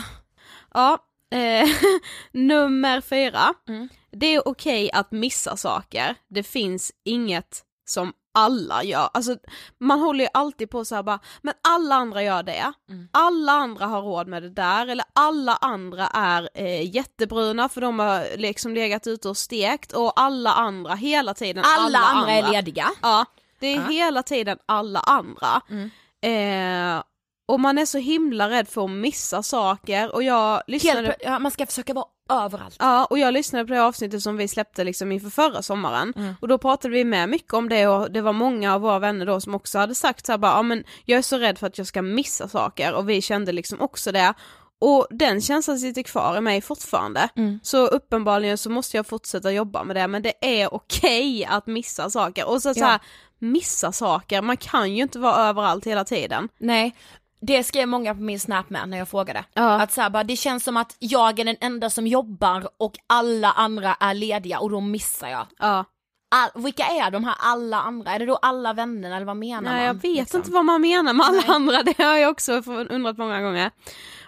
Ja, 0.74 0.98
eh, 1.38 1.68
nummer 2.32 3.00
fyra. 3.00 3.54
Mm. 3.68 3.88
Det 4.12 4.26
är 4.26 4.48
okej 4.48 4.90
att 4.92 5.12
missa 5.12 5.56
saker. 5.56 6.14
Det 6.30 6.42
finns 6.42 6.92
inget 7.04 7.62
som 7.84 8.12
alla 8.34 8.82
gör. 8.84 9.08
Alltså 9.14 9.36
man 9.80 10.00
håller 10.00 10.24
ju 10.24 10.30
alltid 10.34 10.70
på 10.70 10.84
så 10.84 10.94
här 10.94 11.02
bara, 11.02 11.18
men 11.42 11.54
alla 11.68 11.94
andra 11.94 12.22
gör 12.22 12.42
det. 12.42 12.72
Mm. 12.88 13.08
Alla 13.12 13.52
andra 13.52 13.86
har 13.86 14.02
råd 14.02 14.28
med 14.28 14.42
det 14.42 14.50
där 14.50 14.86
eller 14.86 15.04
alla 15.12 15.56
andra 15.60 16.06
är 16.06 16.48
eh, 16.54 16.94
jättebruna 16.96 17.68
för 17.68 17.80
de 17.80 17.98
har 17.98 18.36
liksom 18.36 18.74
legat 18.74 19.06
ute 19.06 19.28
och 19.28 19.36
stekt 19.36 19.92
och 19.92 20.12
alla 20.20 20.52
andra 20.52 20.94
hela 20.94 21.34
tiden. 21.34 21.64
Alla, 21.66 21.98
andra, 21.98 22.32
är 22.32 22.52
lediga. 22.52 22.90
Ja, 23.02 23.24
det 23.58 23.66
är 23.66 23.76
Ja. 23.76 23.82
hela 23.88 24.22
tiden 24.22 24.58
alla 24.66 25.00
andra. 25.00 25.60
Mm. 25.70 25.90
Eh, 26.20 27.02
och 27.48 27.60
man 27.60 27.78
är 27.78 27.86
så 27.86 27.98
himla 27.98 28.50
rädd 28.50 28.68
för 28.68 28.84
att 28.84 28.90
missa 28.90 29.42
saker 29.42 30.14
och 30.14 30.22
jag 30.22 30.62
lyssnade 30.66 31.06
Helt, 31.06 31.16
ja, 31.24 31.38
man 31.38 31.50
ska 31.50 31.66
försöka 31.66 31.94
vara 31.94 32.06
överallt. 32.30 32.76
Ja, 32.78 33.04
och 33.04 33.18
jag 33.18 33.34
lyssnade 33.34 33.64
på 33.66 33.72
det 33.74 33.82
avsnittet 33.82 34.22
som 34.22 34.36
vi 34.36 34.48
släppte 34.48 34.84
liksom 34.84 35.12
inför 35.12 35.30
förra 35.30 35.62
sommaren 35.62 36.12
Mm. 36.16 36.34
och 36.40 36.48
då 36.48 36.58
pratade 36.58 36.94
vi 36.94 37.04
med 37.04 37.28
mycket 37.28 37.54
om 37.54 37.68
det 37.68 37.86
och 37.86 38.10
det 38.12 38.20
var 38.20 38.32
många 38.32 38.74
av 38.74 38.80
våra 38.80 38.98
vänner 38.98 39.26
då 39.26 39.40
som 39.40 39.54
också 39.54 39.78
hade 39.78 39.94
sagt 39.94 40.26
så 40.26 40.32
här 40.32 40.38
bara, 40.38 40.52
ja 40.52 40.62
men 40.62 40.84
jag 41.04 41.18
är 41.18 41.22
så 41.22 41.38
rädd 41.38 41.58
för 41.58 41.66
att 41.66 41.78
jag 41.78 41.86
ska 41.86 42.02
missa 42.02 42.48
saker 42.48 42.94
och 42.94 43.08
vi 43.08 43.22
kände 43.22 43.52
liksom 43.52 43.80
också 43.80 44.12
det 44.12 44.34
och 44.80 45.06
den 45.10 45.40
känslan 45.40 45.78
sitter 45.78 46.02
kvar 46.02 46.36
i 46.38 46.40
mig 46.40 46.60
fortfarande. 46.60 47.28
Mm. 47.36 47.60
Så 47.62 47.86
uppenbarligen 47.86 48.58
så 48.58 48.70
måste 48.70 48.96
jag 48.96 49.06
fortsätta 49.06 49.52
jobba 49.52 49.84
med 49.84 49.96
det 49.96 50.08
men 50.08 50.22
det 50.22 50.32
är 50.60 50.74
okej 50.74 51.44
att 51.44 51.66
missa 51.66 52.10
saker 52.10 52.48
och 52.48 52.62
så, 52.62 52.74
så 52.74 52.80
Ja. 52.80 52.86
här, 52.86 53.00
missa 53.40 53.92
saker, 53.92 54.42
man 54.42 54.56
kan 54.56 54.94
ju 54.96 55.02
inte 55.02 55.18
vara 55.18 55.36
överallt 55.48 55.86
hela 55.86 56.04
tiden. 56.04 56.48
Nej, 56.58 56.94
det 57.40 57.64
skrev 57.64 57.88
många 57.88 58.14
på 58.14 58.20
min 58.20 58.40
snap 58.40 58.70
med 58.70 58.88
när 58.88 58.98
jag 58.98 59.08
frågade. 59.08 59.44
Ja. 59.54 59.82
Att 59.82 59.92
så 59.92 60.00
här, 60.00 60.10
bara, 60.10 60.24
det 60.24 60.36
känns 60.36 60.64
som 60.64 60.76
att 60.76 60.96
jag 60.98 61.40
är 61.40 61.44
den 61.44 61.56
enda 61.60 61.90
som 61.90 62.06
jobbar 62.06 62.68
och 62.76 62.94
alla 63.06 63.52
andra 63.52 63.94
är 64.00 64.14
lediga 64.14 64.58
och 64.58 64.70
då 64.70 64.80
missar 64.80 65.28
jag. 65.28 65.46
Ja. 65.58 65.84
All, 66.30 66.62
vilka 66.62 66.84
är 66.84 67.10
de 67.10 67.24
här 67.24 67.34
alla 67.38 67.80
andra? 67.80 68.10
Är 68.10 68.18
det 68.18 68.26
då 68.26 68.36
alla 68.36 68.72
vännerna 68.72 69.16
eller 69.16 69.26
vad 69.26 69.36
menar 69.36 69.62
man? 69.62 69.72
Nej 69.72 69.86
jag 69.86 69.94
vet 69.94 70.02
liksom? 70.02 70.40
inte 70.40 70.50
vad 70.50 70.64
man 70.64 70.80
menar 70.80 71.12
med 71.12 71.26
alla 71.26 71.40
Nej. 71.40 71.56
andra, 71.56 71.82
det 71.82 72.02
har 72.02 72.16
jag 72.16 72.30
också 72.30 72.52
undrat 72.66 73.18
många 73.18 73.40
gånger. 73.40 73.70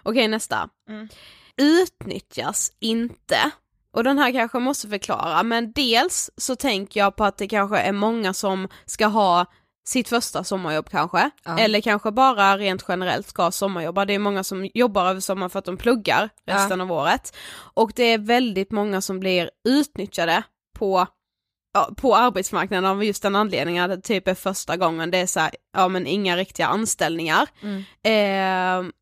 Okej 0.02 0.28
nästa. 0.28 0.68
Mm. 0.88 1.08
Utnyttjas 1.56 2.72
inte. 2.80 3.50
Och 3.92 4.04
den 4.04 4.18
här 4.18 4.32
kanske 4.32 4.58
måste 4.58 4.88
förklara, 4.88 5.42
men 5.42 5.72
dels 5.72 6.30
så 6.36 6.56
tänker 6.56 7.00
jag 7.00 7.16
på 7.16 7.24
att 7.24 7.38
det 7.38 7.48
kanske 7.48 7.78
är 7.78 7.92
många 7.92 8.32
som 8.32 8.68
ska 8.86 9.06
ha 9.06 9.46
sitt 9.91 10.09
första 10.09 10.45
sommarjobb 10.45 10.91
kanske, 10.91 11.30
Ja. 11.45 11.59
eller 11.59 11.80
kanske 11.80 12.11
bara 12.11 12.59
rent 12.59 12.84
generellt 12.88 13.28
ska 13.28 13.51
sommarjobba. 13.51 14.05
Det 14.05 14.14
är 14.14 14.18
många 14.18 14.45
som 14.45 14.70
jobbar 14.74 15.07
över 15.07 15.20
sommaren 15.20 15.51
för 15.51 15.59
att 15.59 15.64
de 15.64 15.76
pluggar 15.76 16.30
resten 16.47 16.80
av 16.80 16.93
året. 16.93 17.36
Och 17.74 17.93
det 17.95 18.03
är 18.05 18.18
väldigt 18.18 18.70
många 18.70 19.01
som 19.01 19.20
blir 19.20 19.51
utnyttjade 19.68 20.43
på 20.78 21.07
ja, 21.74 21.91
på 21.97 22.16
arbetsmarknaden 22.16 22.91
av 22.91 23.05
just 23.05 23.22
den 23.22 23.36
anledningen 23.36 23.84
att 23.84 23.91
det 23.91 24.03
typ 24.03 24.28
är 24.28 24.34
första 24.34 24.76
gången 24.76 25.11
det 25.11 25.18
är 25.18 25.26
så 25.26 25.41
här, 25.41 25.51
ja 25.76 25.88
men 25.88 26.07
inga 26.07 26.36
riktiga 26.36 26.66
anställningar. 26.66 27.49
Mm. 27.62 28.86
Eh, 28.86 28.93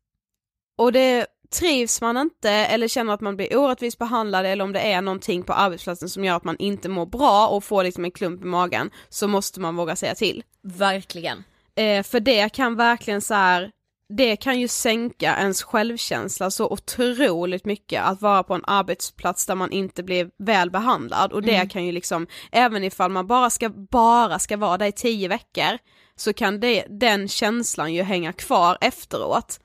och 0.77 0.91
det 0.91 1.27
trivs 1.53 2.01
man 2.01 2.17
inte 2.17 2.49
eller 2.49 2.87
känner 2.87 3.13
att 3.13 3.21
man 3.21 3.35
blir 3.35 3.57
orättvist 3.57 3.97
behandlad 3.97 4.45
eller 4.45 4.63
om 4.63 4.73
det 4.73 4.79
är 4.79 5.01
någonting 5.01 5.43
på 5.43 5.53
arbetsplatsen 5.53 6.09
som 6.09 6.25
gör 6.25 6.35
att 6.35 6.43
man 6.43 6.57
inte 6.59 6.89
mår 6.89 7.05
bra 7.05 7.47
och 7.47 7.63
får 7.63 7.83
liksom 7.83 8.05
en 8.05 8.11
klump 8.11 8.41
i 8.41 8.45
magen 8.45 8.89
så 9.09 9.27
måste 9.27 9.59
man 9.59 9.75
våga 9.75 9.95
säga 9.95 10.15
till. 10.15 10.43
Verkligen. 10.61 11.43
Eh, 11.75 12.03
för 12.03 12.19
det 12.19 12.49
kan 12.49 12.75
verkligen 12.75 13.21
så 13.21 13.33
här, 13.33 13.71
det 14.09 14.35
kan 14.35 14.59
ju 14.59 14.67
sänka 14.67 15.37
ens 15.37 15.63
självkänsla 15.63 16.51
så 16.51 16.69
otroligt 16.69 17.65
mycket 17.65 18.03
att 18.03 18.21
vara 18.21 18.43
på 18.43 18.53
en 18.53 18.65
arbetsplats 18.67 19.45
där 19.45 19.55
man 19.55 19.71
inte 19.71 20.03
blir 20.03 20.29
väl 20.37 20.71
behandlad 20.71 21.33
och 21.33 21.41
det 21.41 21.69
kan 21.71 21.85
ju 21.85 21.91
liksom, 21.91 22.27
även 22.51 22.83
ifall 22.83 23.11
man 23.11 23.27
bara 23.27 23.49
ska, 23.49 23.69
bara 23.69 24.39
ska 24.39 24.57
vara 24.57 24.77
där 24.77 24.85
i 24.85 24.91
tio 24.91 25.27
veckor 25.27 25.77
så 26.15 26.33
kan 26.33 26.59
det, 26.59 26.85
den 26.89 27.27
känslan 27.27 27.93
ju 27.93 28.03
hänga 28.03 28.33
kvar 28.33 28.77
efteråt. 28.81 29.59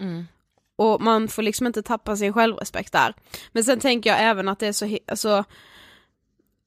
Och 0.77 1.01
man 1.01 1.29
får 1.29 1.43
liksom 1.43 1.67
inte 1.67 1.83
tappa 1.83 2.17
sin 2.17 2.33
självrespekt 2.33 2.93
där. 2.93 3.15
Men 3.53 3.65
sen 3.65 3.81
tänker 3.81 4.11
jag 4.11 4.23
även 4.23 4.49
att 4.49 4.59
det 4.59 4.67
är 4.67 4.73
så, 4.73 4.99
alltså, 5.07 5.45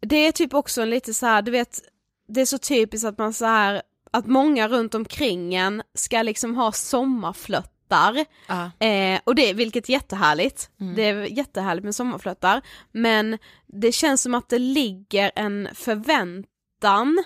det 0.02 0.16
är 0.16 0.32
typ 0.32 0.54
också 0.54 0.82
en 0.82 0.90
lite 0.90 1.14
så 1.14 1.26
här, 1.26 1.42
du 1.42 1.52
vet, 1.52 1.82
det 2.28 2.42
är 2.42 2.46
så 2.46 2.58
typiskt 2.58 3.06
att 3.08 3.18
man 3.18 3.34
så 3.34 3.46
här 3.46 3.82
att 4.12 4.28
många 4.28 4.68
runt 4.68 4.96
omkring 4.96 5.56
en 5.56 5.84
ska 5.94 6.22
liksom 6.22 6.56
ha 6.56 6.72
sommarflöttar. 6.72 8.26
Ja. 8.48 8.86
Eh, 8.88 9.20
och 9.24 9.36
det, 9.36 9.54
vilket 9.54 9.90
är 9.90 9.94
jättehärligt. 9.94 10.70
Det 10.96 11.04
är 11.04 11.38
jättehärligt 11.38 11.84
med 11.84 11.96
sommarflöttar. 11.96 12.62
Men 12.92 13.38
det 13.68 13.92
känns 13.92 14.22
som 14.22 14.36
att 14.36 14.50
det 14.50 14.60
ligger 14.60 15.32
en 15.36 15.70
förväntan 15.74 17.24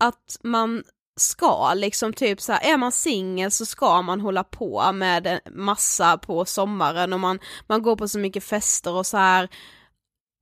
att 0.00 0.38
man 0.42 0.84
ska 1.16 1.74
liksom 1.74 2.12
typ 2.12 2.40
så 2.40 2.52
här, 2.52 2.72
är 2.72 2.76
man 2.76 2.92
singel 2.92 3.50
så 3.50 3.66
ska 3.66 4.02
man 4.02 4.20
hålla 4.20 4.44
på 4.44 4.92
med 4.92 5.40
massa 5.50 6.18
på 6.18 6.44
sommaren 6.44 7.12
och 7.12 7.20
man, 7.20 7.38
man 7.66 7.82
går 7.82 7.96
på 7.96 8.08
så 8.08 8.18
mycket 8.18 8.44
fester 8.44 8.94
och 8.94 9.06
så 9.06 9.16
här 9.16 9.48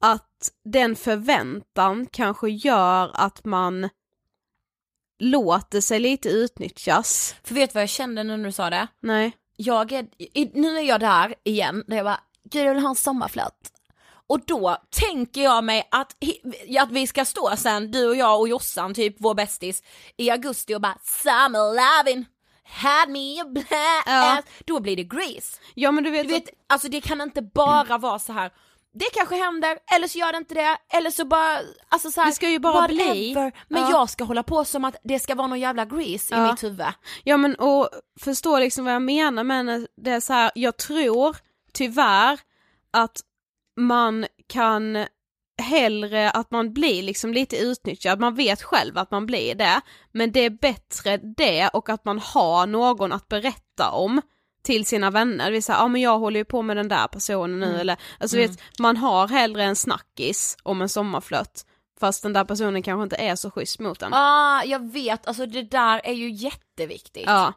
att 0.03 0.51
den 0.65 0.97
förväntan 0.97 2.07
kanske 2.07 2.51
gör 2.51 3.11
att 3.15 3.45
man 3.45 3.89
låter 5.19 5.81
sig 5.81 6.01
lite 6.01 6.29
utnyttjas. 6.29 7.35
För 7.45 7.55
vet 7.55 7.71
du 7.71 7.75
vad 7.75 7.83
jag 7.83 7.89
kände 7.89 8.23
när 8.23 8.39
du 8.39 8.53
sa 8.53 8.71
det? 8.71 8.87
Nej. 9.01 9.33
Jag 9.57 9.93
är, 9.93 10.07
nu 10.55 10.79
är 10.79 10.83
jag 10.83 11.01
där 11.01 11.35
igen, 11.45 11.85
där 11.87 11.97
jag 11.97 12.07
bara, 12.07 12.21
gud 12.51 12.65
jag 12.65 12.75
vill 12.75 12.83
ha 12.83 12.91
en 12.91 12.97
sommarflört. 12.97 13.80
Och 14.31 14.41
då 14.47 14.77
tänker 14.91 15.43
jag 15.43 15.65
mig 15.65 15.89
att, 15.91 16.17
att 16.81 16.91
vi 16.91 17.07
ska 17.07 17.25
stå 17.25 17.57
sen, 17.57 17.91
du 17.91 18.09
och 18.09 18.17
jag 18.17 18.41
och 18.41 18.49
Jossan, 18.49 18.95
typ 18.95 19.17
vår 19.19 19.35
bästis, 19.35 19.83
i 20.17 20.31
augusti 20.31 20.75
och 20.75 20.81
bara 20.81 20.99
summer 21.03 21.59
loving, 21.99 22.27
had 22.65 23.09
me 23.11 23.41
a 23.41 23.45
blast. 23.45 23.71
Ja. 24.07 24.43
Då 24.65 24.81
blir 24.81 24.97
det 24.97 25.05
Grease. 25.05 25.59
Ja 25.75 25.91
men 25.91 26.05
du 26.05 26.11
vet, 26.11 26.29
Du 26.29 26.35
vet, 26.35 26.49
alltså 26.69 26.89
det 26.89 27.01
kan 27.01 27.21
inte 27.21 27.43
bara 27.43 27.99
vara 27.99 28.19
så 28.19 28.33
här. 28.33 28.51
det 28.95 29.05
kanske 29.15 29.37
händer, 29.37 29.79
eller 29.97 30.09
så 30.09 30.19
gör 30.19 30.33
det 30.33 30.39
inte 30.39 30.55
det, 30.55 30.77
eller 30.93 31.11
så 31.11 31.25
bara, 31.25 31.59
alltså 31.89 32.11
så 32.11 32.21
här, 32.21 32.29
Det 32.29 32.35
ska 32.35 32.49
ju 32.49 32.59
bara 32.59 32.73
whatever. 32.81 33.13
bli. 33.13 33.35
Men 33.69 33.83
Ja. 33.83 33.91
jag 33.91 34.11
ska 34.11 34.25
hålla 34.25 34.43
på 34.43 34.65
som 34.65 34.85
att 34.85 34.97
det 35.05 35.19
ska 35.21 35.35
vara 35.35 35.47
någon 35.47 35.61
jävla 35.61 35.85
Grease 35.85 36.35
i 36.35 36.39
Ja. 36.39 36.51
mitt 36.53 36.63
huvud. 36.63 36.87
Ja 37.25 37.37
men 37.37 37.55
och 37.55 37.89
förstå 38.21 38.59
liksom 38.59 38.85
vad 38.85 38.95
jag 38.95 39.03
menar 39.03 39.45
men 39.45 39.87
det 39.97 40.11
är 40.11 40.21
så 40.21 40.33
här, 40.33 40.51
jag 40.55 40.77
tror 40.77 41.37
tyvärr 41.73 42.41
att 42.93 43.21
man 43.81 44.27
kan 44.47 45.07
hellre 45.63 46.31
att 46.31 46.51
man 46.51 46.73
blir 46.73 47.03
liksom 47.03 47.33
lite 47.33 47.57
utnyttjad, 47.57 48.21
man 48.21 48.35
vet 48.35 48.63
själv 48.63 48.99
att 48.99 49.11
man 49.11 49.27
blir 49.27 49.55
det, 49.55 49.81
men 50.13 50.33
det 50.33 50.41
är 50.41 50.51
bättre 50.51 51.17
det 51.17 51.69
och 51.69 51.89
att 51.89 52.05
man 52.05 52.19
har 52.19 52.67
någon 52.67 53.13
att 53.13 53.29
berätta 53.29 53.91
om 53.91 54.23
till 54.63 54.87
sina 54.87 55.11
vänner, 55.11 55.45
det 55.45 55.51
vill 55.51 55.63
säga, 55.63 55.79
ja 55.79 55.89
men 55.89 56.01
jag 56.01 56.19
håller 56.19 56.41
ju 56.41 56.45
på 56.45 56.63
med 56.63 56.77
den 56.77 56.89
där 56.89 57.07
personen 57.07 57.61
nu 57.61 57.81
eller, 57.81 57.97
alltså 58.19 58.37
vet, 58.37 58.63
man 58.79 58.97
har 58.97 59.29
hellre 59.29 59.65
en 59.65 59.77
snackis 59.77 60.57
om 60.63 60.83
en 60.83 60.89
sommarflört 60.89 61.61
fast 62.01 62.23
den 62.23 62.33
där 62.33 62.45
personen 62.45 62.83
kanske 62.83 63.03
inte 63.03 63.17
är 63.17 63.37
så 63.37 63.51
schysst 63.51 63.81
mot 63.81 64.03
en. 64.03 64.15
Ah, 64.15 64.65
jag 64.65 64.93
vet, 64.93 65.27
alltså 65.27 65.47
det 65.47 65.63
där 65.63 66.01
är 66.05 66.13
ju 66.13 66.31
jätteviktigt. 66.31 67.27
Ja. 67.27 67.53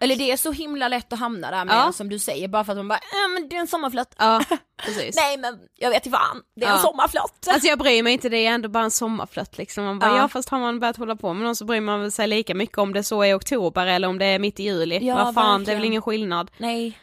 Eller 0.00 0.16
det 0.16 0.32
är 0.32 0.36
så 0.36 0.52
himla 0.52 0.88
lätt 0.88 1.12
att 1.12 1.18
hamna 1.18 1.50
där 1.50 1.64
med 1.64 1.74
Ja. 1.74 1.92
som 1.92 2.08
du 2.08 2.18
säger, 2.18 2.48
bara 2.48 2.64
för 2.64 2.72
att 2.72 2.76
man 2.78 2.88
bara, 2.88 3.00
ja 3.12 3.28
men 3.28 3.48
det 3.48 3.56
är 3.56 3.60
en 3.60 3.66
sommarflört. 3.66 4.14
Ja, 4.18 4.40
precis. 4.84 5.16
Nej 5.16 5.36
men 5.36 5.58
jag 5.74 5.90
vet 5.90 6.06
inte 6.06 6.18
fan, 6.18 6.42
det 6.56 6.64
är 6.64 6.68
en 6.70 6.76
Ja. 6.76 6.82
sommarflört. 6.82 7.46
Alltså 7.48 7.68
jag 7.68 7.78
bryr 7.78 8.02
mig 8.02 8.12
inte, 8.12 8.28
det 8.28 8.46
är 8.46 8.50
ändå 8.54 8.68
bara 8.68 8.84
en 8.84 8.90
sommarflört 8.90 9.58
liksom. 9.58 9.84
Man 9.84 9.98
bara, 9.98 10.10
Ja. 10.10 10.16
ja. 10.16 10.28
fast 10.28 10.48
har 10.48 10.58
man 10.58 10.80
börjat 10.80 10.96
hålla 10.96 11.16
på 11.16 11.32
med 11.32 11.44
någon 11.44 11.56
så 11.56 11.64
bryr 11.64 11.80
man 11.80 12.10
sig 12.10 12.26
lika 12.28 12.54
mycket 12.54 12.78
om 12.78 12.92
det 12.92 13.02
så 13.02 13.22
är 13.22 13.36
oktober 13.36 13.86
eller 13.86 14.08
om 14.08 14.18
det 14.18 14.24
är 14.26 14.38
mitt 14.38 14.60
i 14.60 14.62
juli. 14.62 14.98
Ja, 15.06 15.14
Vad 15.24 15.34
fan, 15.34 15.64
det 15.64 15.70
är 15.72 15.76
väl 15.76 15.84
ingen 15.84 16.02
skillnad. 16.02 16.50
Nej. 16.58 16.98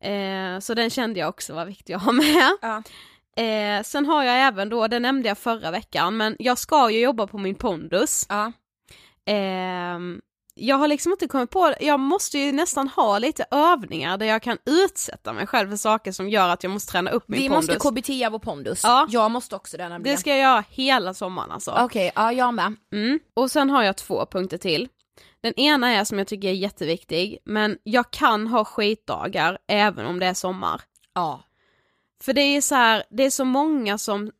Eh, 0.00 0.58
så 0.60 0.74
den 0.74 0.90
kände 0.90 1.20
jag 1.20 1.28
också 1.28 1.54
var 1.54 1.64
viktig 1.64 1.94
att 1.94 2.02
ha 2.02 2.12
med. 2.12 2.50
Ja. 2.60 2.82
Eh, 3.42 3.82
sen 3.82 4.06
har 4.06 4.22
jag 4.24 4.40
även 4.46 4.68
då, 4.68 4.86
det 4.88 4.98
nämnde 4.98 5.28
jag 5.28 5.38
förra 5.38 5.70
veckan, 5.70 6.16
men 6.16 6.36
jag 6.38 6.58
ska 6.58 6.90
ju 6.90 7.00
jobba 7.00 7.26
på 7.26 7.38
min 7.38 7.54
pondus. 7.54 8.26
Ja. 8.28 8.52
Ehm, 9.26 10.20
jag 10.54 10.76
har 10.76 10.88
liksom 10.88 11.12
inte 11.12 11.28
kommit 11.28 11.50
på, 11.50 11.74
jag 11.80 12.00
måste 12.00 12.38
ju 12.38 12.52
nästan 12.52 12.88
ha 12.88 13.18
lite 13.18 13.44
övningar 13.50 14.18
där 14.18 14.26
jag 14.26 14.42
kan 14.42 14.58
utsätta 14.66 15.32
mig 15.32 15.46
själv 15.46 15.70
för 15.70 15.76
saker 15.76 16.12
som 16.12 16.28
gör 16.28 16.48
att 16.48 16.62
jag 16.62 16.70
måste 16.70 16.92
träna 16.92 17.10
upp 17.10 17.28
min 17.28 17.40
Vi 17.40 17.48
pondus. 17.48 17.68
måste 17.68 17.88
KBT 17.88 18.08
vår 18.32 18.38
pondus. 18.38 18.80
Ja. 18.84 19.06
Jag 19.10 19.30
måste 19.30 19.56
också 19.56 19.76
det 19.76 19.88
nämligen. 19.88 20.14
det 20.16 20.20
ska 20.20 20.30
jag 20.30 20.38
göra 20.38 20.64
hela 20.68 21.14
sommaren 21.14 21.50
alltså. 21.50 21.76
Okej, 21.80 22.12
ja 22.14 22.32
jag 22.32 22.54
med. 22.54 22.74
Mm. 22.92 23.18
Och 23.34 23.50
sen 23.50 23.70
har 23.70 23.82
jag 23.82 23.96
två 23.96 24.26
punkter 24.26 24.58
till. 24.58 24.88
Den 25.42 25.54
ena 25.54 25.90
är 25.90 26.04
som 26.04 26.18
jag 26.18 26.26
tycker 26.26 26.48
är 26.48 26.52
jätteviktig, 26.52 27.38
men 27.44 27.78
jag 27.82 28.10
kan 28.10 28.46
ha 28.46 28.64
skitdagar 28.64 29.58
även 29.68 30.06
om 30.06 30.18
det 30.18 30.26
är 30.26 30.34
sommar. 30.34 30.80
Ja. 31.14 31.42
För 32.22 32.32
det 32.32 32.40
är 32.40 32.60
så 32.60 32.74
här, 32.74 33.04
det 33.10 33.22
är 33.22 33.30
så 33.30 33.44
många 33.44 33.98
som 33.98 34.30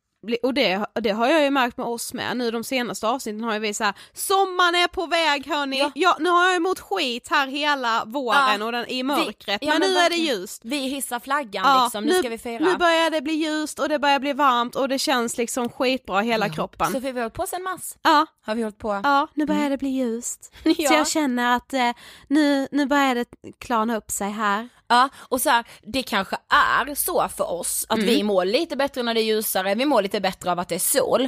och 0.43 0.53
det, 0.53 0.85
det 1.01 1.09
har 1.09 1.27
jag 1.27 1.43
ju 1.43 1.49
märkt 1.49 1.77
med 1.77 1.85
oss 1.87 2.13
med 2.13 2.37
nu 2.37 2.51
de 2.51 2.63
senaste 2.63 3.07
avsnitten 3.07 3.43
har 3.43 3.53
ju 3.53 3.59
vi 3.59 3.73
så 3.73 3.83
här, 3.83 3.93
sommaren 4.13 4.75
är 4.75 4.87
på 4.87 5.05
väg 5.05 5.47
hörni, 5.47 5.79
Ja. 5.79 5.91
ja. 5.95 6.17
nu 6.19 6.29
har 6.29 6.45
jag 6.47 6.55
emot 6.55 6.79
skit 6.79 7.27
här 7.29 7.47
hela 7.47 8.03
våren 8.05 8.59
Ja. 8.59 8.65
och 8.65 8.71
den, 8.71 8.87
i 8.89 9.03
mörkret, 9.03 9.59
ja, 9.61 9.71
men, 9.71 9.79
men 9.79 9.89
nu 9.89 9.97
är 9.97 10.09
det 10.09 10.15
ljust. 10.15 10.61
Vi 10.65 10.77
hissar 10.77 11.19
flaggan 11.19 11.63
Ja, 11.65 11.83
liksom, 11.83 12.03
nu, 12.03 12.13
ska 12.13 12.29
vi 12.29 12.37
fira. 12.37 12.59
Nu 12.63 12.75
börjar 12.77 13.09
det 13.09 13.21
bli 13.21 13.33
ljust 13.33 13.79
och 13.79 13.89
det 13.89 13.99
börjar 13.99 14.19
bli 14.19 14.33
varmt 14.33 14.75
och 14.75 14.89
det 14.89 14.99
känns 14.99 15.37
liksom 15.37 15.69
skitbra 15.69 16.23
i 16.23 16.25
hela 16.25 16.49
kroppen. 16.49 16.91
Så 16.91 16.99
vi 16.99 17.11
har 17.11 17.19
hållit 17.19 17.33
på 17.33 17.47
sen 17.47 17.63
mars. 17.63 17.95
Ja, 18.01 18.25
Har 18.45 18.55
vi 18.55 18.63
hållit 18.63 18.77
på. 18.77 19.01
Ja, 19.03 19.27
nu 19.33 19.45
börjar 19.45 19.69
det 19.69 19.77
bli 19.77 19.89
ljust. 19.89 20.53
Ja. 20.63 20.73
Så 20.87 20.93
jag 20.93 21.07
känner 21.07 21.55
att 21.55 21.73
eh, 21.73 21.91
nu, 22.27 22.67
nu 22.71 22.85
börjar 22.85 23.15
det 23.15 23.25
klarna 23.59 23.97
upp 23.97 24.11
sig 24.11 24.29
här. 24.31 24.69
Ja, 24.87 25.09
och 25.29 25.41
så 25.41 25.49
här, 25.49 25.65
det 25.83 26.03
kanske 26.03 26.35
är 26.49 26.95
så 26.95 27.27
för 27.37 27.51
oss 27.51 27.85
att 27.89 27.97
Mm. 27.97 28.09
vi 28.09 28.23
mår 28.23 28.45
lite 28.45 28.75
bättre 28.75 29.03
när 29.03 29.13
det 29.13 29.21
är 29.21 29.25
ljusare, 29.25 29.75
vi 29.75 29.85
mår 29.85 30.01
lite 30.01 30.19
bättre 30.21 30.51
av 30.51 30.59
att 30.59 30.69
det 30.69 30.75
är 30.75 30.79
sol. 30.79 31.27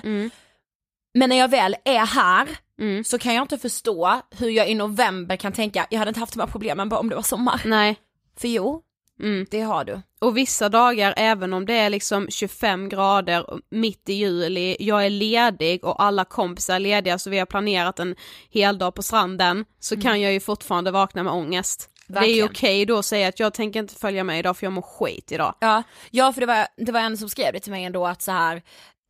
Men 1.13 1.29
när 1.29 1.35
jag 1.35 1.47
väl 1.47 1.75
är 1.85 2.05
här 2.05 2.47
Mm. 2.79 3.03
så 3.03 3.17
kan 3.19 3.33
jag 3.35 3.41
inte 3.43 3.57
förstå 3.57 4.21
hur 4.31 4.49
jag 4.49 4.69
i 4.69 4.75
november 4.75 5.35
kan 5.35 5.51
tänka, 5.53 5.87
jag 5.89 5.99
hade 5.99 6.09
inte 6.09 6.19
haft 6.19 6.33
de 6.33 6.39
här 6.39 6.47
problemen 6.47 6.89
bara 6.89 6.99
om 6.99 7.09
det 7.09 7.15
var 7.15 7.23
sommar. 7.23 7.61
Nej. 7.65 7.95
För 8.37 8.47
jo, 8.47 8.81
Mm. 9.21 9.45
det 9.51 9.61
har 9.61 9.83
du. 9.85 10.01
Och 10.21 10.37
vissa 10.37 10.69
dagar, 10.69 11.13
även 11.17 11.53
om 11.53 11.65
det 11.65 11.73
är 11.73 11.89
liksom 11.89 12.27
25 12.29 12.89
grader 12.89 13.45
mitt 13.71 14.09
i 14.09 14.13
juli, 14.13 14.77
jag 14.79 15.05
är 15.05 15.09
ledig 15.09 15.85
och 15.85 16.03
alla 16.03 16.25
kompisar 16.25 16.75
är 16.75 16.79
lediga 16.79 17.17
så 17.19 17.29
vi 17.29 17.39
har 17.39 17.45
planerat 17.45 17.99
en 17.99 18.15
hel 18.49 18.77
dag 18.77 18.95
på 18.95 19.03
stranden, 19.03 19.65
så 19.79 20.01
kan 20.01 20.21
jag 20.21 20.33
ju 20.33 20.39
fortfarande 20.39 20.91
vakna 20.91 21.23
med 21.23 21.33
ångest. 21.33 21.89
Det 22.07 22.17
är 22.19 22.21
ju 22.21 22.27
Verkligen. 22.27 22.49
okej 22.49 22.85
då 22.85 22.97
att 22.97 23.05
säga 23.05 23.27
att 23.27 23.39
jag 23.39 23.53
tänker 23.53 23.79
inte 23.79 23.95
följa 23.95 24.23
med 24.23 24.39
idag 24.39 24.57
för 24.57 24.65
jag 24.65 24.73
mår 24.73 24.81
skit 24.81 25.31
idag. 25.31 25.55
Ja, 25.59 25.83
ja 26.11 26.33
för 26.33 26.41
det 26.41 26.47
var, 26.47 26.67
det 26.77 26.91
var 26.91 26.99
en 26.99 27.17
som 27.17 27.29
skrev 27.29 27.53
det 27.53 27.59
till 27.59 27.71
mig 27.71 27.83
ändå 27.83 28.07
att 28.07 28.21
så 28.21 28.31
här, 28.31 28.55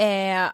eh, 0.01 0.49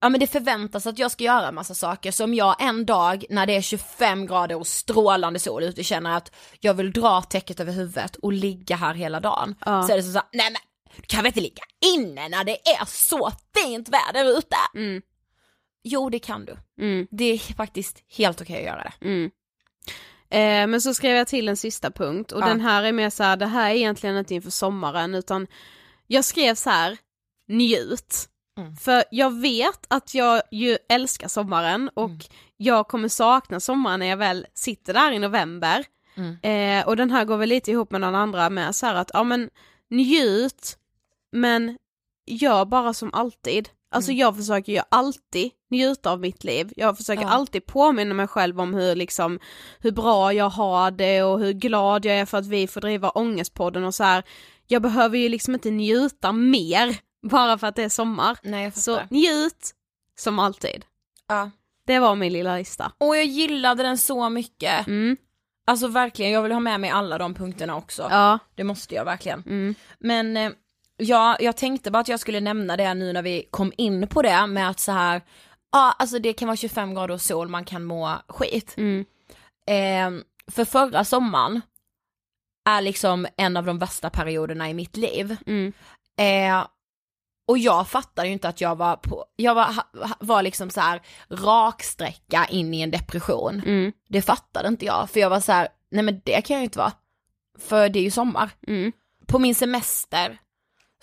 ja 0.00 0.08
men 0.08 0.20
det 0.20 0.26
förväntas 0.26 0.86
att 0.86 0.98
jag 0.98 1.10
ska 1.10 1.24
göra 1.24 1.48
en 1.48 1.54
massa 1.54 1.74
saker, 1.74 2.10
så 2.10 2.24
om 2.24 2.34
jag 2.34 2.56
en 2.62 2.86
dag 2.86 3.24
när 3.30 3.46
det 3.46 3.56
är 3.56 3.60
25 3.60 4.26
grader 4.26 4.54
och 4.56 4.66
strålande 4.66 5.38
sol 5.38 5.62
ute 5.62 5.84
känner 5.84 6.16
att 6.16 6.32
jag 6.60 6.74
vill 6.74 6.92
dra 6.92 7.22
täcket 7.22 7.60
över 7.60 7.72
huvudet 7.72 8.16
och 8.16 8.32
ligga 8.32 8.76
här 8.76 8.94
hela 8.94 9.20
dagen, 9.20 9.54
Ja. 9.66 9.82
så 9.82 9.92
är 9.92 9.96
det 9.96 10.02
så 10.02 10.12
här, 10.12 10.22
nej 10.32 10.50
men 10.52 10.60
du 10.96 11.02
kan 11.02 11.18
väl 11.22 11.26
inte 11.26 11.40
ligga 11.40 11.62
inne 11.96 12.28
när 12.28 12.44
det 12.44 12.68
är 12.68 12.84
så 12.86 13.30
fint 13.56 13.88
väder 13.88 14.38
ute? 14.38 14.56
Mm. 14.74 15.02
Jo 15.84 16.10
det 16.10 16.18
kan 16.18 16.44
du, 16.44 16.56
Mm. 16.80 17.06
det 17.10 17.24
är 17.24 17.38
faktiskt 17.54 18.02
helt 18.16 18.40
okej 18.40 18.56
att 18.56 18.64
göra 18.64 18.82
det. 19.00 19.06
Mm. 19.08 19.30
Eh, 20.34 20.66
men 20.66 20.80
så 20.80 20.94
skrev 20.94 21.16
jag 21.16 21.26
till 21.26 21.48
en 21.48 21.56
sista 21.56 21.90
punkt 21.90 22.32
och 22.32 22.40
Ja. 22.42 22.46
den 22.46 22.60
här 22.60 22.82
är 22.82 22.92
mer 22.92 23.10
så 23.10 23.22
här, 23.22 23.36
det 23.36 23.46
här 23.46 23.70
är 23.70 23.74
egentligen 23.74 24.16
inte 24.16 24.34
inför 24.34 24.50
sommaren 24.50 25.14
utan 25.14 25.46
jag 26.06 26.24
skrev 26.24 26.54
så 26.54 26.70
här, 26.70 26.98
njut. 27.48 28.28
Mm. 28.58 28.76
För 28.76 29.04
jag 29.10 29.40
vet 29.40 29.86
att 29.88 30.14
jag 30.14 30.42
ju 30.50 30.78
älskar 30.88 31.28
sommaren 31.28 31.90
och 31.94 32.04
Mm. 32.10 32.20
jag 32.56 32.88
kommer 32.88 33.08
sakna 33.08 33.60
sommaren 33.60 34.00
när 34.00 34.06
jag 34.06 34.16
väl 34.16 34.46
sitter 34.54 34.94
där 34.94 35.12
i 35.12 35.18
november. 35.18 35.84
Mm. 36.16 36.36
Eh, 36.42 36.86
och 36.88 36.96
den 36.96 37.10
här 37.10 37.24
går 37.24 37.36
väl 37.36 37.48
lite 37.48 37.70
ihop 37.70 37.90
med 37.90 38.00
den 38.00 38.14
andra 38.14 38.50
med 38.50 38.74
så 38.74 38.86
här 38.86 38.94
att, 38.94 39.10
ja 39.14 39.22
men 39.24 39.50
njut, 39.90 40.78
men 41.32 41.78
gör 42.26 42.64
bara 42.64 42.94
som 42.94 43.14
alltid. 43.14 43.68
Alltså 43.94 44.10
Mm. 44.10 44.20
jag 44.20 44.36
försöker 44.36 44.72
ju 44.72 44.80
alltid 44.88 45.50
njuta 45.70 46.10
av 46.10 46.20
mitt 46.20 46.44
liv. 46.44 46.72
Jag 46.76 46.96
försöker 46.96 47.22
Ja. 47.22 47.28
alltid 47.28 47.66
påminna 47.66 48.14
mig 48.14 48.26
själv 48.26 48.60
om 48.60 48.74
hur 48.74 48.94
liksom, 48.94 49.38
hur 49.80 49.92
bra 49.92 50.32
jag 50.32 50.50
har 50.50 50.90
det 50.90 51.22
och 51.22 51.38
hur 51.40 51.52
glad 51.52 52.04
jag 52.04 52.16
är 52.16 52.26
för 52.26 52.38
att 52.38 52.46
vi 52.46 52.66
får 52.66 52.80
driva 52.80 53.08
Ångestpodden 53.10 53.84
och 53.84 53.94
så 53.94 54.04
här. 54.04 54.22
Jag 54.66 54.82
behöver 54.82 55.18
ju 55.18 55.28
liksom 55.28 55.54
inte 55.54 55.70
njuta 55.70 56.32
mer 56.32 56.96
bara 57.30 57.58
för 57.58 57.66
att 57.66 57.76
det 57.76 57.82
är 57.82 57.88
sommar. 57.88 58.38
Nej 58.42 58.72
Så 58.72 59.00
njut 59.10 59.70
som 60.18 60.38
alltid. 60.38 60.84
Ja. 61.28 61.50
Det 61.86 61.98
var 61.98 62.14
min 62.14 62.32
lilla 62.32 62.56
lista. 62.56 62.92
Och 62.98 63.16
jag 63.16 63.24
gillade 63.24 63.82
den 63.82 63.98
så 63.98 64.28
mycket. 64.30 64.86
Mm. 64.86 65.16
Alltså 65.66 65.88
verkligen, 65.88 66.32
jag 66.32 66.42
vill 66.42 66.52
ha 66.52 66.60
med 66.60 66.80
mig 66.80 66.90
alla 66.90 67.18
de 67.18 67.34
punkterna 67.34 67.76
också. 67.76 68.08
Ja. 68.10 68.38
Det 68.54 68.64
måste 68.64 68.94
jag 68.94 69.04
verkligen. 69.04 69.40
Mm. 69.46 69.74
Men 69.98 70.36
eh, 70.36 70.50
ja, 70.96 71.36
jag 71.40 71.56
tänkte 71.56 71.90
bara 71.90 71.98
att 71.98 72.08
jag 72.08 72.20
skulle 72.20 72.40
nämna 72.40 72.76
det 72.76 72.94
nu 72.94 73.12
när 73.12 73.22
vi 73.22 73.48
kom 73.50 73.72
in 73.76 74.08
på 74.08 74.22
det 74.22 74.46
med 74.46 74.68
att 74.68 74.80
så 74.80 74.92
här, 74.92 75.22
ja 75.72 75.94
alltså 75.98 76.18
det 76.18 76.32
kan 76.32 76.48
vara 76.48 76.56
25 76.56 76.94
grader 76.94 77.14
och 77.14 77.20
sol, 77.20 77.48
man 77.48 77.64
kan 77.64 77.84
må 77.84 78.14
skit. 78.28 78.74
Mm. 78.76 79.04
Eh, 79.66 80.24
för 80.50 80.64
förra 80.64 81.04
sommaren 81.04 81.60
är 82.68 82.80
liksom 82.80 83.26
en 83.36 83.56
av 83.56 83.64
de 83.64 83.78
värsta 83.78 84.10
perioderna 84.10 84.70
i 84.70 84.74
mitt 84.74 84.96
liv. 84.96 85.36
Mm. 85.46 85.72
Eh, 86.18 86.66
och 87.46 87.58
jag 87.58 87.88
fattade 87.88 88.28
ju 88.28 88.32
inte 88.32 88.48
att 88.48 88.60
jag 88.60 88.76
var 88.76 88.96
på, 88.96 89.24
jag 89.36 89.54
var, 89.54 89.74
var 90.18 90.42
liksom 90.42 90.70
så 90.70 90.80
här 90.80 91.02
raksträcka 91.28 92.46
in 92.50 92.74
i 92.74 92.80
en 92.80 92.90
depression. 92.90 93.62
Mm. 93.66 93.92
Det 94.08 94.22
fattade 94.22 94.68
inte 94.68 94.84
jag, 94.84 95.10
för 95.10 95.20
jag 95.20 95.30
var 95.30 95.40
så 95.40 95.52
här, 95.52 95.68
nej 95.90 96.02
men 96.02 96.20
det 96.24 96.42
kan 96.42 96.54
jag 96.54 96.60
ju 96.60 96.64
inte 96.64 96.78
vara. 96.78 96.92
För 97.58 97.88
det 97.88 97.98
är 97.98 98.02
ju 98.02 98.10
sommar. 98.10 98.50
Mm. 98.66 98.92
På 99.26 99.38
min 99.38 99.54
semester 99.54 100.38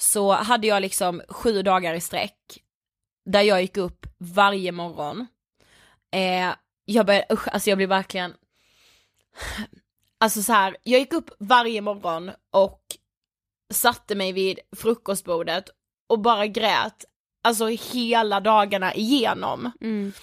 så 0.02 0.32
hade 0.32 0.68
jag 0.68 0.82
liksom 0.82 1.22
sju 1.30 1.62
dagar 1.62 1.94
i 1.94 2.02
sträck 2.02 2.64
där 3.26 3.42
jag 3.42 3.62
gick 3.62 3.78
upp 3.78 4.06
varje 4.18 4.72
morgon. 4.72 5.28
Eh, 6.12 6.54
jag 6.86 7.06
började, 7.06 7.34
usch, 7.34 7.48
alltså 7.48 7.70
jag 7.70 7.78
blev 7.78 7.90
verkligen, 7.90 8.34
alltså 10.20 10.44
så 10.44 10.54
här, 10.54 10.78
jag 10.84 11.00
gick 11.00 11.14
upp 11.14 11.30
varje 11.40 11.82
morgon 11.82 12.32
och 12.52 12.82
satte 13.74 14.16
mig 14.16 14.32
vid 14.32 14.60
frukostbordet 14.76 15.70
och 16.08 16.20
bara 16.20 16.48
grät, 16.48 17.06
alltså 17.44 17.68
hela 17.68 18.40
dagarna 18.40 18.94
igenom. 18.94 19.72
Mm. 19.82 20.14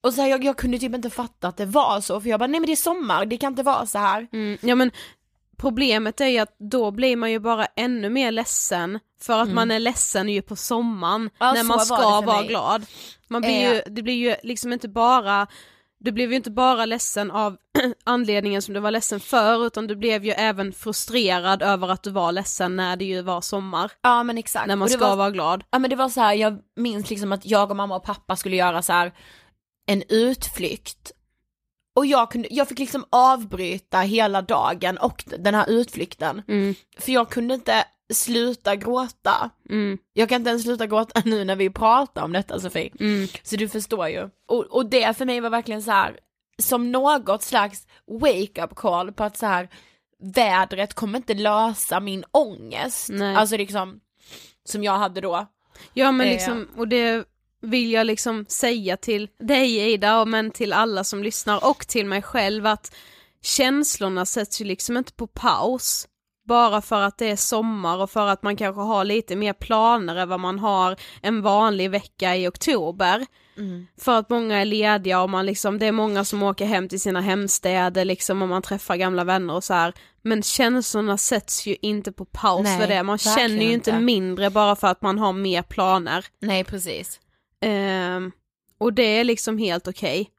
Och 0.00 0.14
så 0.14 0.20
här, 0.22 0.28
jag, 0.28 0.44
jag 0.44 0.56
kunde 0.56 0.78
typ 0.78 0.94
inte 0.94 1.10
fatta 1.10 1.48
att 1.48 1.56
det 1.56 1.66
var 1.66 2.00
så, 2.00 2.20
för 2.20 2.28
jag 2.28 2.40
bara 2.40 2.46
nej 2.46 2.60
men 2.60 2.66
det 2.66 2.72
är 2.72 2.76
sommar, 2.76 3.26
det 3.26 3.36
kan 3.36 3.52
inte 3.52 3.62
vara 3.62 3.86
så 3.86 3.98
här. 3.98 4.28
Mm. 4.32 4.58
Ja 4.60 4.74
men 4.74 4.90
problemet 5.58 6.20
är 6.20 6.26
ju 6.26 6.38
att 6.38 6.56
då 6.58 6.90
blir 6.90 7.16
man 7.16 7.30
ju 7.30 7.38
bara 7.38 7.66
ännu 7.66 8.08
mer 8.10 8.32
ledsen 8.32 8.98
för 9.20 9.38
att 9.42 9.48
man 9.52 9.70
är 9.70 9.78
ledsen 9.78 10.28
ju 10.28 10.42
på 10.42 10.56
sommaren 10.56 11.14
Mm. 11.20 11.30
Ja, 11.38 11.52
när 11.52 11.62
man 11.64 11.80
ska 11.80 11.96
vara 12.20 12.38
mig. 12.38 12.46
glad. 12.48 12.86
Man 13.28 13.42
blir 13.42 13.50
Eh. 13.66 13.72
ju, 13.74 13.82
det 13.86 14.02
blir 14.02 14.14
ju 14.14 14.34
liksom 14.42 14.72
inte 14.72 14.88
bara 14.88 15.46
du 16.00 16.12
blev 16.12 16.30
ju 16.30 16.36
inte 16.36 16.50
bara 16.50 16.84
ledsen 16.86 17.30
av 17.30 17.56
anledningen 18.04 18.62
som 18.62 18.74
du 18.74 18.80
var 18.80 18.90
ledsen 18.90 19.20
för 19.20 19.66
utan 19.66 19.86
du 19.86 19.96
blev 19.96 20.24
ju 20.24 20.30
även 20.30 20.72
frustrerad 20.72 21.62
över 21.62 21.88
att 21.88 22.02
du 22.02 22.10
var 22.10 22.32
ledsen 22.32 22.76
när 22.76 22.96
det 22.96 23.04
ju 23.04 23.22
var 23.22 23.40
sommar. 23.40 23.92
Ja 24.02 24.22
men 24.22 24.38
exakt. 24.38 24.66
När 24.66 24.76
man 24.76 24.88
ska 24.88 25.08
var, 25.08 25.16
vara 25.16 25.30
glad. 25.30 25.64
Ja 25.70 25.78
men 25.78 25.90
det 25.90 25.96
var 25.96 26.08
så 26.08 26.20
här, 26.20 26.34
jag 26.34 26.58
minns 26.76 27.10
liksom 27.10 27.32
att 27.32 27.46
jag 27.46 27.70
och 27.70 27.76
mamma 27.76 27.96
och 27.96 28.04
pappa 28.04 28.36
skulle 28.36 28.56
göra 28.56 28.82
så 28.82 28.92
här 28.92 29.12
en 29.86 30.02
utflykt. 30.08 31.12
Och 31.96 32.06
jag, 32.06 32.30
kunde, 32.30 32.48
jag 32.50 32.68
fick 32.68 32.78
liksom 32.78 33.04
avbryta 33.10 34.00
hela 34.00 34.42
dagen 34.42 34.98
och 34.98 35.24
den 35.38 35.54
här 35.54 35.70
utflykten. 35.70 36.42
Mm. 36.48 36.74
För 36.98 37.12
jag 37.12 37.30
kunde 37.30 37.54
inte 37.54 37.84
sluta 38.12 38.76
gråta. 38.76 39.50
Mm. 39.70 39.98
Jag 40.12 40.28
kan 40.28 40.36
inte 40.40 40.50
ens 40.50 40.62
sluta 40.62 40.86
gråta 40.86 41.22
nu 41.24 41.44
när 41.44 41.56
vi 41.56 41.70
pratar 41.70 42.22
om 42.22 42.32
detta 42.32 42.60
Sofie. 42.60 42.92
Mm. 43.00 43.26
Så 43.42 43.56
du 43.56 43.68
förstår 43.68 44.08
ju. 44.08 44.28
Och, 44.48 44.64
och 44.64 44.86
det 44.86 45.16
för 45.16 45.24
mig 45.24 45.40
var 45.40 45.50
verkligen 45.50 45.82
så 45.82 45.90
här 45.90 46.18
som 46.62 46.92
något 46.92 47.42
slags 47.42 47.86
wake-up 48.20 48.74
call 48.74 49.12
på 49.12 49.24
att 49.24 49.36
så 49.36 49.46
här 49.46 49.68
vädret 50.18 50.94
kommer 50.94 51.18
inte 51.18 51.34
lösa 51.34 52.00
min 52.00 52.24
ångest. 52.30 53.08
Nej. 53.12 53.36
Alltså 53.36 53.56
liksom, 53.56 54.00
som 54.64 54.84
jag 54.84 54.98
hade 54.98 55.20
då. 55.20 55.46
Ja 55.94 56.12
men 56.12 56.26
Eh. 56.26 56.32
liksom, 56.32 56.68
och 56.76 56.88
det 56.88 57.24
vill 57.62 57.92
jag 57.92 58.06
liksom 58.06 58.46
säga 58.48 58.96
till 58.96 59.28
dig 59.38 59.92
Ida, 59.92 60.20
och 60.20 60.28
men 60.28 60.50
till 60.50 60.72
alla 60.72 61.04
som 61.04 61.22
lyssnar 61.22 61.70
och 61.70 61.86
till 61.86 62.06
mig 62.06 62.22
själv 62.22 62.66
att 62.66 62.94
känslorna 63.42 64.26
sätts 64.26 64.60
ju 64.60 64.64
liksom 64.64 64.96
inte 64.96 65.12
på 65.12 65.26
paus 65.26 66.08
bara 66.48 66.82
för 66.82 67.00
att 67.00 67.18
det 67.18 67.30
är 67.30 67.36
sommar 67.36 67.98
och 67.98 68.10
för 68.10 68.26
att 68.26 68.42
man 68.42 68.56
kanske 68.56 68.80
har 68.80 69.04
lite 69.04 69.36
mer 69.36 69.52
planer 69.52 70.16
än 70.16 70.28
vad 70.28 70.40
man 70.40 70.58
har 70.58 70.96
en 71.22 71.42
vanlig 71.42 71.90
vecka 71.90 72.36
i 72.36 72.48
oktober. 72.48 73.26
För 74.00 74.18
att 74.18 74.30
många 74.30 74.56
är 74.60 74.64
lediga 74.64 75.22
och 75.22 75.30
man 75.30 75.46
liksom, 75.46 75.78
det 75.78 75.86
är 75.86 75.92
många 75.92 76.24
som 76.24 76.42
åker 76.42 76.66
hem 76.66 76.88
till 76.88 77.00
sina 77.00 77.20
hemstäder 77.20 78.04
liksom 78.04 78.42
och 78.42 78.48
man 78.48 78.62
träffar 78.62 78.96
gamla 78.96 79.24
vänner 79.24 79.54
och 79.54 79.64
så 79.64 79.74
här. 79.74 79.94
Men 80.22 80.42
känslorna 80.42 81.18
sätts 81.18 81.66
ju 81.66 81.76
inte 81.82 82.12
på 82.12 82.24
paus 82.24 82.64
Nej, 82.64 82.80
för 82.80 82.88
det, 82.88 83.02
man 83.02 83.18
känner 83.18 83.64
ju 83.64 83.72
inte. 83.72 83.98
mindre 83.98 84.50
bara 84.50 84.76
för 84.76 84.88
att 84.88 85.02
man 85.02 85.18
har 85.18 85.32
mer 85.32 85.62
planer. 85.62 86.26
Nej 86.40 86.64
precis. 86.64 87.20
Ehm, 87.60 88.32
och 88.78 88.92
det 88.92 89.02
är 89.02 89.24
liksom 89.24 89.58
helt 89.58 89.88
okej. 89.88 90.30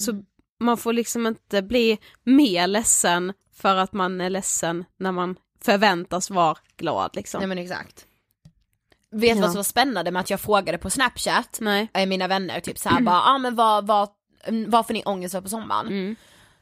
Så 0.00 0.10
Mm. 0.10 0.24
man 0.60 0.76
får 0.76 0.92
liksom 0.92 1.26
inte 1.26 1.62
bli 1.62 1.98
mer 2.24 2.66
ledsen 2.66 3.32
för 3.54 3.76
att 3.76 3.92
man 3.92 4.20
är 4.20 4.30
ledsen 4.30 4.84
när 4.98 5.12
man 5.12 5.36
förväntas 5.60 6.30
vara 6.30 6.56
glad 6.76 7.10
liksom. 7.16 7.38
Nej 7.38 7.48
men 7.48 7.58
exakt. 7.58 8.06
Vet 9.10 9.20
du 9.20 9.36
Ja. 9.36 9.40
vad 9.40 9.50
som 9.50 9.58
var 9.58 9.62
spännande 9.62 10.10
med 10.10 10.20
att 10.20 10.30
jag 10.30 10.40
frågade 10.40 10.78
på 10.78 10.90
snapchat, 10.90 11.58
Nej. 11.60 11.88
mina 12.06 12.28
vänner 12.28 12.60
typ 12.60 12.78
såhär 12.78 13.00
bara, 13.00 13.14
ja 13.16 13.34
ah, 13.34 13.38
men 13.38 13.54
vad, 13.54 13.86
vad, 13.86 14.08
mm, 14.44 14.70
vad 14.70 14.86
får 14.86 14.94
ni 14.94 15.02
ångest 15.04 15.34
för 15.34 15.40
på 15.40 15.48
sommaren? 15.48 15.86
Mm. 15.86 16.16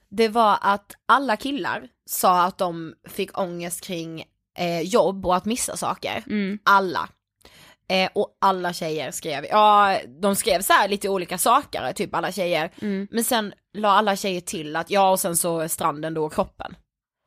Det 0.08 0.28
var 0.28 0.58
att 0.60 0.92
alla 1.06 1.36
killar 1.36 1.88
sa 2.06 2.42
att 2.42 2.58
de 2.58 2.94
fick 3.08 3.38
ångest 3.38 3.80
kring 3.84 4.24
eh, 4.58 4.80
jobb 4.80 5.26
och 5.26 5.36
att 5.36 5.44
missa 5.44 5.76
saker. 5.76 6.24
Mm. 6.26 6.58
Alla. 6.64 7.08
Eh, 7.88 8.10
och 8.14 8.36
alla 8.40 8.72
tjejer 8.72 9.10
skrev, 9.10 9.46
ja 9.50 9.98
de 10.20 10.36
skrev 10.36 10.60
så 10.62 10.72
lite 10.88 11.08
olika 11.08 11.38
saker, 11.38 11.92
typ 11.92 12.14
alla 12.14 12.32
tjejer. 12.32 12.70
Mm. 12.82 13.08
Men 13.10 13.24
sen 13.24 13.52
la 13.74 13.88
alla 13.88 14.16
tjejer 14.16 14.40
till 14.40 14.76
att 14.76 14.90
ja 14.90 15.10
och 15.10 15.20
sen 15.20 15.36
så 15.36 15.68
stranden 15.68 16.14
då 16.14 16.24
och 16.24 16.32
kroppen. 16.34 16.76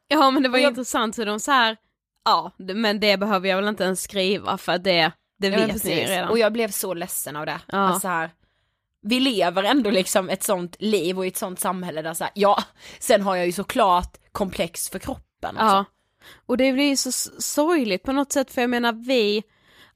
Ja 0.07 0.31
men 0.31 0.43
det 0.43 0.49
var 0.49 0.59
jag- 0.59 0.69
intressant 0.71 1.17
hur 1.17 1.25
de 1.25 1.39
så 1.39 1.51
här. 1.51 1.77
ja 2.25 2.51
men 2.57 2.99
det 2.99 3.17
behöver 3.17 3.49
jag 3.49 3.55
väl 3.57 3.67
inte 3.67 3.83
ens 3.83 4.01
skriva 4.01 4.57
för 4.57 4.77
det, 4.77 5.11
det 5.39 5.47
Ja, 5.47 5.65
vet 5.65 5.83
ni 5.83 6.05
redan. 6.05 6.29
Och 6.29 6.39
jag 6.39 6.53
blev 6.53 6.71
så 6.71 6.93
ledsen 6.93 7.35
av 7.35 7.45
det. 7.45 7.59
Ja. 7.67 7.89
Att 7.89 8.01
så 8.01 8.07
här, 8.07 8.29
vi 9.01 9.19
lever 9.19 9.63
ändå 9.63 9.89
liksom 9.89 10.29
ett 10.29 10.43
sånt 10.43 10.75
liv 10.79 11.17
och 11.17 11.25
i 11.25 11.27
ett 11.27 11.37
sånt 11.37 11.59
samhälle 11.59 12.01
där 12.01 12.13
så 12.13 12.23
här, 12.23 12.33
ja, 12.35 12.63
sen 12.99 13.21
har 13.21 13.35
jag 13.35 13.45
ju 13.45 13.51
såklart 13.51 14.17
komplex 14.31 14.89
för 14.89 14.99
kroppen. 14.99 15.55
Ja. 15.57 15.63
Alltså. 15.63 15.91
Och 16.45 16.57
det 16.57 16.71
blir 16.71 16.89
ju 16.89 16.95
så 16.97 17.11
sorgligt 17.41 18.03
på 18.03 18.11
något 18.11 18.31
sätt 18.31 18.51
för 18.51 18.61
jag 18.61 18.69
menar 18.69 18.93
vi, 18.93 19.43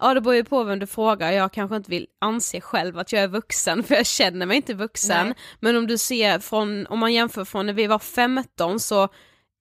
ja 0.02 0.14
det 0.14 0.22
beror 0.22 0.36
ju 0.36 0.44
på 0.44 0.64
vem 0.64 0.80
du 0.80 0.88
frågar, 0.88 1.32
jag 1.32 1.54
kanske 1.54 1.76
inte 1.76 1.90
vill 1.90 2.08
anse 2.22 2.62
själv 2.62 3.00
att 3.00 3.12
jag 3.12 3.24
är 3.24 3.28
vuxen 3.28 3.84
för 3.84 3.96
jag 3.96 4.06
känner 4.06 4.46
mig 4.46 4.56
inte 4.58 4.74
vuxen. 4.74 5.26
Nej. 5.28 5.36
Men 5.60 5.78
om 5.78 5.88
du 5.88 5.98
ser 5.98 6.40
från, 6.40 6.88
om 6.88 7.00
man 7.00 7.14
jämför 7.14 7.46
från 7.46 7.66
när 7.66 7.74
vi 7.74 7.88
var 7.88 8.00
15 8.00 8.80
så 8.80 9.08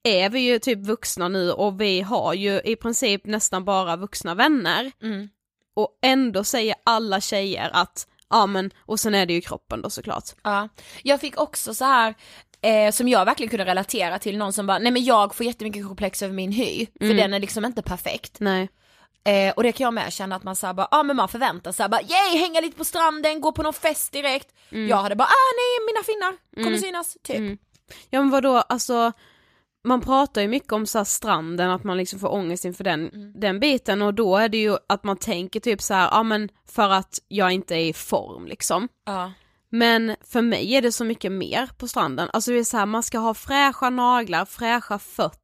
är 0.02 0.30
vi 0.30 0.40
ju 0.40 0.58
typ 0.58 0.78
vuxna 0.78 1.28
nu 1.28 1.52
och 1.52 1.80
vi 1.80 2.00
har 2.00 2.34
ju 2.34 2.60
i 2.64 2.76
princip 2.76 3.26
nästan 3.26 3.64
bara 3.64 3.96
vuxna 3.96 4.34
vänner. 4.34 4.92
Mm. 5.02 5.28
Och 5.76 5.98
ändå 6.02 6.44
säger 6.44 6.74
alla 6.84 7.20
tjejer 7.20 7.70
att, 7.72 8.06
ja 8.30 8.46
men, 8.46 8.70
och 8.78 9.00
sen 9.00 9.14
är 9.14 9.26
det 9.26 9.32
ju 9.32 9.40
kroppen 9.40 9.82
då 9.82 9.90
såklart. 9.90 10.24
Ja. 10.42 10.68
Jag 11.02 11.20
fick 11.20 11.40
också 11.40 11.74
så 11.74 11.84
här 11.84 12.14
eh, 12.62 12.92
som 12.92 13.08
jag 13.08 13.24
verkligen 13.24 13.50
kunde 13.50 13.64
relatera 13.64 14.18
till, 14.18 14.38
någon 14.38 14.52
som 14.52 14.66
bara, 14.66 14.78
nej 14.78 14.92
men 14.92 15.04
jag 15.04 15.34
får 15.34 15.46
jättemycket 15.46 15.86
komplex 15.86 16.22
över 16.22 16.34
min 16.34 16.52
hy, 16.52 16.86
för 16.98 17.04
Mm. 17.04 17.16
den 17.16 17.34
är 17.34 17.38
liksom 17.40 17.64
inte 17.64 17.82
perfekt. 17.82 18.36
Nej. 18.40 18.68
Eh, 19.24 19.52
och 19.56 19.62
det 19.62 19.72
kan 19.72 19.84
jag 19.84 19.94
med 19.94 20.12
känna 20.12 20.36
att 20.36 20.42
man 20.42 20.56
såhär 20.56 20.74
bara, 20.74 20.88
ja 20.90 20.98
ah, 20.98 21.02
men 21.02 21.16
man 21.16 21.28
förväntar 21.28 21.72
sig 21.72 21.88
bara, 21.88 22.02
yay 22.02 22.38
hänga 22.38 22.60
lite 22.60 22.76
på 22.76 22.84
stranden, 22.84 23.40
gå 23.40 23.52
på 23.52 23.62
någon 23.62 23.72
fest 23.72 24.12
direkt. 24.12 24.48
Jag 24.88 24.96
hade 24.96 25.16
bara, 25.16 25.24
ah 25.24 25.52
nej 25.56 25.86
mina 25.94 26.02
finnar 26.04 26.64
kommer 26.64 26.76
synas, 26.78 27.16
typ. 27.22 27.36
Mm. 27.36 27.58
Ja 28.10 28.20
men 28.20 28.30
vadå, 28.30 28.56
alltså 28.56 29.12
man 29.84 30.00
pratar 30.00 30.42
ju 30.42 30.48
mycket 30.48 30.72
om 30.72 30.86
så 30.86 31.04
stranden, 31.04 31.70
att 31.70 31.84
man 31.84 31.96
liksom 31.96 32.18
får 32.20 32.32
ångest 32.32 32.64
inför 32.64 32.84
den, 32.84 33.08
Mm. 33.08 33.32
den 33.40 33.60
biten 33.60 34.02
och 34.02 34.14
då 34.14 34.36
är 34.36 34.48
det 34.48 34.58
ju 34.58 34.76
att 34.88 35.04
man 35.04 35.16
tänker 35.16 35.60
typ 35.60 35.82
så 35.82 35.92
ja 35.94 36.22
men 36.22 36.48
för 36.68 36.88
att 36.90 37.18
jag 37.28 37.52
inte 37.52 37.74
är 37.74 37.84
i 37.84 37.92
form 37.92 38.46
liksom. 38.46 38.88
Ja. 39.06 39.32
Men 39.70 40.16
för 40.24 40.42
mig 40.42 40.74
är 40.74 40.82
det 40.82 40.92
så 40.92 41.04
mycket 41.04 41.32
mer 41.32 41.70
på 41.78 41.88
stranden, 41.88 42.30
alltså 42.32 42.50
det 42.50 42.58
är 42.58 42.64
så 42.64 42.76
här, 42.76 42.86
man 42.86 43.02
ska 43.02 43.18
ha 43.18 43.34
fräscha 43.34 43.90
naglar, 43.90 44.44
fräscha 44.44 44.98
fötter, 44.98 45.40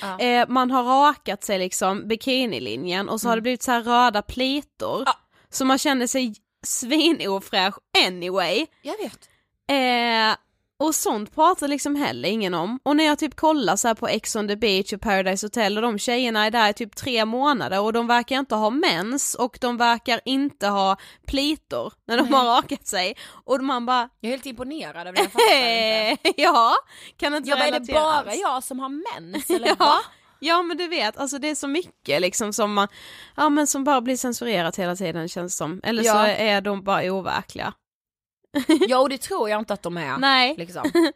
Ja. 0.00 0.18
eh, 0.18 0.48
man 0.48 0.70
har 0.70 0.82
rakat 0.84 1.44
sig 1.44 1.58
liksom 1.58 2.08
bikinilinjen 2.08 3.08
och 3.08 3.20
så 3.20 3.28
har 3.28 3.36
det 3.36 3.42
blivit 3.42 3.62
så 3.62 3.72
här 3.72 3.82
röda 3.82 4.22
plitor. 4.22 4.94
Mm. 4.96 5.04
Ja. 5.06 5.14
Så 5.50 5.64
man 5.64 5.78
känner 5.78 6.06
sig 6.06 6.34
svinofräsch 6.66 7.74
anyway. 8.06 8.66
Jag 8.82 8.96
vet. 8.98 9.28
Eh, 9.70 10.36
och 10.80 10.94
sånt 10.94 11.34
pratar 11.34 11.68
liksom 11.68 11.96
heller 11.96 12.28
ingen 12.28 12.54
om. 12.54 12.80
Och 12.82 12.96
när 12.96 13.04
jag 13.04 13.18
typ 13.18 13.36
kollar 13.36 13.76
så 13.76 13.94
på 13.94 14.08
Ex 14.08 14.36
on 14.36 14.48
the 14.48 14.56
beach 14.56 14.92
och 14.92 15.00
Paradise 15.00 15.46
Hotel 15.46 15.76
och 15.76 15.82
de 15.82 15.98
tjejerna 15.98 16.46
är 16.46 16.50
där 16.50 16.70
i 16.70 16.72
typ 16.74 16.96
tre 16.96 17.24
månader 17.24 17.80
och 17.80 17.92
de 17.92 18.06
verkar 18.06 18.38
inte 18.38 18.54
ha 18.54 18.70
mens 18.70 19.34
och 19.34 19.58
de 19.60 19.76
verkar 19.76 20.20
inte 20.24 20.66
ha 20.66 20.96
plitor 21.26 21.92
när 22.06 22.16
de 22.16 22.32
har 22.34 22.44
rakat 22.56 22.86
sig. 22.86 23.16
Och 23.44 23.60
man 23.64 23.86
bara, 23.86 24.08
Jag 24.20 24.28
är 24.28 24.32
helt 24.32 24.46
imponerad 24.46 25.06
av 25.08 25.14
det, 25.14 25.20
jag 25.20 25.32
fattar 25.32 26.10
inte. 26.10 26.32
ja, 26.42 26.74
kan 27.16 27.34
inte 27.34 27.48
Jag 27.50 27.58
bara, 27.58 27.66
är 27.68 27.80
det 27.80 27.92
bara 27.92 28.34
jag 28.34 28.64
som 28.64 28.78
har 28.80 28.88
mens 28.88 29.50
eller 29.50 29.68
Ja. 29.68 29.74
va? 29.78 29.98
Ja 30.40 30.62
men 30.62 30.76
du 30.76 30.88
vet, 30.88 31.16
alltså 31.16 31.38
det 31.38 31.50
är 31.50 31.54
så 31.54 31.68
mycket 31.68 32.20
liksom 32.20 32.52
som 32.52 32.72
man, 32.74 32.88
ja 33.36 33.48
men 33.48 33.66
som 33.66 33.84
bara 33.84 34.00
blir 34.00 34.16
censurerat 34.16 34.76
hela 34.78 34.96
tiden 34.96 35.28
känns 35.28 35.56
som. 35.56 35.80
Eller 35.84 36.02
så 36.02 36.08
Ja. 36.08 36.26
är 36.26 36.60
de 36.60 36.82
bara 36.82 37.12
overkliga. 37.12 37.72
Och 39.00 39.08
det 39.08 39.18
tror 39.22 39.50
jag 39.50 39.58
inte 39.58 39.74
att 39.74 39.82
de 39.82 39.96
är. 39.96 40.16
Nej. 40.18 40.54
Liksom. 40.58 40.90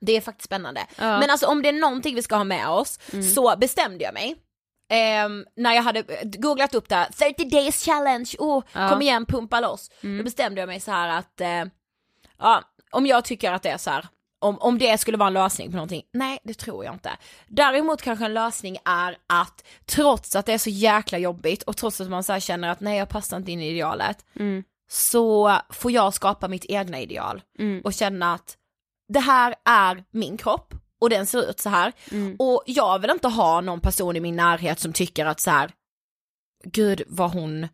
Det 0.00 0.16
är 0.16 0.20
faktiskt 0.20 0.44
spännande. 0.44 0.86
Ja. 0.96 1.04
Mm. 1.04 1.20
Men 1.20 1.30
alltså 1.30 1.46
om 1.46 1.62
det 1.62 1.68
är 1.68 1.72
någonting 1.72 2.14
vi 2.14 2.22
ska 2.22 2.36
ha 2.36 2.44
med 2.44 2.68
oss 2.68 2.98
så 3.34 3.56
bestämde 3.56 4.04
jag 4.04 4.14
mig. 4.14 4.36
Ehm, 4.90 5.44
när 5.56 5.72
jag 5.74 5.82
hade 5.82 5.98
eh, 6.00 6.28
googlat 6.38 6.74
upp 6.74 6.88
det 6.88 6.94
här, 6.94 7.06
30 7.12 7.44
days 7.44 7.84
challenge, 7.84 8.30
oh, 8.38 8.64
Ja. 8.72 8.78
Mm. 8.80 8.90
kom 8.90 9.02
igen 9.02 9.26
pumpa 9.26 9.60
loss. 9.60 9.90
Då 10.00 10.22
bestämde 10.22 10.60
jag 10.60 10.66
mig 10.66 10.80
så 10.80 10.90
här 10.90 11.08
att, 11.18 11.40
eh, 11.40 11.64
ja, 12.38 12.62
om 12.90 13.06
jag 13.06 13.24
tycker 13.24 13.52
att 13.52 13.62
det 13.62 13.68
är 13.70 13.78
så 13.78 13.90
här. 13.90 14.06
Om, 14.40 14.58
om 14.58 14.78
det 14.78 14.98
skulle 15.00 15.16
vara 15.18 15.26
en 15.26 15.32
lösning 15.34 15.70
på 15.70 15.76
någonting, 15.76 16.02
nej 16.12 16.38
det 16.44 16.54
tror 16.54 16.84
jag 16.84 16.94
inte. 16.94 17.10
Däremot 17.46 18.02
kanske 18.02 18.24
en 18.24 18.34
lösning 18.34 18.76
är 18.84 19.18
att 19.26 19.64
trots 19.86 20.36
att 20.36 20.46
det 20.46 20.52
är 20.52 20.58
så 20.58 20.70
jäkla 20.70 21.18
jobbigt 21.18 21.62
och 21.62 21.76
trots 21.76 22.00
att 22.00 22.10
man 22.10 22.24
så 22.24 22.40
känner 22.40 22.68
att 22.68 22.80
nej 22.80 22.98
jag 22.98 23.08
passar 23.08 23.36
inte 23.36 23.52
in 23.52 23.60
i 23.60 23.68
idealet, 23.68 24.24
Mm. 24.36 24.64
Så 24.90 25.56
får 25.70 25.90
jag 25.92 26.14
skapa 26.14 26.48
mitt 26.48 26.64
egna 26.68 27.00
ideal 27.00 27.42
Mm. 27.58 27.80
och 27.84 27.94
känna 27.94 28.34
att 28.34 28.56
det 29.12 29.20
här 29.20 29.54
är 29.64 30.04
min 30.10 30.36
kropp 30.36 30.74
och 31.00 31.10
den 31.10 31.26
ser 31.26 31.50
ut 31.50 31.60
så 31.60 31.68
här. 31.68 31.92
Mm. 32.10 32.36
Och 32.38 32.62
jag 32.66 32.98
vill 32.98 33.10
inte 33.10 33.28
ha 33.28 33.60
någon 33.60 33.80
person 33.80 34.16
i 34.16 34.20
min 34.20 34.36
närhet 34.36 34.80
som 34.80 34.92
tycker 34.92 35.26
att 35.26 35.40
så 35.40 35.50
här, 35.50 35.70
gud 36.64 37.02
vad 37.06 37.30
hon, 37.30 37.68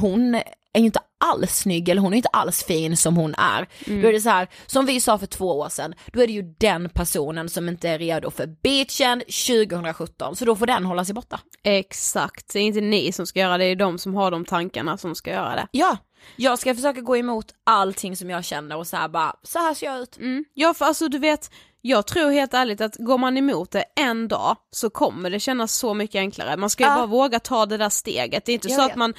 hon 0.00 0.34
är 0.74 0.80
ju 0.80 0.84
inte 0.86 1.00
alls 1.24 1.56
snygg 1.56 1.88
eller 1.88 2.02
hon 2.02 2.12
är 2.12 2.16
inte 2.16 2.28
alls 2.28 2.64
fin 2.64 2.96
som 2.96 3.16
hon 3.16 3.34
är. 3.34 3.68
Mm. 3.86 4.02
Då 4.02 4.08
är 4.08 4.12
det 4.12 4.20
så 4.20 4.28
här, 4.30 4.48
som 4.66 4.86
vi 4.86 5.00
sa 5.00 5.18
för 5.18 5.26
två 5.26 5.58
år 5.58 5.68
sedan, 5.68 5.94
då 6.12 6.22
är 6.22 6.26
det 6.26 6.32
ju 6.32 6.42
den 6.58 6.88
personen 6.88 7.48
som 7.48 7.68
inte 7.68 7.88
är 7.88 7.98
redo 7.98 8.30
för 8.30 8.46
beachen 8.46 9.20
2017, 9.20 10.36
så 10.36 10.44
då 10.44 10.56
får 10.56 10.66
den 10.66 10.84
hålla 10.86 11.04
sig 11.04 11.14
borta. 11.14 11.40
Exakt, 11.64 12.52
det 12.52 12.58
är 12.58 12.62
inte 12.62 12.80
ni 12.80 13.12
som 13.12 13.26
ska 13.26 13.40
göra 13.40 13.58
det, 13.58 13.64
det 13.64 13.70
är 13.70 13.76
de 13.76 13.98
som 13.98 14.14
har 14.14 14.30
de 14.30 14.44
tankarna 14.44 14.96
som 14.96 15.14
ska 15.14 15.30
göra 15.30 15.56
det. 15.56 15.66
Ja, 15.70 15.96
jag 16.36 16.58
ska 16.58 16.74
försöka 16.74 17.00
gå 17.00 17.16
emot 17.16 17.46
allting 17.64 18.16
som 18.16 18.30
jag 18.30 18.44
känner 18.44 18.76
och 18.76 18.86
så 18.86 18.96
här 18.96 19.08
bara, 19.08 19.34
så 19.42 19.58
här 19.58 19.74
ser 19.74 19.86
jag 19.86 19.98
ut. 20.00 20.16
Mm. 20.16 20.44
Ja 20.54 20.74
för 20.74 20.84
alltså 20.84 21.08
du 21.08 21.18
vet, 21.18 21.50
jag 21.84 22.06
tror 22.06 22.30
helt 22.30 22.54
ärligt 22.54 22.80
att 22.80 22.96
går 22.96 23.18
man 23.18 23.36
emot 23.38 23.70
det 23.70 23.84
en 23.96 24.28
dag 24.28 24.56
så 24.70 24.90
kommer 24.90 25.30
det 25.30 25.40
kännas 25.40 25.74
så 25.76 25.94
mycket 25.94 26.18
enklare. 26.18 26.56
Man 26.56 26.70
ska 26.70 26.84
ju 26.84 26.88
Ja. 26.90 26.94
bara 26.96 27.06
våga 27.06 27.40
ta 27.40 27.66
det 27.66 27.76
där 27.76 27.88
steget. 27.88 28.44
Det 28.46 28.52
är 28.52 28.54
inte 28.54 28.68
Jag 28.68 28.76
så 28.76 28.82
vet. 28.82 28.90
att 28.90 28.96
man, 28.96 29.14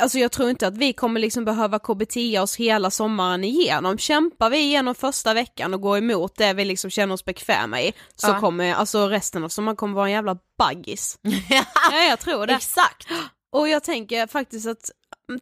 alltså 0.00 0.18
jag 0.18 0.32
tror 0.32 0.50
inte 0.50 0.66
att 0.66 0.76
vi 0.76 0.92
kommer 0.92 1.20
liksom 1.20 1.44
behöva 1.44 1.78
KBT 1.78 2.16
oss 2.42 2.56
hela 2.56 2.90
sommaren 2.90 3.44
igenom. 3.44 3.98
Kämpar 3.98 4.50
vi 4.50 4.58
igenom 4.58 4.94
första 4.94 5.34
veckan 5.34 5.74
och 5.74 5.80
går 5.80 5.98
emot 5.98 6.36
det 6.36 6.52
vi 6.52 6.64
liksom 6.64 6.90
känner 6.90 7.14
oss 7.14 7.24
bekväma 7.24 7.80
i 7.82 7.92
så 8.16 8.28
Ja. 8.28 8.40
kommer 8.40 8.74
alltså 8.74 9.08
resten 9.08 9.44
av 9.44 9.48
sommaren 9.48 9.76
kommer 9.76 9.94
vara 9.94 10.06
en 10.06 10.12
jävla 10.12 10.36
baggis. 10.58 11.18
ja 11.90 12.04
jag 12.08 12.18
tror 12.18 12.46
det. 12.46 12.54
Exakt. 12.54 13.08
Och 13.52 13.68
jag 13.68 13.84
tänker 13.84 14.26
faktiskt 14.26 14.66
att 14.68 14.90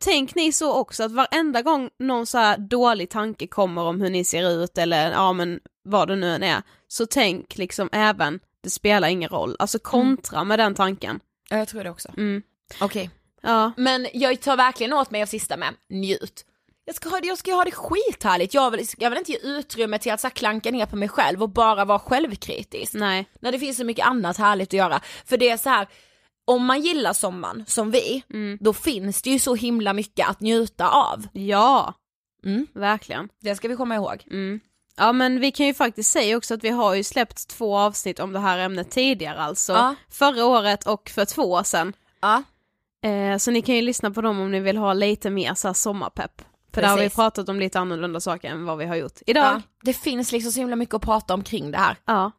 Tänk 0.01 0.35
ni 0.35 0.53
så 0.53 0.73
också 0.73 1.05
att 1.05 1.13
varenda 1.13 1.63
gång 1.63 1.91
någon 1.99 2.27
så 2.27 2.39
här 2.39 2.59
dålig 2.59 3.11
tanke 3.11 3.47
kommer 3.47 3.83
om 3.83 4.01
hur 4.01 4.11
ni 4.11 4.25
ser 4.25 4.51
ut 4.51 4.79
eller 4.79 5.11
ja 5.11 5.33
men 5.33 5.61
vad 5.85 6.09
det 6.09 6.17
nu 6.17 6.35
än 6.35 6.43
är, 6.43 6.63
så 6.89 7.07
tänk 7.07 7.59
liksom 7.59 7.89
även 7.93 8.41
det 8.61 8.71
spelar 8.71 9.09
ingen 9.09 9.29
roll, 9.29 9.57
alltså 9.59 9.79
kontra 9.79 10.45
med 10.45 10.59
den 10.59 10.75
tanken. 10.75 11.21
Ja, 11.51 11.59
jag 11.59 11.69
tror 11.69 11.85
det 11.85 11.91
också. 11.91 12.09
Mm. 12.17 12.43
Okej. 12.81 13.11
Ja. 13.43 13.73
Men 13.77 14.07
jag 14.13 14.41
tar 14.41 14.57
verkligen 14.57 14.93
åt 14.93 15.11
mig 15.11 15.23
av 15.23 15.27
sista 15.27 15.57
med, 15.57 15.75
njut. 15.89 16.45
Jag 16.85 16.95
ska 16.95 17.09
ha 17.09 17.21
det, 17.21 17.27
jag 17.27 17.39
ska 17.39 17.53
ha 17.53 17.65
det 17.65 17.71
skithärligt, 17.71 18.55
jag 18.55 18.71
vill, 18.71 18.87
jag 18.99 19.11
vill 19.11 19.19
inte 19.19 19.33
ge 19.33 19.39
utrymme 19.39 19.99
till 19.99 20.13
att 20.13 20.21
så 20.21 20.31
klanka 20.31 20.71
ner 20.71 20.87
på 20.87 20.97
mig 20.97 21.09
själv 21.09 21.43
och 21.43 21.49
bara 21.49 21.85
vara 21.85 21.99
självkritisk. 21.99 22.95
Nej. 22.95 23.29
När 23.41 23.53
det 23.53 23.59
finns 23.59 23.77
så 23.77 23.85
mycket 23.85 24.07
annat 24.07 24.37
härligt 24.37 24.69
att 24.69 24.73
göra. 24.73 25.01
För 25.25 25.37
det 25.37 25.49
är 25.49 25.57
så 25.57 25.69
här, 25.69 25.87
om 26.47 26.65
man 26.67 26.81
gillar 26.81 27.13
sommaren 27.13 27.65
som 27.67 27.91
vi, 27.91 28.23
då 28.61 28.73
finns 28.73 29.23
det 29.23 29.31
ju 29.31 29.39
så 29.39 29.55
himla 29.55 29.93
mycket 29.93 30.29
att 30.29 30.41
njuta 30.41 30.89
av. 30.89 31.27
Ja, 31.33 31.95
Mm. 32.45 32.67
verkligen. 32.75 33.29
Det 33.43 33.55
ska 33.57 33.69
vi 33.69 33.77
komma 33.77 33.95
ihåg. 33.95 34.25
Mm. 34.31 34.61
Ja 34.97 35.13
men 35.13 35.41
vi 35.41 35.51
kan 35.51 35.67
ju 35.67 35.75
faktiskt 35.75 36.13
säga 36.13 36.37
också 36.37 36.55
att 36.55 36.65
vi 36.65 36.69
har 36.69 36.95
ju 36.95 37.05
släppt 37.05 37.49
två 37.49 37.77
avsnitt 37.79 38.21
om 38.21 38.33
det 38.33 38.39
här 38.39 38.59
ämnet 38.59 38.91
tidigare 38.91 39.39
alltså. 39.39 39.73
Ja. 39.73 39.95
Förra 40.11 40.45
året 40.45 40.87
och 40.87 41.09
för 41.09 41.25
två 41.25 41.43
år 41.43 41.63
sedan. 41.63 41.93
Ja. 42.21 42.43
Eh, 43.09 43.39
så 43.39 43.51
ni 43.51 43.63
kan 43.63 43.75
ju 43.75 43.83
lyssna 43.83 44.11
på 44.11 44.21
dem 44.21 44.41
om 44.41 44.51
ni 44.51 44.61
vill 44.61 44.77
ha 44.77 44.93
lite 44.93 45.31
mer 45.31 45.55
så 45.55 45.69
här 45.69 45.73
sommarpepp. 45.75 46.43
För 46.75 46.83
där 46.83 46.89
har 46.89 46.97
vi 46.97 47.03
Precis. 47.03 47.17
pratat 47.17 47.49
om 47.49 47.61
lite 47.61 47.79
annorlunda 47.81 48.21
saker 48.21 48.49
än 48.51 48.65
vad 48.65 48.79
vi 48.79 48.85
har 48.85 48.97
gjort 48.97 49.19
idag. 49.27 49.45
ja. 49.45 49.63
Det 49.83 49.93
finns 49.93 50.33
liksom 50.33 50.53
så 50.53 50.61
himla 50.61 50.77
mycket 50.77 50.95
att 50.95 51.03
prata 51.03 51.35
om 51.35 51.45
kring 51.45 51.71
det 51.71 51.79
här. 51.79 51.97
Ja. 52.05 52.31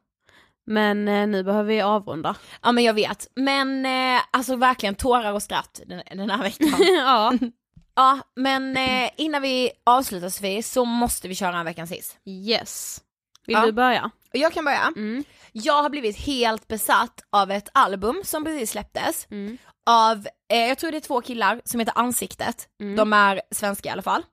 Men 0.68 1.08
eh, 1.08 1.28
nu 1.28 1.44
behöver 1.44 1.70
vi 1.70 1.82
avrunda. 1.82 2.36
Ja 2.64 2.72
men 2.72 2.84
jag 2.84 2.94
vet, 2.94 3.28
men 3.36 3.86
eh, 3.86 4.22
alltså 4.32 4.56
verkligen 4.56 4.96
tårar 4.96 5.34
och 5.34 5.44
skratt 5.44 5.82
den, 5.86 6.02
den 6.18 6.30
här 6.30 6.44
veckan. 6.44 6.74
ja. 6.98 7.34
ja 7.96 8.20
men 8.36 8.78
eh, 8.78 9.10
innan 9.18 9.42
vi 9.42 9.72
avslutar 9.86 10.30
Sofie 10.30 10.64
så 10.64 10.86
måste 10.86 11.28
vi 11.28 11.36
köra 11.36 11.58
en 11.60 11.66
veckans 11.66 11.92
hiss. 11.92 12.18
Yes. 12.26 13.02
Vill 13.46 13.54
Ja. 13.54 13.66
du 13.66 13.72
börja? 13.72 14.12
Jag 14.32 14.54
kan 14.54 14.66
börja. 14.66 14.92
Mm. 14.96 15.24
Jag 15.52 15.84
har 15.84 15.90
blivit 15.90 16.18
helt 16.18 16.68
besatt 16.68 17.24
av 17.30 17.52
ett 17.52 17.70
album 17.74 18.22
som 18.26 18.44
precis 18.44 18.72
släpptes. 18.72 19.28
Mm. 19.32 19.58
Av, 19.90 20.28
eh, 20.54 20.68
jag 20.68 20.78
tror 20.78 20.92
det 20.92 20.98
är 20.98 21.02
två 21.02 21.22
killar 21.22 21.62
som 21.66 21.80
heter 21.80 21.94
Ansiktet. 21.98 22.68
Mm. 22.82 22.96
De 22.96 23.14
är 23.14 23.42
svenska 23.52 23.90
i 23.90 23.92
alla 23.92 24.02
fall. 24.02 24.24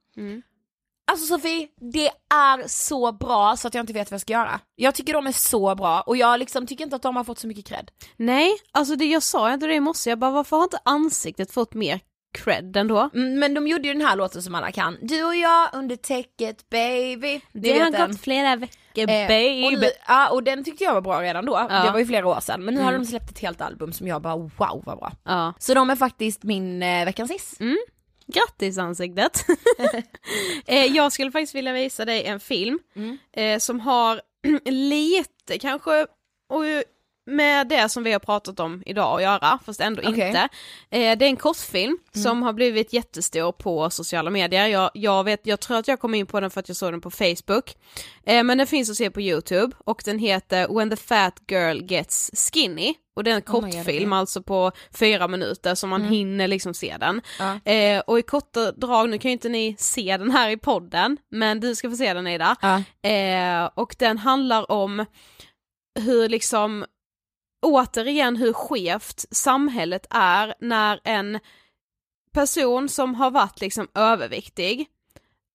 Alltså 1.07 1.27
Sofie, 1.27 1.69
det 1.93 2.07
är 2.35 2.69
så 2.69 3.13
bra 3.13 3.57
så 3.57 3.69
att 3.69 3.75
jag 3.75 3.83
inte 3.83 3.93
vet 3.93 4.11
vad 4.11 4.15
jag 4.17 4.21
ska 4.21 4.33
göra. 4.33 4.61
Jag 4.77 4.95
tycker 4.95 5.13
de 5.13 5.27
är 5.27 5.33
så 5.33 5.75
bra 5.75 6.01
och 6.01 6.17
jag 6.17 6.39
liksom 6.39 6.67
tycker 6.67 6.85
inte 6.85 6.97
att 6.97 7.03
de 7.03 7.17
har 7.17 7.25
fått 7.25 7.39
så 7.39 7.47
mycket 7.47 7.67
cred. 7.67 7.91
Nej, 8.17 8.53
alltså 8.73 8.97
det 8.97 9.05
jag 9.05 9.23
sa 9.23 9.53
inte 9.53 9.67
det 9.67 9.75
i 9.75 9.81
morse, 9.81 10.11
jag 10.11 10.19
bara 10.19 10.31
varför 10.31 10.57
har 10.57 10.65
inte 10.65 10.79
ansiktet 10.85 11.53
fått 11.53 11.75
mer 11.75 12.01
cred 12.39 12.77
ändå? 12.77 13.11
Mm, 13.15 13.39
Men 13.39 13.55
de 13.55 13.67
gjorde 13.69 13.89
ju 13.89 13.95
den 13.95 14.07
här 14.07 14.17
låten 14.17 14.43
som 14.43 14.55
alla 14.55 14.73
kan. 14.73 14.97
Du 15.03 15.25
och 15.25 15.37
jag 15.37 15.69
under 15.73 15.97
täcket 15.97 16.69
baby. 16.71 17.41
Ni 17.53 17.61
Det 17.61 17.79
har 17.79 17.91
den. 17.91 18.11
gått 18.11 18.21
flera 18.21 18.57
veckor 18.57 18.75
Eh, 18.97 19.29
baby. 19.29 19.77
och, 19.77 19.91
ja, 20.09 20.31
och 20.31 20.43
den 20.43 20.65
tyckte 20.65 20.85
jag 20.85 20.95
var 20.95 21.01
bra 21.01 21.23
redan 21.23 21.47
då, 21.47 21.67
Ja. 21.71 21.85
det 21.85 21.91
var 21.91 21.99
ju 21.99 22.07
flera 22.07 22.27
år 22.27 22.41
sedan. 22.41 22.65
Men 22.65 22.75
nu 22.75 22.81
har 22.81 22.89
Mm. 22.89 23.03
de 23.03 23.07
släppt 23.09 23.31
ett 23.31 23.39
helt 23.39 23.61
album 23.61 23.93
som 23.93 24.07
jag 24.09 24.23
bara 24.23 24.37
wow 24.37 24.83
vad 24.87 24.99
bra. 24.99 25.13
Ja. 25.25 25.53
Så 25.59 25.75
de 25.75 25.91
är 25.91 25.97
faktiskt 25.97 26.43
min 26.43 26.83
eh, 26.83 27.05
veckans 27.05 27.31
hiss. 27.31 27.61
Mm. 27.61 27.79
Grattis 28.27 28.79
ansiktet! 28.79 29.45
eh, 30.67 30.85
jag 30.85 31.13
skulle 31.13 31.31
faktiskt 31.31 31.55
vilja 31.55 31.73
visa 31.73 32.05
dig 32.05 32.25
en 32.25 32.41
film 32.41 32.79
Mm. 32.97 33.19
eh, 33.33 33.59
som 33.59 33.81
har 33.81 34.21
lite 34.71 35.59
kanske 35.61 36.07
och, 36.49 36.63
med 37.27 37.69
det 37.69 37.89
som 37.89 38.05
vi 38.05 38.13
har 38.13 38.19
pratat 38.21 38.61
om 38.61 38.83
idag 38.87 39.17
att 39.17 39.23
göra, 39.23 39.59
fast 39.65 39.81
ändå 39.81 40.03
Okej. 40.07 40.27
inte. 40.27 40.49
Eh, 40.91 41.19
det 41.19 41.25
är 41.25 41.29
en 41.29 41.37
kortfilm 41.37 41.99
som 42.15 42.43
har 42.43 42.53
blivit 42.53 42.93
jättestor 42.93 43.53
på 43.53 43.91
sociala 43.91 44.31
medier. 44.31 44.67
Jag, 44.67 44.91
jag, 44.95 45.25
vet, 45.25 45.41
jag 45.47 45.61
tror 45.61 45.77
att 45.77 45.89
jag 45.89 46.01
kom 46.01 46.15
in 46.15 46.27
på 46.27 46.41
den 46.41 46.51
för 46.51 46.61
att 46.61 46.69
jag 46.69 46.77
såg 46.77 46.93
den 46.93 47.01
på 47.01 47.11
Facebook. 47.11 47.77
Eh, 48.25 48.43
men 48.45 48.59
den 48.59 48.67
finns 48.67 48.91
att 48.91 48.97
se 48.97 49.11
på 49.11 49.21
YouTube 49.21 49.77
och 49.85 50.03
den 50.05 50.19
heter 50.19 50.69
When 50.79 50.91
the 50.91 50.97
fat 50.97 51.35
girl 51.51 51.83
gets 51.83 52.31
skinny. 52.53 52.95
Och 53.17 53.25
det 53.25 53.31
är 53.31 53.35
en 53.35 53.41
Oh 53.41 53.45
kortfilm, 53.61 54.13
okej. 54.13 54.19
alltså 54.19 54.43
på 54.43 54.73
fyra 54.93 55.29
minuter 55.29 55.75
så 55.75 55.87
man 55.87 56.01
Mm. 56.01 56.13
hinner 56.13 56.49
liksom 56.49 56.75
se 56.75 56.97
den. 57.01 57.21
Ja. 57.39 57.73
Eh, 57.73 58.01
och 58.01 58.19
i 58.19 58.23
korta 58.23 58.73
drag, 58.73 59.09
nu 59.11 59.19
kan 59.19 59.29
ju 59.29 59.33
inte 59.33 59.49
ni 59.49 59.77
se 59.79 60.17
den 60.17 60.31
här 60.31 60.51
i 60.51 60.57
podden, 60.57 61.17
men 61.31 61.61
du 61.61 61.75
ska 61.75 61.91
få 61.91 61.97
se 61.97 62.15
den 62.15 62.27
Ida. 62.27 62.57
Ja. 62.63 63.09
Eh, 63.11 63.71
och 63.75 63.97
den 63.99 64.19
handlar 64.19 64.71
om 64.71 65.05
hur 66.01 66.29
liksom, 66.29 66.85
återigen 67.67 68.37
hur 68.37 68.53
skevt 68.53 69.25
samhället 69.31 70.07
är 70.11 70.55
när 70.61 71.01
en 71.05 71.41
person 72.33 72.89
som 72.89 73.15
har 73.15 73.31
varit 73.31 73.61
liksom 73.61 73.89
överviktig, 73.95 74.87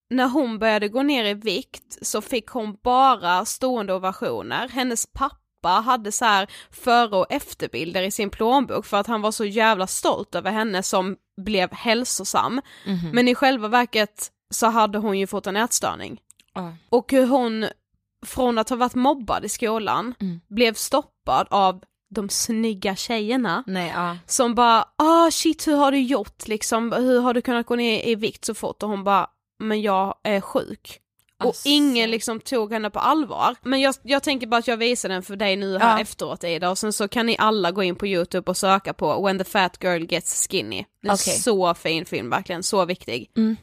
när 0.10 0.28
hon 0.28 0.60
började 0.60 0.88
gå 0.90 1.02
ner 1.04 1.26
i 1.26 1.34
vikt 1.34 1.98
så 2.08 2.22
fick 2.22 2.48
hon 2.50 2.78
bara 2.84 3.46
stående 3.46 3.94
ovationer. 3.94 4.68
Hennes 4.70 5.06
pappa 5.06 5.36
hade 5.68 6.12
så 6.12 6.26
här 6.26 6.48
före 6.72 7.16
och 7.16 7.26
efterbilder 7.32 8.02
i 8.04 8.12
sin 8.12 8.30
plånbok 8.30 8.86
för 8.86 8.98
att 8.98 9.08
han 9.08 9.22
var 9.22 9.32
så 9.32 9.46
jävla 9.46 9.88
stolt 9.88 10.36
över 10.36 10.52
henne 10.52 10.84
som 10.84 11.18
blev 11.42 11.74
hälsosam. 11.74 12.62
Mhm. 12.86 13.10
Men 13.14 13.28
i 13.28 13.36
själva 13.36 13.68
verket 13.68 14.32
så 14.50 14.68
hade 14.68 14.98
hon 14.98 15.20
ju 15.20 15.28
fått 15.28 15.48
en 15.48 15.56
ätstörning. 15.56 16.20
Ja. 16.54 16.74
Och 16.90 17.12
hur 17.12 17.28
hon 17.28 17.66
från 18.26 18.58
att 18.58 18.70
ha 18.70 18.78
varit 18.78 18.96
mobbad 18.96 19.46
i 19.46 19.50
skolan 19.50 20.14
Mm. 20.20 20.40
blev 20.50 20.74
stoppad 20.74 21.48
av 21.50 21.84
de 22.16 22.30
snygga 22.30 22.96
tjejerna 22.96 23.64
Nej, 23.68 23.92
ja. 23.96 24.18
som 24.26 24.56
bara 24.56 24.86
ah 24.96 25.32
shit 25.32 25.68
hur 25.68 25.76
har 25.76 25.92
du 25.92 26.00
gjort 26.02 26.48
liksom, 26.48 26.92
hur 26.92 27.20
har 27.22 27.34
du 27.34 27.42
kunnat 27.42 27.66
gå 27.66 27.76
ner 27.76 28.08
i 28.08 28.16
vikt 28.16 28.46
så 28.46 28.54
fort 28.54 28.84
och 28.84 28.90
hon 28.90 29.04
bara 29.04 29.28
men 29.60 29.82
jag 29.82 30.16
är 30.24 30.42
sjuk. 30.42 31.00
Och 31.40 31.46
Alltså. 31.46 31.68
ingen 31.70 32.12
liksom 32.12 32.40
tog 32.40 32.74
henne 32.74 32.90
på 32.90 33.00
allvar. 33.00 33.56
Men 33.62 33.82
jag, 33.82 33.96
jag 34.04 34.24
tänker 34.24 34.48
bara 34.48 34.58
att 34.58 34.68
jag 34.68 34.78
visar 34.78 35.10
den 35.10 35.24
för 35.24 35.36
dig 35.36 35.56
nu 35.56 35.78
här 35.78 35.98
Ja. 35.98 36.02
efteråt 36.02 36.44
Ida 36.44 36.70
och 36.70 36.78
sen 36.78 36.94
så 36.94 37.08
kan 37.08 37.26
ni 37.26 37.36
alla 37.40 37.72
gå 37.72 37.84
in 37.84 37.96
på 37.96 38.08
youtube 38.08 38.52
och 38.52 38.58
söka 38.58 38.94
på 38.94 39.26
When 39.26 39.38
the 39.38 39.44
fat 39.44 39.78
girl 39.84 40.06
gets 40.10 40.48
skinny. 40.48 40.86
Det 41.02 41.08
är 41.08 41.14
Okej. 41.14 41.34
så 41.34 41.74
fin 41.74 42.06
film 42.06 42.30
verkligen, 42.30 42.64
så 42.64 42.86
viktig. 42.86 43.32
Mm. 43.38 43.58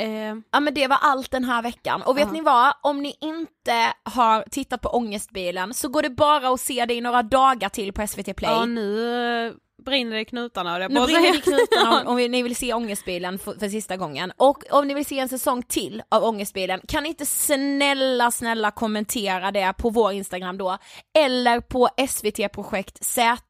Eh, 0.00 0.34
Ja 0.52 0.60
men 0.60 0.74
det 0.74 0.86
var 0.86 0.98
allt 1.00 1.30
den 1.30 1.44
här 1.44 1.62
veckan 1.62 2.02
och 2.02 2.16
vet 2.18 2.26
Ja. 2.26 2.32
ni 2.32 2.40
vad, 2.40 2.72
om 2.82 3.02
ni 3.02 3.14
inte 3.20 3.92
har 4.02 4.44
tittat 4.50 4.80
på 4.80 4.88
Ångestbilen 4.88 5.74
så 5.74 5.88
går 5.88 6.02
det 6.02 6.10
bara 6.10 6.48
att 6.48 6.60
se 6.60 6.84
det 6.86 6.94
i 6.94 7.00
några 7.00 7.22
dagar 7.22 7.68
till 7.68 7.92
på 7.92 8.06
SVT 8.06 8.36
Play. 8.36 8.50
ja 8.50 8.64
nu 8.64 9.14
eh, 9.46 9.52
brinner 9.84 10.14
det 10.14 10.20
i 10.20 10.24
knutarna 10.24 10.78
Nu 10.78 10.88
brinner 10.88 11.32
det 11.32 11.38
i 11.38 11.40
knutarna 11.40 12.00
om, 12.00 12.06
om 12.06 12.16
ni 12.16 12.42
vill 12.42 12.56
se 12.56 12.74
Ångestbilen 12.74 13.38
för, 13.38 13.52
för 13.52 13.68
sista 13.68 13.96
gången. 13.96 14.32
Och 14.36 14.64
om 14.70 14.88
ni 14.88 14.94
vill 14.94 15.06
se 15.06 15.18
en 15.18 15.28
säsong 15.28 15.62
till 15.62 16.02
av 16.08 16.24
Ångestbilen, 16.24 16.80
kan 16.88 17.02
ni 17.02 17.08
inte 17.08 17.26
snälla, 17.26 18.30
snälla 18.30 18.70
kommentera 18.70 19.50
det 19.50 19.72
på 19.78 19.90
vår 19.90 20.12
Instagram 20.12 20.58
då? 20.58 20.78
Eller 21.18 21.60
på 21.60 21.88
SVT 22.08 22.52
Projekt 22.52 23.04
Z 23.04 23.42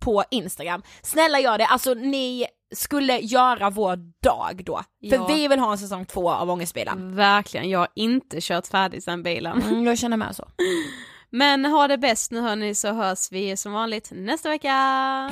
på 0.00 0.24
Instagram. 0.30 0.82
Snälla 1.02 1.40
gör 1.40 1.58
det, 1.58 1.66
alltså 1.66 1.94
ni 1.94 2.46
skulle 2.74 3.18
göra 3.18 3.70
vår 3.70 3.96
dag 4.22 4.62
då. 4.64 4.76
För 5.10 5.16
Ja. 5.16 5.26
vi 5.26 5.48
vill 5.48 5.58
ha 5.58 5.72
en 5.72 5.78
säsong 5.78 6.06
två 6.06 6.30
av 6.30 6.50
Ångestbilen. 6.50 7.16
Verkligen, 7.16 7.70
jag 7.70 7.78
har 7.78 7.88
inte 7.94 8.36
kört 8.40 8.66
färdigt 8.66 9.06
den 9.06 9.22
bilen. 9.22 9.62
Mm, 9.62 9.84
jag 9.86 9.98
känner 9.98 10.16
med 10.16 10.36
så. 10.36 10.48
Men 11.32 11.64
ha 11.64 11.88
det 11.88 11.98
bäst 11.98 12.30
nu 12.30 12.40
hörni 12.40 12.74
så 12.74 12.92
hörs 12.92 13.32
vi 13.32 13.56
som 13.56 13.72
vanligt 13.72 14.08
nästa 14.12 14.48
vecka. 14.48 14.72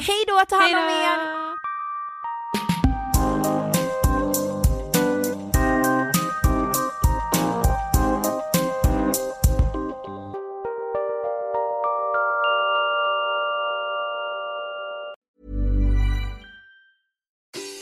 Hej 0.00 0.24
då, 0.28 0.44
ta 0.48 0.56
hand 0.56 0.74
om 0.74 0.82
er! 0.84 1.67